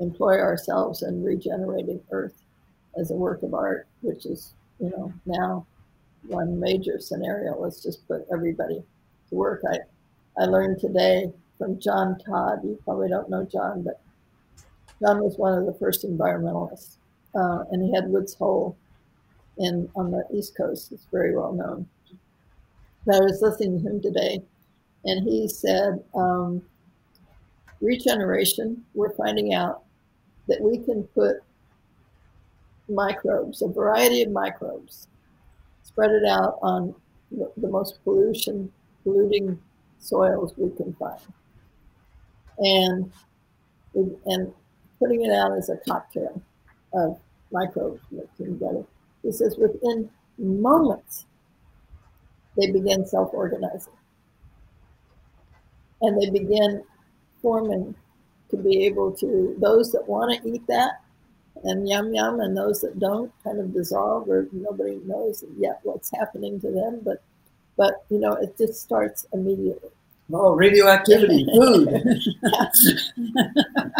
employ 0.00 0.38
ourselves 0.38 1.02
in 1.02 1.24
regenerating 1.24 2.00
Earth 2.10 2.42
as 2.98 3.10
a 3.10 3.14
work 3.14 3.42
of 3.42 3.54
art, 3.54 3.86
which 4.02 4.26
is, 4.26 4.52
you 4.78 4.90
know, 4.90 5.10
now 5.24 5.66
one 6.26 6.60
major 6.60 7.00
scenario. 7.00 7.58
Let's 7.58 7.82
just 7.82 8.06
put 8.06 8.26
everybody 8.30 8.82
to 9.30 9.34
work. 9.34 9.62
I, 9.70 9.78
I 10.38 10.44
learned 10.44 10.78
today 10.78 11.32
from 11.56 11.80
John 11.80 12.18
Todd. 12.18 12.60
You 12.64 12.78
probably 12.84 13.08
don't 13.08 13.30
know 13.30 13.44
John, 13.50 13.82
but 13.82 14.00
John 15.00 15.22
was 15.22 15.36
one 15.36 15.58
of 15.58 15.66
the 15.66 15.74
first 15.74 16.04
environmentalists, 16.04 16.96
uh, 17.34 17.64
and 17.70 17.82
he 17.82 17.92
had 17.94 18.08
Woods 18.08 18.34
Hole 18.34 18.76
in 19.58 19.88
on 19.94 20.10
the 20.10 20.24
East 20.32 20.56
Coast. 20.56 20.92
It's 20.92 21.06
very 21.12 21.36
well 21.36 21.52
known. 21.52 21.88
But 23.06 23.16
I 23.16 23.20
was 23.20 23.42
listening 23.42 23.82
to 23.82 23.88
him 23.88 24.00
today, 24.00 24.40
and 25.04 25.28
he 25.28 25.48
said, 25.48 26.02
um, 26.14 26.62
regeneration, 27.80 28.84
we're 28.94 29.14
finding 29.14 29.52
out 29.52 29.82
that 30.48 30.60
we 30.60 30.78
can 30.78 31.04
put 31.14 31.36
microbes, 32.88 33.62
a 33.62 33.68
variety 33.68 34.22
of 34.22 34.30
microbes, 34.30 35.08
spread 35.82 36.10
it 36.10 36.24
out 36.26 36.58
on 36.62 36.94
the, 37.30 37.50
the 37.56 37.68
most 37.68 38.02
pollution, 38.04 38.72
polluting 39.02 39.58
soils 39.98 40.54
we 40.56 40.70
can 40.76 40.94
find. 40.94 41.20
And, 42.58 43.12
and 44.26 44.52
putting 45.04 45.24
it 45.24 45.32
out 45.32 45.56
as 45.56 45.68
a 45.68 45.76
cocktail 45.88 46.40
of 46.94 47.18
microbes 47.52 48.00
mixed 48.10 48.36
together. 48.38 48.84
He 49.22 49.32
says 49.32 49.56
within 49.58 50.08
moments, 50.38 51.26
they 52.56 52.70
begin 52.70 53.06
self 53.06 53.30
organizing. 53.32 53.92
And 56.00 56.20
they 56.20 56.30
begin 56.30 56.82
forming 57.42 57.94
to 58.50 58.56
be 58.56 58.86
able 58.86 59.12
to, 59.12 59.56
those 59.60 59.92
that 59.92 60.08
want 60.08 60.42
to 60.42 60.48
eat 60.48 60.66
that 60.68 61.00
and 61.62 61.88
yum 61.88 62.12
yum, 62.12 62.40
and 62.40 62.56
those 62.56 62.80
that 62.80 62.98
don't 62.98 63.32
kind 63.42 63.58
of 63.58 63.72
dissolve 63.72 64.28
or 64.28 64.48
nobody 64.52 65.00
knows 65.06 65.44
yet 65.56 65.80
what's 65.82 66.10
happening 66.14 66.60
to 66.60 66.70
them. 66.70 67.00
But, 67.02 67.22
but 67.76 68.04
you 68.10 68.18
know, 68.18 68.32
it 68.34 68.56
just 68.58 68.80
starts 68.82 69.26
immediately. 69.32 69.90
Oh, 70.32 70.54
radioactivity, 70.54 71.46
food. 71.54 71.88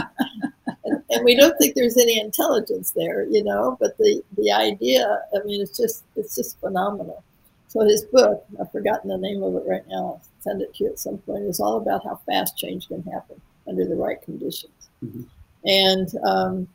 and, 1.16 1.24
we 1.24 1.36
don't 1.36 1.56
think 1.58 1.74
there's 1.74 1.96
any 1.96 2.18
intelligence 2.18 2.90
there, 2.92 3.24
you 3.24 3.42
know. 3.42 3.76
But 3.80 3.96
the 3.98 4.22
the 4.36 4.52
idea, 4.52 5.20
I 5.34 5.44
mean, 5.44 5.60
it's 5.60 5.76
just 5.76 6.04
it's 6.16 6.34
just 6.34 6.58
phenomenal. 6.60 7.22
So 7.68 7.80
his 7.80 8.04
book, 8.04 8.44
I've 8.60 8.70
forgotten 8.70 9.10
the 9.10 9.18
name 9.18 9.42
of 9.42 9.54
it 9.56 9.64
right 9.66 9.86
now. 9.88 9.96
I'll 9.96 10.22
send 10.40 10.62
it 10.62 10.74
to 10.74 10.84
you 10.84 10.90
at 10.90 10.98
some 10.98 11.18
point. 11.18 11.44
Is 11.44 11.60
all 11.60 11.78
about 11.78 12.04
how 12.04 12.20
fast 12.26 12.56
change 12.56 12.88
can 12.88 13.02
happen 13.02 13.40
under 13.66 13.84
the 13.84 13.96
right 13.96 14.20
conditions. 14.22 14.88
Mm-hmm. 15.04 15.22
And 15.66 16.08
um, 16.24 16.68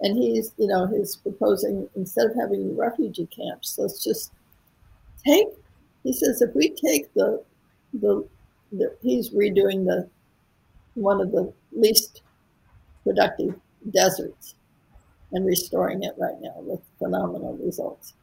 and 0.00 0.16
he's 0.16 0.52
you 0.58 0.66
know 0.66 0.86
he's 0.86 1.16
proposing 1.16 1.88
instead 1.96 2.26
of 2.26 2.36
having 2.36 2.76
refugee 2.76 3.26
camps, 3.26 3.78
let's 3.78 4.02
just 4.02 4.32
take. 5.24 5.46
He 6.02 6.12
says 6.12 6.42
if 6.42 6.54
we 6.54 6.70
take 6.70 7.12
the 7.14 7.42
the, 7.94 8.26
the 8.72 8.96
he's 9.02 9.30
redoing 9.30 9.86
the 9.86 10.08
one 10.94 11.20
of 11.20 11.32
the 11.32 11.52
least 11.72 12.22
productive 13.04 13.54
deserts 13.90 14.54
and 15.32 15.46
restoring 15.46 16.02
it 16.02 16.14
right 16.18 16.40
now 16.40 16.54
with 16.58 16.80
phenomenal 16.98 17.56
results. 17.56 18.14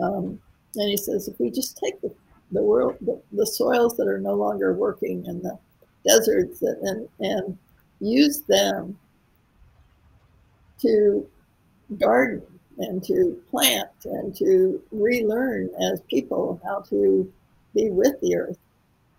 Um, 0.00 0.40
and 0.76 0.90
he 0.90 0.96
says 0.96 1.28
if 1.28 1.38
we 1.38 1.50
just 1.50 1.78
take 1.78 2.00
the, 2.00 2.12
the 2.52 2.62
world 2.62 2.96
the, 3.00 3.20
the 3.32 3.46
soils 3.46 3.96
that 3.96 4.08
are 4.08 4.18
no 4.18 4.34
longer 4.34 4.72
working 4.72 5.24
and 5.26 5.42
the 5.42 5.58
deserts 6.06 6.60
that, 6.60 6.78
and 6.82 7.08
and 7.20 7.58
use 8.00 8.42
them 8.42 8.98
to 10.80 11.26
garden 11.98 12.42
and 12.78 13.04
to 13.04 13.40
plant 13.50 13.88
and 14.04 14.34
to 14.36 14.82
relearn 14.90 15.70
as 15.80 16.00
people 16.10 16.60
how 16.64 16.80
to 16.80 17.32
be 17.74 17.90
with 17.90 18.20
the 18.20 18.36
earth 18.36 18.58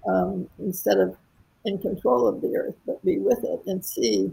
um, 0.07 0.47
instead 0.59 0.99
of 0.99 1.17
in 1.65 1.79
control 1.79 2.27
of 2.27 2.41
the 2.41 2.55
earth, 2.55 2.75
but 2.85 3.03
be 3.03 3.17
with 3.17 3.43
it 3.43 3.61
and 3.65 3.83
see 3.83 4.31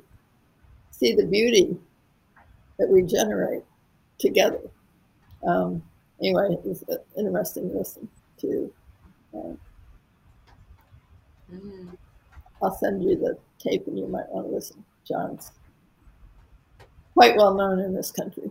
see 0.93 1.15
the 1.15 1.27
beauty 1.27 1.77
that 2.79 2.89
we 2.89 3.03
generate 3.03 3.65
together. 4.19 4.61
Um, 5.47 5.83
anyway, 6.21 6.51
it 6.53 6.65
was 6.65 6.85
interesting 7.19 7.71
to 7.71 7.79
listen 7.79 8.09
to. 8.41 8.73
Uh, 9.35 9.53
mm. 11.53 11.97
I'll 12.63 12.77
send 12.77 13.03
you 13.03 13.17
the 13.17 13.37
tape 13.59 13.87
and 13.89 13.99
you 13.99 14.07
might 14.07 14.29
want 14.29 14.47
to 14.47 14.55
listen. 14.55 14.85
John's 15.07 15.51
quite 17.15 17.37
well 17.37 17.55
known 17.55 17.81
in 17.81 17.95
this 17.95 18.13
country. 18.13 18.51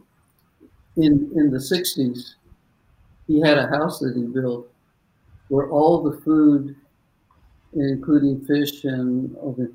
In 0.98 1.32
in 1.36 1.52
the 1.52 1.58
'60s, 1.58 2.34
he 3.28 3.39
had 3.39 3.58
a 3.58 3.68
house 3.68 4.00
that 4.00 4.14
he 4.16 4.24
built 4.24 4.68
where 5.48 5.70
all 5.70 6.02
the 6.04 6.20
food, 6.22 6.76
including 7.74 8.44
fish 8.46 8.84
and 8.84 9.36
other, 9.38 9.72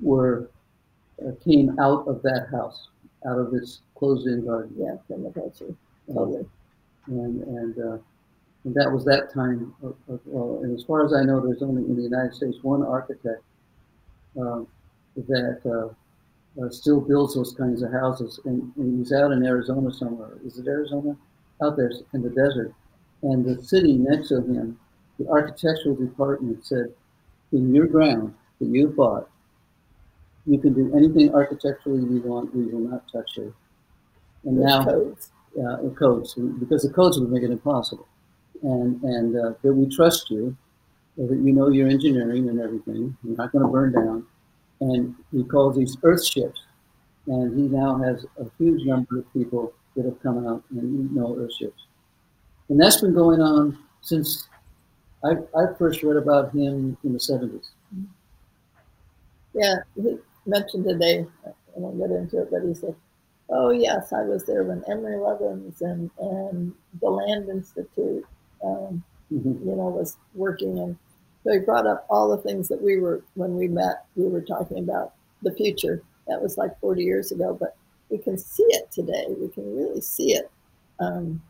were 0.00 0.42
uh, 0.42 0.55
came 1.44 1.78
out 1.78 2.06
of 2.06 2.22
that 2.22 2.48
house, 2.50 2.88
out 3.26 3.38
of 3.38 3.50
this 3.50 3.80
closed-in 3.94 4.44
garden. 4.44 4.74
Yeah, 4.76 4.96
from 5.06 5.24
permaculture, 5.24 5.74
totally. 6.12 6.46
And 7.06 7.42
and 7.42 7.78
uh, 7.78 7.98
and 8.64 8.74
that 8.74 8.90
was 8.90 9.04
that 9.04 9.32
time. 9.32 9.74
Of, 9.82 9.96
of, 10.08 10.20
well, 10.26 10.62
and 10.62 10.76
as 10.76 10.84
far 10.84 11.06
as 11.06 11.14
I 11.14 11.22
know, 11.22 11.40
there's 11.40 11.62
only 11.62 11.82
in 11.82 11.96
the 11.96 12.02
United 12.02 12.34
States 12.34 12.58
one 12.62 12.84
architect 12.84 13.42
uh, 14.40 14.62
that 15.16 15.60
uh, 15.64 16.62
uh, 16.62 16.70
still 16.70 17.00
builds 17.00 17.34
those 17.34 17.52
kinds 17.52 17.82
of 17.82 17.92
houses, 17.92 18.40
and, 18.44 18.72
and, 18.76 18.98
he's 18.98 19.12
out 19.12 19.32
in 19.32 19.44
Arizona 19.44 19.92
somewhere. 19.92 20.38
Is 20.44 20.58
it 20.58 20.66
Arizona? 20.66 21.16
Out 21.62 21.76
there 21.76 21.90
in 22.12 22.20
the 22.20 22.28
desert, 22.28 22.74
and 23.22 23.42
the 23.42 23.62
city 23.62 23.94
next 23.94 24.28
to 24.28 24.42
him, 24.42 24.78
the 25.18 25.26
architectural 25.28 25.94
department 25.94 26.66
said, 26.66 26.92
"In 27.52 27.74
your 27.74 27.86
ground 27.86 28.34
that 28.58 28.66
you 28.66 28.88
bought, 28.88 29.30
you 30.46 30.58
can 30.58 30.72
do 30.74 30.94
anything 30.96 31.34
architecturally 31.34 32.00
you 32.00 32.22
want. 32.22 32.54
We 32.54 32.66
will 32.66 32.88
not 32.88 33.04
touch 33.12 33.38
it." 33.38 33.52
And 34.44 34.58
now, 34.58 34.84
codes. 34.84 35.30
Uh, 35.58 35.88
codes, 35.98 36.34
because 36.34 36.82
the 36.82 36.92
codes 36.92 37.18
would 37.18 37.30
make 37.30 37.42
it 37.42 37.50
impossible. 37.50 38.06
And 38.62 39.02
and 39.02 39.36
uh, 39.36 39.54
that 39.62 39.72
we 39.72 39.88
trust 39.94 40.30
you, 40.30 40.56
that 41.16 41.38
you 41.42 41.52
know 41.52 41.68
your 41.70 41.88
engineering 41.88 42.48
and 42.48 42.60
everything. 42.60 43.16
You're 43.24 43.36
not 43.36 43.52
going 43.52 43.64
to 43.64 43.70
burn 43.70 43.92
down. 43.92 44.26
And 44.80 45.14
he 45.32 45.44
calls 45.44 45.76
these 45.76 45.96
earth 46.02 46.24
ships. 46.26 46.60
And 47.26 47.58
he 47.58 47.68
now 47.68 47.98
has 47.98 48.24
a 48.38 48.46
huge 48.58 48.86
number 48.86 49.18
of 49.18 49.32
people 49.32 49.72
that 49.96 50.04
have 50.04 50.22
come 50.22 50.46
out 50.46 50.62
and 50.70 51.14
know 51.14 51.36
earth 51.38 51.54
ships. 51.54 51.86
And 52.68 52.80
that's 52.80 53.00
been 53.00 53.14
going 53.14 53.40
on 53.40 53.78
since 54.02 54.48
I, 55.24 55.30
I 55.58 55.74
first 55.78 56.02
read 56.02 56.16
about 56.16 56.52
him 56.52 56.96
in 57.02 57.12
the 57.12 57.18
70s. 57.18 57.70
Yeah, 59.54 59.76
mentioned 60.46 60.84
today, 60.84 61.26
I 61.46 61.50
won't 61.74 61.98
get 61.98 62.10
into 62.10 62.42
it, 62.42 62.48
but 62.50 62.62
he 62.66 62.74
said, 62.74 62.94
Oh, 63.48 63.70
yes, 63.70 64.12
I 64.12 64.22
was 64.22 64.44
there 64.44 64.64
when 64.64 64.82
Amory 64.88 65.16
Lovins 65.16 65.80
and, 65.80 66.10
and 66.18 66.74
the 67.00 67.08
Land 67.08 67.48
Institute, 67.48 68.24
um, 68.64 69.04
mm-hmm. 69.32 69.68
you 69.68 69.76
know, 69.76 69.88
was 69.88 70.16
working. 70.34 70.78
And 70.80 70.96
so 71.44 71.52
he 71.52 71.60
brought 71.60 71.86
up 71.86 72.06
all 72.10 72.28
the 72.28 72.42
things 72.42 72.66
that 72.68 72.82
we 72.82 72.98
were, 72.98 73.22
when 73.34 73.54
we 73.54 73.68
met, 73.68 74.06
we 74.16 74.26
were 74.26 74.40
talking 74.40 74.78
about 74.78 75.12
the 75.42 75.54
future. 75.54 76.02
That 76.26 76.42
was 76.42 76.58
like 76.58 76.78
40 76.80 77.04
years 77.04 77.30
ago, 77.30 77.56
but 77.58 77.76
we 78.10 78.18
can 78.18 78.36
see 78.36 78.66
it 78.70 78.90
today. 78.90 79.26
We 79.28 79.48
can 79.48 79.76
really 79.76 80.00
see 80.00 80.32
it 80.32 80.50
um, 80.98 81.40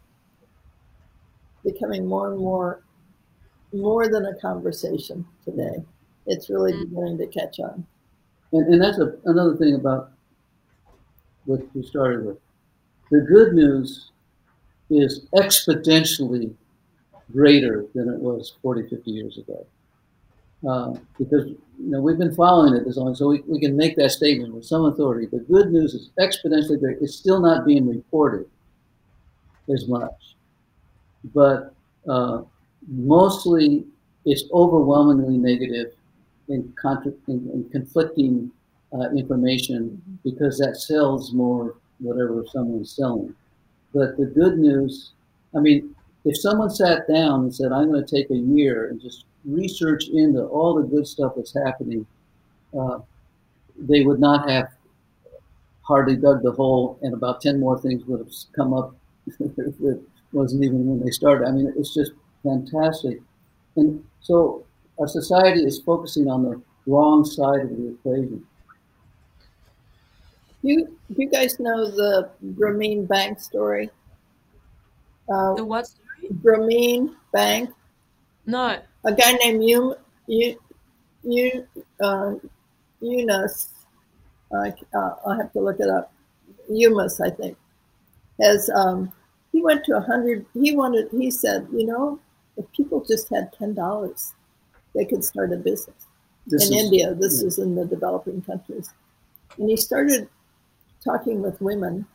becoming 1.65 2.07
more 2.07 2.31
and 2.31 2.39
more, 2.39 2.83
more 3.73 4.09
than 4.09 4.27
a 4.27 4.39
conversation 4.39 5.25
today. 5.45 5.83
It's 6.27 6.51
really 6.51 6.73
mm-hmm. 6.73 6.95
beginning 6.95 7.19
to 7.19 7.27
catch 7.27 7.59
on. 7.59 7.87
And, 8.53 8.75
and 8.75 8.83
that's 8.83 8.99
a, 8.99 9.15
another 9.25 9.57
thing 9.57 9.75
about 9.75 10.13
what 11.45 11.61
you 11.75 11.83
started 11.83 12.27
with. 12.27 12.39
The 13.11 13.21
good 13.21 13.55
news 13.55 14.11
is 14.91 15.27
exponentially 15.35 16.55
greater 17.33 17.87
than 17.95 18.09
it 18.09 18.19
was 18.19 18.55
40, 18.63 18.89
50 18.89 19.11
years 19.11 19.39
ago. 19.39 19.67
Uh, 20.67 20.95
because 21.19 21.47
you 21.49 21.91
know 21.91 22.01
we've 22.01 22.19
been 22.19 22.35
following 22.35 22.75
it 22.75 22.85
this 22.85 22.97
long, 22.97 23.15
so 23.15 23.29
we, 23.29 23.43
we 23.47 23.61
can 23.61 23.77
make 23.77 23.95
that 23.95 24.11
statement 24.11 24.53
with 24.55 24.65
some 24.65 24.87
authority. 24.87 25.27
The 25.27 25.41
good 25.41 25.71
news 25.71 25.93
is 25.95 26.11
exponentially 26.19 26.81
great. 26.81 26.97
It's 27.01 27.15
still 27.15 27.41
not 27.41 27.67
being 27.67 27.87
reported 27.87 28.49
as 29.73 29.87
much, 29.87 30.35
but 31.35 31.75
uh, 32.09 32.43
mostly 32.89 33.85
it's 34.25 34.45
overwhelmingly 34.53 35.37
negative 35.37 35.93
and, 36.49 36.75
contra- 36.77 37.13
and 37.29 37.71
conflicting 37.73 38.51
uh, 38.93 39.11
information 39.11 40.01
because 40.25 40.59
that 40.59 40.77
sells 40.77 41.33
more 41.33 41.77
whatever 41.99 42.45
someone's 42.53 42.95
selling. 42.95 43.35
But 43.95 44.17
the 44.17 44.27
good 44.27 44.59
news, 44.59 45.13
I 45.55 45.61
mean, 45.61 45.95
if 46.25 46.39
someone 46.39 46.71
sat 46.71 47.09
down 47.09 47.45
and 47.45 47.55
said, 47.55 47.73
"I'm 47.73 47.91
going 47.91 48.05
to 48.05 48.17
take 48.17 48.31
a 48.31 48.37
year 48.37 48.89
and 48.89 49.01
just 49.01 49.25
research 49.45 50.09
into 50.09 50.45
all 50.45 50.75
the 50.75 50.83
good 50.83 51.07
stuff 51.07 51.35
that's 51.37 51.55
happening, 51.55 52.07
uh, 52.79 52.99
they 53.79 54.03
would 54.03 54.21
not 54.21 54.49
have 54.51 54.69
hardly 55.83 56.17
dug 56.17 56.43
the 56.43 56.51
hole, 56.53 56.99
and 57.03 57.15
about 57.15 57.41
10 57.41 57.61
more 57.61 57.79
things 57.81 58.05
would 58.07 58.19
have 58.19 58.33
come 58.55 58.75
up 58.75 58.95
that 59.39 60.03
wasn't 60.33 60.65
even 60.65 60.87
when 60.87 61.01
they 61.01 61.11
started. 61.11 61.47
I 61.47 61.53
mean, 61.53 61.73
it's 61.77 61.95
just 61.95 62.13
fantastic. 62.43 63.21
And 63.77 64.05
so 64.21 64.66
our 64.99 65.09
society 65.09 65.61
is 65.61 65.81
focusing 65.81 66.29
on 66.29 66.43
the 66.43 66.61
wrong 66.87 67.25
side 67.25 67.61
of 67.61 67.71
the 67.71 67.89
equation. 67.89 68.47
You, 70.63 70.97
you 71.17 71.29
guys 71.29 71.61
know 71.61 71.91
the 71.91 72.31
Grameen 72.55 73.07
Bank 73.07 73.39
story? 73.39 73.91
Uh, 75.33 75.55
the 75.55 75.65
what 75.65 75.87
story? 75.87 76.31
Grameen 76.43 77.15
Bank. 77.33 77.71
No 78.47 78.79
a 79.07 79.13
guy 79.13 79.33
named 79.33 79.63
Yum, 79.63 79.95
Yum, 80.27 81.67
uh, 82.01 82.35
Yunus. 83.01 83.69
Uh, 84.53 84.71
I'll 84.95 85.37
have 85.37 85.53
to 85.53 85.61
look 85.61 85.81
it 85.81 85.89
up. 85.89 86.13
Yumas, 86.71 87.21
I 87.25 87.31
think. 87.31 87.57
has 88.41 88.69
um, 88.71 89.13
he 89.53 89.63
went 89.63 89.85
to 89.85 89.97
a 89.97 90.01
hundred. 90.01 90.45
He 90.55 90.75
wanted. 90.77 91.09
He 91.13 91.31
said, 91.31 91.69
you 91.73 91.87
know, 91.87 92.19
if 92.57 92.71
people 92.73 93.05
just 93.05 93.29
had 93.31 93.53
ten 93.53 93.75
dollars, 93.75 94.35
they 94.97 95.05
could 95.05 95.23
start 95.23 95.53
a 95.53 95.57
business. 95.57 96.07
This 96.47 96.69
in 96.71 96.77
is, 96.77 96.85
India, 96.85 97.15
this 97.15 97.41
yeah. 97.41 97.49
is 97.49 97.59
in 97.59 97.75
the 97.75 97.85
developing 97.85 98.43
countries, 98.43 98.91
and 99.59 99.69
he 99.69 99.77
started 99.77 100.29
talking 101.05 101.43
with 101.43 101.61
women, 101.61 102.07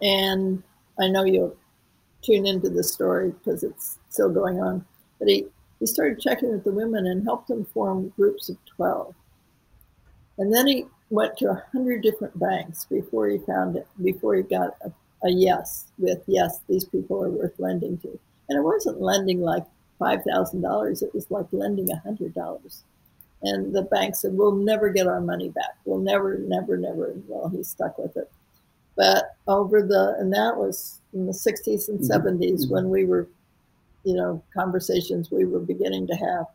and 0.00 0.62
I 0.98 1.08
know 1.08 1.24
you'll 1.24 1.56
tune 2.22 2.46
into 2.46 2.70
the 2.70 2.82
story 2.82 3.30
because 3.30 3.62
it's 3.62 3.98
still 4.08 4.30
going 4.30 4.60
on. 4.60 4.84
But 5.18 5.28
he 5.28 5.46
he 5.78 5.86
started 5.86 6.20
checking 6.20 6.50
with 6.50 6.64
the 6.64 6.72
women 6.72 7.06
and 7.06 7.24
helped 7.24 7.48
them 7.48 7.64
form 7.64 8.12
groups 8.16 8.48
of 8.48 8.56
twelve, 8.64 9.14
and 10.38 10.52
then 10.52 10.66
he 10.66 10.86
went 11.10 11.36
to 11.38 11.50
a 11.50 11.62
hundred 11.72 12.02
different 12.02 12.38
banks 12.38 12.86
before 12.86 13.28
he 13.28 13.38
found 13.38 13.76
it. 13.76 13.86
Before 14.02 14.34
he 14.34 14.42
got 14.42 14.76
a 14.84 14.92
a 15.24 15.30
yes 15.30 15.86
with 15.98 16.22
yes, 16.26 16.60
these 16.68 16.84
people 16.84 17.22
are 17.22 17.30
worth 17.30 17.58
lending 17.58 17.98
to. 17.98 18.18
And 18.48 18.58
it 18.58 18.62
wasn't 18.62 19.00
lending 19.00 19.40
like 19.40 19.64
five 20.02 20.22
thousand 20.24 20.62
dollars; 20.62 21.02
it 21.02 21.14
was 21.14 21.30
like 21.30 21.46
lending 21.52 21.90
a 21.90 21.96
hundred 21.96 22.34
dollars. 22.34 22.84
And 23.42 23.74
the 23.74 23.82
bank 23.82 24.16
said, 24.16 24.34
"We'll 24.34 24.56
never 24.56 24.90
get 24.90 25.06
our 25.06 25.20
money 25.20 25.48
back. 25.48 25.76
We'll 25.84 26.00
never, 26.00 26.38
never, 26.38 26.76
never." 26.76 27.14
Well, 27.26 27.48
he 27.48 27.62
stuck 27.62 27.96
with 27.98 28.16
it. 28.16 28.30
But 28.96 29.36
over 29.46 29.82
the 29.82 30.16
and 30.18 30.32
that 30.32 30.56
was 30.56 31.00
in 31.12 31.26
the 31.26 31.32
'60s 31.32 31.88
and 31.88 32.00
'70s 32.00 32.40
mm-hmm. 32.40 32.72
when 32.72 32.90
we 32.90 33.04
were, 33.04 33.28
you 34.04 34.14
know, 34.14 34.42
conversations 34.54 35.30
we 35.30 35.44
were 35.44 35.60
beginning 35.60 36.08
to 36.08 36.14
have. 36.14 36.46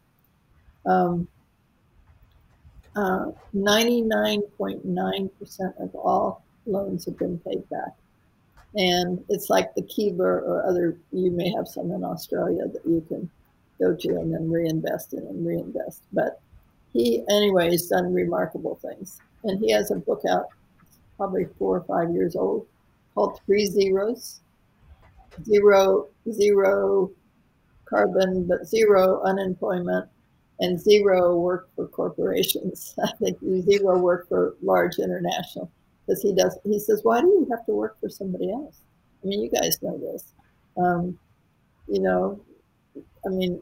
Um, 0.86 1.28
99.9% 2.96 5.60
uh, 5.60 5.84
of 5.84 5.94
all 5.94 6.44
loans 6.66 7.06
have 7.06 7.20
been 7.20 7.38
paid 7.40 7.70
back 7.70 7.96
and 8.78 9.24
it's 9.30 9.50
like 9.50 9.74
the 9.74 9.82
Kiva 9.82 10.24
or 10.24 10.64
other. 10.66 10.98
You 11.12 11.32
may 11.32 11.52
have 11.52 11.68
some 11.68 11.92
in 11.92 12.04
Australia 12.04 12.68
that 12.68 12.86
you 12.86 13.04
can 13.08 13.30
go 13.80 13.96
to 13.96 14.10
and 14.10 14.34
then 14.34 14.50
reinvest 14.50 15.14
in 15.14 15.20
and 15.20 15.46
reinvest. 15.46 16.04
But 16.14 16.42
he, 16.94 17.24
anyway, 17.30 17.72
has 17.72 17.88
done 17.88 18.14
remarkable 18.14 18.76
things, 18.76 19.20
and 19.44 19.60
he 19.60 19.72
has 19.72 19.92
a 19.92 19.96
book 19.96 20.22
out, 20.30 20.48
probably 21.18 21.48
four 21.58 21.78
or 21.78 21.84
five 21.84 22.14
years 22.14 22.36
old, 22.36 22.68
called 23.14 23.40
Three 23.46 23.66
Zeros. 23.66 24.42
Zero, 25.44 26.08
zero 26.32 27.12
carbon, 27.86 28.48
but 28.48 28.66
zero 28.66 29.22
unemployment 29.22 30.10
and 30.60 30.80
zero 30.80 31.36
work 31.36 31.70
for 31.76 31.88
corporations. 31.88 32.96
I 33.04 33.12
think 33.20 33.38
zero 33.40 34.00
work 34.00 34.28
for 34.28 34.56
large 34.62 34.98
international 34.98 35.72
because 36.06 36.22
he 36.22 36.34
does. 36.34 36.58
He 36.64 36.80
says, 36.80 37.02
"Why 37.04 37.22
do 37.22 37.28
you 37.28 37.48
have 37.52 37.66
to 37.66 37.74
work 37.74 38.00
for 38.00 38.10
somebody 38.10 38.52
else?" 38.52 38.78
I 39.24 39.28
mean, 39.28 39.42
you 39.42 39.50
guys 39.50 39.82
know 39.82 39.98
this. 39.98 40.34
Um, 40.78 41.18
you 41.88 42.02
know, 42.02 42.40
I 43.28 43.30
mean, 43.30 43.62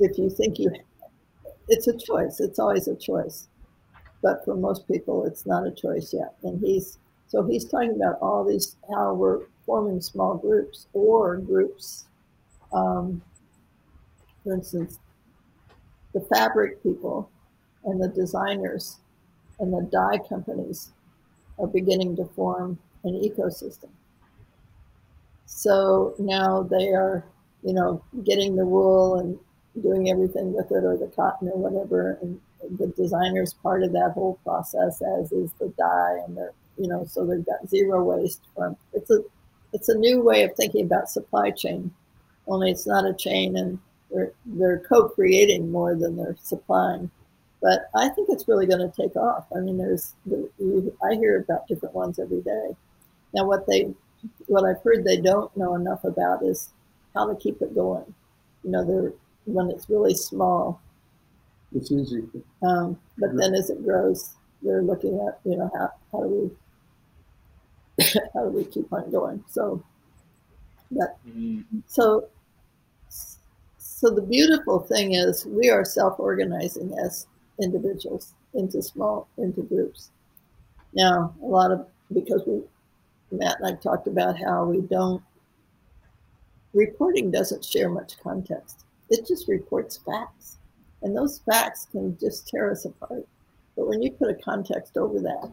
if 0.00 0.18
you 0.18 0.28
think 0.28 0.58
you, 0.58 0.70
it's 1.68 1.86
a 1.86 1.96
choice. 1.96 2.40
It's 2.40 2.58
always 2.58 2.88
a 2.88 2.96
choice, 2.96 3.48
but 4.22 4.44
for 4.44 4.56
most 4.56 4.86
people, 4.88 5.24
it's 5.24 5.46
not 5.46 5.66
a 5.66 5.70
choice 5.70 6.12
yet. 6.12 6.34
And 6.42 6.60
he's 6.60 6.98
so 7.28 7.44
he's 7.44 7.64
talking 7.64 7.94
about 7.94 8.18
all 8.20 8.44
these 8.44 8.76
how 8.92 9.14
we're 9.14 9.42
forming 9.64 10.00
small 10.00 10.36
groups 10.36 10.88
or 10.92 11.36
groups. 11.38 12.06
Um, 12.72 13.22
for 14.42 14.54
instance, 14.54 14.98
the 16.12 16.20
fabric 16.34 16.82
people 16.82 17.30
and 17.84 18.02
the 18.02 18.08
designers 18.08 18.98
and 19.60 19.72
the 19.72 19.88
dye 19.90 20.18
companies 20.28 20.92
are 21.58 21.66
beginning 21.66 22.16
to 22.16 22.24
form 22.24 22.78
an 23.04 23.12
ecosystem. 23.20 23.90
So 25.46 26.14
now 26.18 26.62
they 26.62 26.88
are, 26.88 27.24
you 27.64 27.72
know, 27.72 28.02
getting 28.24 28.54
the 28.54 28.66
wool 28.66 29.18
and 29.18 29.38
doing 29.82 30.10
everything 30.10 30.52
with 30.52 30.70
it 30.70 30.84
or 30.84 30.96
the 30.96 31.10
cotton 31.16 31.48
or 31.48 31.58
whatever. 31.58 32.18
And 32.22 32.40
the 32.78 32.88
designer's 32.88 33.54
part 33.54 33.82
of 33.82 33.92
that 33.92 34.12
whole 34.12 34.38
process, 34.44 35.02
as 35.02 35.32
is 35.32 35.50
the 35.58 35.72
dye 35.76 36.20
and 36.26 36.36
they're, 36.36 36.52
you 36.78 36.88
know, 36.88 37.04
so 37.06 37.24
they've 37.24 37.44
got 37.44 37.68
zero 37.68 38.02
waste 38.02 38.42
from 38.54 38.76
it's 38.92 39.10
a 39.10 39.20
it's 39.72 39.88
a 39.88 39.98
new 39.98 40.20
way 40.22 40.44
of 40.44 40.54
thinking 40.54 40.84
about 40.84 41.10
supply 41.10 41.50
chain. 41.50 41.90
Only 42.46 42.70
it's 42.70 42.86
not 42.86 43.06
a 43.06 43.14
chain 43.14 43.56
and 43.56 43.78
they're 44.10 44.32
they're 44.46 44.78
co-creating 44.80 45.70
more 45.70 45.94
than 45.94 46.16
they're 46.16 46.36
supplying. 46.42 47.10
But 47.60 47.88
I 47.94 48.10
think 48.10 48.28
it's 48.28 48.46
really 48.46 48.66
going 48.66 48.88
to 48.88 49.02
take 49.02 49.16
off. 49.16 49.46
I 49.56 49.60
mean, 49.60 49.78
there's 49.78 50.12
I 51.02 51.14
hear 51.14 51.38
about 51.38 51.66
different 51.66 51.94
ones 51.94 52.18
every 52.18 52.42
day. 52.42 52.76
Now, 53.32 53.46
what 53.46 53.66
they 53.66 53.94
what 54.46 54.64
I've 54.64 54.82
heard 54.82 55.04
they 55.04 55.16
don't 55.16 55.54
know 55.56 55.74
enough 55.74 56.04
about 56.04 56.42
is 56.42 56.70
how 57.14 57.26
to 57.26 57.36
keep 57.36 57.62
it 57.62 57.74
going. 57.74 58.14
You 58.62 58.70
know, 58.70 58.84
they're 58.84 59.12
when 59.46 59.70
it's 59.70 59.88
really 59.88 60.14
small. 60.14 60.80
It's 61.74 61.90
easy. 61.90 62.22
Um, 62.62 62.98
but 63.18 63.30
yeah. 63.32 63.38
then 63.40 63.54
as 63.54 63.70
it 63.70 63.84
grows, 63.84 64.34
they're 64.62 64.82
looking 64.82 65.20
at 65.26 65.40
you 65.44 65.56
know 65.56 65.70
how 65.74 65.90
how 66.12 66.22
do 66.22 66.52
we 67.98 68.04
how 68.34 68.44
do 68.44 68.50
we 68.50 68.64
keep 68.64 68.92
on 68.92 69.10
going? 69.10 69.44
So 69.48 69.82
that 70.92 71.16
mm-hmm. 71.26 71.78
so 71.86 72.28
so 73.78 74.10
the 74.10 74.22
beautiful 74.22 74.80
thing 74.80 75.14
is 75.14 75.46
we 75.46 75.70
are 75.70 75.84
self-organizing 75.84 76.94
as 76.98 77.26
individuals 77.60 78.34
into 78.54 78.82
small 78.82 79.28
into 79.38 79.62
groups. 79.62 80.10
Now, 80.94 81.34
a 81.42 81.46
lot 81.46 81.70
of 81.70 81.86
because 82.12 82.42
we 82.46 82.62
Matt 83.30 83.58
and 83.60 83.68
I 83.68 83.80
talked 83.80 84.06
about 84.06 84.38
how 84.38 84.64
we 84.64 84.80
don't 84.80 85.22
reporting 86.74 87.30
doesn't 87.30 87.64
share 87.64 87.88
much 87.88 88.18
context. 88.22 88.84
It 89.08 89.26
just 89.26 89.48
reports 89.48 89.98
facts. 90.04 90.58
And 91.02 91.16
those 91.16 91.40
facts 91.50 91.86
can 91.90 92.18
just 92.18 92.48
tear 92.48 92.70
us 92.70 92.84
apart. 92.84 93.26
But 93.76 93.88
when 93.88 94.02
you 94.02 94.10
put 94.10 94.30
a 94.30 94.42
context 94.42 94.96
over 94.96 95.20
that 95.20 95.52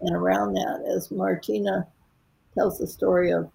and 0.00 0.14
around 0.14 0.54
that, 0.54 0.84
as 0.94 1.10
Martina 1.10 1.86
tells 2.54 2.78
the 2.78 2.86
story 2.86 3.32
of 3.32 3.50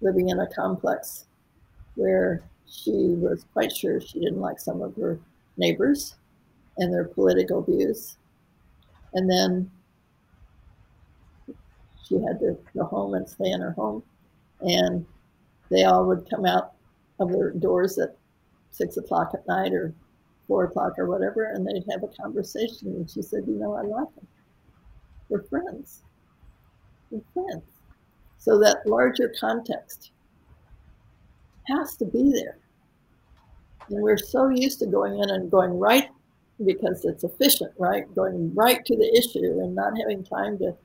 living 0.00 0.28
in 0.28 0.40
a 0.40 0.46
complex 0.54 1.26
where 1.94 2.42
she 2.68 2.90
was 2.92 3.44
quite 3.52 3.74
sure 3.74 4.00
she 4.00 4.20
didn't 4.20 4.40
like 4.40 4.58
some 4.58 4.82
of 4.82 4.96
her 4.96 5.18
neighbors 5.56 6.16
and 6.78 6.92
their 6.92 7.04
political 7.04 7.62
views. 7.62 8.16
And 9.12 9.30
then 9.30 9.70
she 12.06 12.16
had 12.16 12.38
to 12.40 12.56
go 12.76 12.84
home 12.84 13.14
and 13.14 13.28
stay 13.28 13.50
in 13.50 13.60
her 13.60 13.72
home. 13.72 14.02
And 14.60 15.06
they 15.70 15.84
all 15.84 16.06
would 16.06 16.28
come 16.28 16.44
out 16.44 16.72
of 17.20 17.32
their 17.32 17.50
doors 17.50 17.98
at 17.98 18.16
six 18.70 18.96
o'clock 18.96 19.30
at 19.34 19.46
night 19.46 19.72
or 19.72 19.94
four 20.46 20.64
o'clock 20.64 20.98
or 20.98 21.06
whatever, 21.06 21.44
and 21.44 21.66
they'd 21.66 21.84
have 21.90 22.02
a 22.02 22.22
conversation. 22.22 22.88
And 22.88 23.08
she 23.08 23.22
said, 23.22 23.44
You 23.46 23.54
know, 23.54 23.74
I 23.74 23.82
like 23.82 24.12
him. 24.14 24.26
We're 25.28 25.44
friends. 25.44 26.02
We're 27.10 27.22
friends. 27.32 27.64
So 28.38 28.58
that 28.58 28.86
larger 28.86 29.32
context 29.40 30.10
has 31.66 31.96
to 31.96 32.04
be 32.04 32.30
there. 32.30 32.58
And 33.88 34.02
we're 34.02 34.18
so 34.18 34.48
used 34.48 34.78
to 34.80 34.86
going 34.86 35.18
in 35.18 35.30
and 35.30 35.50
going 35.50 35.78
right 35.78 36.08
because 36.64 37.04
it's 37.04 37.24
efficient, 37.24 37.72
right? 37.78 38.12
Going 38.14 38.54
right 38.54 38.84
to 38.84 38.96
the 38.96 39.16
issue 39.16 39.60
and 39.60 39.74
not 39.74 39.92
having 39.98 40.24
time 40.24 40.58
to 40.58 40.76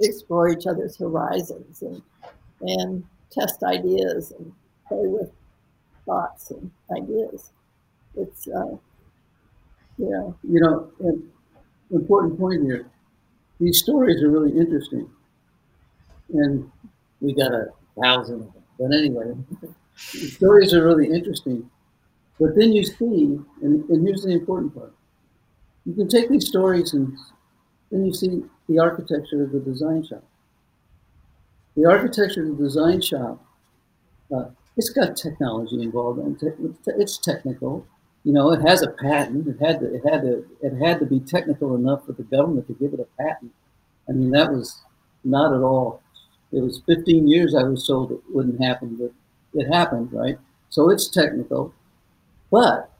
explore 0.00 0.48
each 0.48 0.66
other's 0.66 0.96
horizons 0.96 1.82
and 1.82 2.02
and 2.60 3.04
test 3.30 3.62
ideas 3.62 4.32
and 4.38 4.52
play 4.86 5.06
with 5.06 5.30
thoughts 6.06 6.50
and 6.50 6.70
ideas. 6.96 7.50
It's 8.16 8.48
uh, 8.48 8.76
you 9.98 10.10
know 10.10 10.36
you 10.42 10.60
know 10.60 10.90
an 11.00 11.30
important 11.90 12.38
point 12.38 12.62
here. 12.62 12.86
These 13.60 13.80
stories 13.80 14.22
are 14.22 14.30
really 14.30 14.56
interesting, 14.56 15.08
and 16.32 16.70
we 17.20 17.34
got 17.34 17.52
a 17.52 17.66
thousand 18.00 18.42
of 18.42 18.52
them. 18.52 18.62
But 18.78 18.94
anyway, 18.94 19.34
the 20.12 20.28
stories 20.28 20.72
are 20.72 20.84
really 20.84 21.08
interesting 21.12 21.68
but 22.38 22.54
then 22.54 22.72
you 22.72 22.84
see, 22.84 23.38
and, 23.62 23.88
and 23.90 24.06
here's 24.06 24.22
the 24.22 24.30
important 24.30 24.74
part 24.74 24.92
you 25.84 25.94
can 25.94 26.08
take 26.08 26.28
these 26.28 26.46
stories 26.46 26.92
and 26.92 27.16
then 27.90 28.04
you 28.04 28.12
see 28.12 28.42
the 28.68 28.78
architecture 28.78 29.42
of 29.42 29.52
the 29.52 29.60
design 29.60 30.04
shop. 30.04 30.22
The 31.78 31.88
architecture 31.88 32.44
the 32.44 32.56
design 32.56 33.00
shop, 33.00 33.40
uh, 34.34 34.46
it's 34.76 34.90
got 34.90 35.16
technology 35.16 35.80
involved 35.80 36.18
in 36.18 36.36
it. 36.42 36.74
It's 36.86 37.18
technical. 37.18 37.86
You 38.24 38.32
know, 38.32 38.50
it 38.50 38.62
has 38.62 38.82
a 38.82 38.88
patent. 38.90 39.46
It 39.46 39.64
had 39.64 39.78
to, 39.78 39.94
it 39.94 40.02
had 40.04 40.22
to, 40.22 40.44
it 40.60 40.76
had 40.84 40.98
to 40.98 41.06
be 41.06 41.20
technical 41.20 41.76
enough 41.76 42.04
for 42.04 42.14
the 42.14 42.24
government 42.24 42.66
to 42.66 42.74
give 42.74 42.94
it 42.94 42.98
a 42.98 43.22
patent. 43.22 43.52
I 44.08 44.12
mean, 44.12 44.32
that 44.32 44.50
was 44.50 44.82
not 45.22 45.54
at 45.54 45.60
all. 45.60 46.02
It 46.50 46.64
was 46.64 46.82
15 46.84 47.28
years 47.28 47.54
I 47.54 47.62
was 47.62 47.86
told 47.86 48.10
it 48.10 48.22
wouldn't 48.28 48.60
happen, 48.60 48.96
but 48.96 49.12
it 49.54 49.72
happened, 49.72 50.12
right? 50.12 50.36
So 50.70 50.90
it's 50.90 51.06
technical. 51.06 51.72
But 52.50 52.90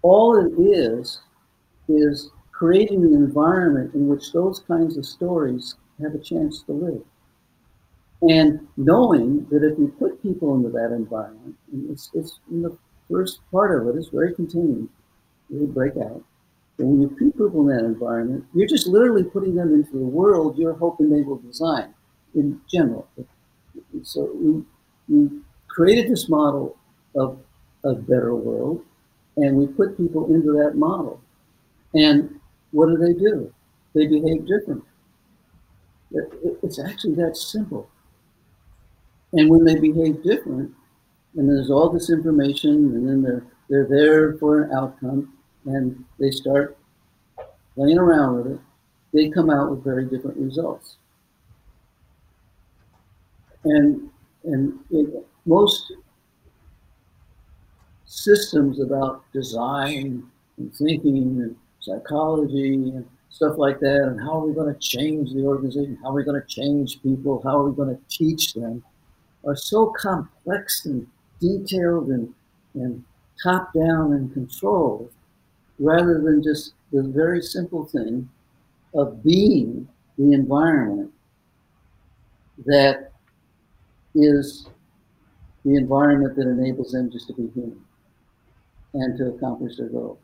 all 0.00 0.38
it 0.38 0.58
is 0.58 1.20
is 1.86 2.30
creating 2.50 3.04
an 3.04 3.12
environment 3.12 3.92
in 3.92 4.08
which 4.08 4.32
those 4.32 4.60
kinds 4.60 4.96
of 4.96 5.04
stories 5.04 5.74
have 6.00 6.14
a 6.14 6.18
chance 6.18 6.62
to 6.62 6.72
live. 6.72 7.04
And 8.28 8.66
knowing 8.76 9.46
that 9.50 9.64
if 9.64 9.78
you 9.78 9.88
put 9.98 10.22
people 10.22 10.54
into 10.54 10.70
that 10.70 10.92
environment, 10.92 11.56
and 11.72 11.90
it's, 11.90 12.10
it's 12.14 12.40
in 12.50 12.62
the 12.62 12.76
first 13.10 13.40
part 13.50 13.80
of 13.80 13.94
it 13.94 13.98
is 13.98 14.08
very 14.08 14.34
contained, 14.34 14.88
they 15.50 15.66
break 15.66 15.96
out. 15.96 16.22
And 16.78 16.88
when 16.88 17.02
you 17.02 17.08
put 17.08 17.18
people 17.36 17.68
in 17.70 17.76
that 17.76 17.84
environment, 17.84 18.44
you're 18.54 18.68
just 18.68 18.86
literally 18.86 19.24
putting 19.24 19.54
them 19.54 19.74
into 19.74 19.92
the 19.92 20.04
world 20.04 20.58
you're 20.58 20.74
hoping 20.74 21.10
they 21.10 21.22
will 21.22 21.38
design 21.38 21.94
in 22.34 22.60
general. 22.68 23.08
So 24.02 24.30
we, 24.34 24.64
we 25.08 25.40
created 25.68 26.10
this 26.10 26.28
model 26.28 26.76
of 27.14 27.38
a 27.84 27.94
better 27.94 28.34
world, 28.34 28.84
and 29.36 29.56
we 29.56 29.66
put 29.66 29.96
people 29.96 30.34
into 30.34 30.52
that 30.52 30.76
model. 30.76 31.20
And 31.94 32.40
what 32.72 32.86
do 32.88 32.96
they 32.96 33.12
do? 33.12 33.52
They 33.94 34.06
behave 34.06 34.46
different. 34.46 34.84
It's 36.62 36.78
actually 36.78 37.14
that 37.16 37.36
simple. 37.36 37.88
And 39.34 39.50
when 39.50 39.64
they 39.64 39.74
behave 39.74 40.22
different, 40.22 40.72
and 41.36 41.48
there's 41.48 41.70
all 41.70 41.90
this 41.90 42.08
information, 42.08 42.70
and 42.70 43.08
then 43.08 43.22
they're 43.22 43.44
they're 43.68 43.88
there 43.88 44.34
for 44.34 44.62
an 44.62 44.72
outcome, 44.72 45.32
and 45.66 46.04
they 46.20 46.30
start 46.30 46.76
playing 47.74 47.98
around 47.98 48.36
with 48.36 48.52
it, 48.52 48.60
they 49.12 49.28
come 49.30 49.50
out 49.50 49.70
with 49.70 49.82
very 49.82 50.04
different 50.04 50.36
results. 50.36 50.98
And 53.64 54.08
and 54.44 54.78
it, 54.90 55.26
most 55.46 55.92
systems 58.04 58.80
about 58.80 59.24
design 59.32 60.22
and 60.58 60.72
thinking 60.76 61.40
and 61.42 61.56
psychology 61.80 62.74
and 62.74 63.04
stuff 63.30 63.58
like 63.58 63.80
that, 63.80 64.02
and 64.06 64.20
how 64.20 64.38
are 64.38 64.46
we 64.46 64.54
going 64.54 64.72
to 64.72 64.78
change 64.78 65.32
the 65.32 65.42
organization? 65.42 65.98
How 66.04 66.10
are 66.10 66.14
we 66.14 66.24
going 66.24 66.40
to 66.40 66.46
change 66.46 67.02
people? 67.02 67.42
How 67.42 67.58
are 67.58 67.68
we 67.68 67.74
going 67.74 67.96
to 67.96 68.00
teach 68.08 68.54
them? 68.54 68.84
Are 69.46 69.56
so 69.56 69.86
complex 69.86 70.84
and 70.86 71.06
detailed 71.40 72.08
and, 72.08 72.32
and 72.74 73.04
top 73.42 73.72
down 73.72 74.12
and 74.12 74.32
controlled 74.32 75.10
rather 75.78 76.20
than 76.20 76.42
just 76.42 76.74
the 76.92 77.02
very 77.02 77.42
simple 77.42 77.84
thing 77.84 78.28
of 78.94 79.22
being 79.22 79.88
the 80.18 80.32
environment 80.32 81.10
that 82.64 83.10
is 84.14 84.68
the 85.64 85.74
environment 85.76 86.36
that 86.36 86.46
enables 86.46 86.92
them 86.92 87.10
just 87.10 87.26
to 87.26 87.32
be 87.32 87.48
human 87.54 87.80
and 88.94 89.18
to 89.18 89.26
accomplish 89.26 89.76
their 89.76 89.88
goals. 89.88 90.18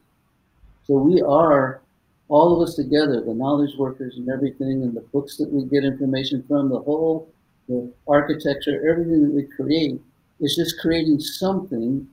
So 0.86 0.94
we 0.94 1.20
are 1.22 1.82
all 2.28 2.54
of 2.54 2.68
us 2.68 2.76
together, 2.76 3.20
the 3.20 3.34
knowledge 3.34 3.76
workers 3.76 4.16
and 4.16 4.28
everything, 4.30 4.82
and 4.82 4.94
the 4.94 5.00
books 5.00 5.36
that 5.38 5.50
we 5.50 5.64
get 5.64 5.84
information 5.84 6.44
from, 6.46 6.68
the 6.68 6.78
whole 6.78 7.28
the 7.70 7.92
architecture, 8.08 8.76
everything 8.90 9.22
that 9.22 9.32
we 9.32 9.44
create 9.44 10.00
is 10.40 10.56
just 10.56 10.80
creating 10.80 11.20
something 11.20 12.06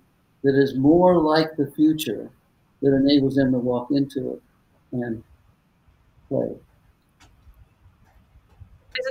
that 0.43 0.55
is 0.55 0.77
more 0.77 1.17
like 1.17 1.55
the 1.57 1.71
future 1.71 2.29
that 2.81 2.93
enables 2.93 3.35
them 3.35 3.51
to 3.51 3.57
walk 3.57 3.87
into 3.89 4.33
it 4.33 4.41
and 4.91 5.23
play. 6.29 6.55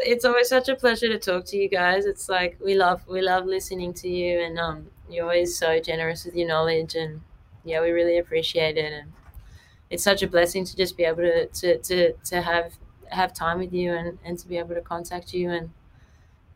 It's 0.05 0.24
always 0.24 0.49
such 0.49 0.68
a 0.68 0.76
pleasure 0.76 1.09
to 1.09 1.18
talk 1.18 1.44
to 1.47 1.57
you 1.57 1.68
guys. 1.68 2.07
It's 2.07 2.28
like 2.28 2.59
we 2.64 2.74
love 2.74 3.07
we 3.09 3.22
love 3.22 3.47
listening 3.47 3.92
to 3.94 4.09
you, 4.09 4.40
and 4.40 4.59
um, 4.59 4.86
you're 5.09 5.24
always 5.24 5.57
so 5.59 5.80
generous 5.80 6.24
with 6.24 6.34
your 6.34 6.49
knowledge, 6.49 6.94
and 6.94 7.20
yeah, 7.64 7.80
we 7.80 7.90
really 7.90 8.18
appreciate 8.18 8.76
it. 8.78 8.92
And 8.92 9.12
it's 9.90 10.03
such 10.03 10.22
a 10.22 10.28
blessing 10.28 10.64
to 10.64 10.76
just 10.76 10.97
be 10.97 11.05
able 11.05 11.22
to 11.22 11.47
to 11.47 11.78
to, 11.78 12.12
to 12.12 12.42
have 12.42 12.74
have 13.11 13.32
time 13.32 13.59
with 13.59 13.72
you 13.72 13.92
and, 13.92 14.18
and 14.24 14.38
to 14.38 14.49
be 14.49 14.59
able 14.59 14.74
to 14.74 14.80
contact 14.80 15.32
you 15.32 15.51
and 15.51 15.70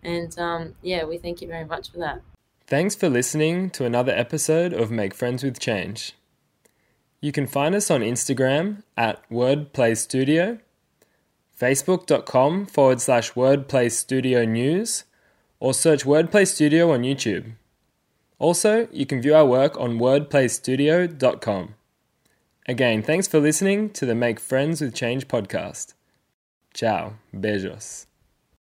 and 0.02 0.36
um, 0.38 0.74
yeah, 0.82 1.04
we 1.04 1.18
thank 1.18 1.40
you 1.42 1.48
very 1.48 1.64
much 1.64 1.90
for 1.90 1.98
that. 1.98 2.22
Thanks 2.66 2.94
for 2.94 3.08
listening 3.08 3.70
to 3.70 3.84
another 3.84 4.12
episode 4.12 4.72
of 4.72 4.90
Make 4.90 5.14
Friends 5.14 5.42
with 5.42 5.58
Change. 5.58 6.14
You 7.20 7.32
can 7.32 7.46
find 7.46 7.74
us 7.74 7.90
on 7.90 8.00
Instagram 8.00 8.82
at 8.96 9.28
WordPlayStudio, 9.28 10.60
Facebook.com 11.60 12.66
forward 12.66 13.00
slash 13.00 13.32
WordPlayStudio 13.32 14.48
News, 14.48 15.04
or 15.58 15.74
search 15.74 16.04
WordPlay 16.04 16.46
Studio 16.46 16.92
on 16.92 17.02
YouTube. 17.02 17.52
Also, 18.38 18.88
you 18.90 19.04
can 19.04 19.20
view 19.20 19.34
our 19.34 19.44
work 19.44 19.78
on 19.78 19.98
wordplaystudio.com. 19.98 21.74
Again, 22.66 23.02
thanks 23.02 23.28
for 23.28 23.40
listening 23.40 23.90
to 23.90 24.06
the 24.06 24.14
Make 24.14 24.40
Friends 24.40 24.80
with 24.80 24.94
Change 24.94 25.28
podcast. 25.28 25.94
Ciao, 26.72 27.14
beijos. 27.34 28.06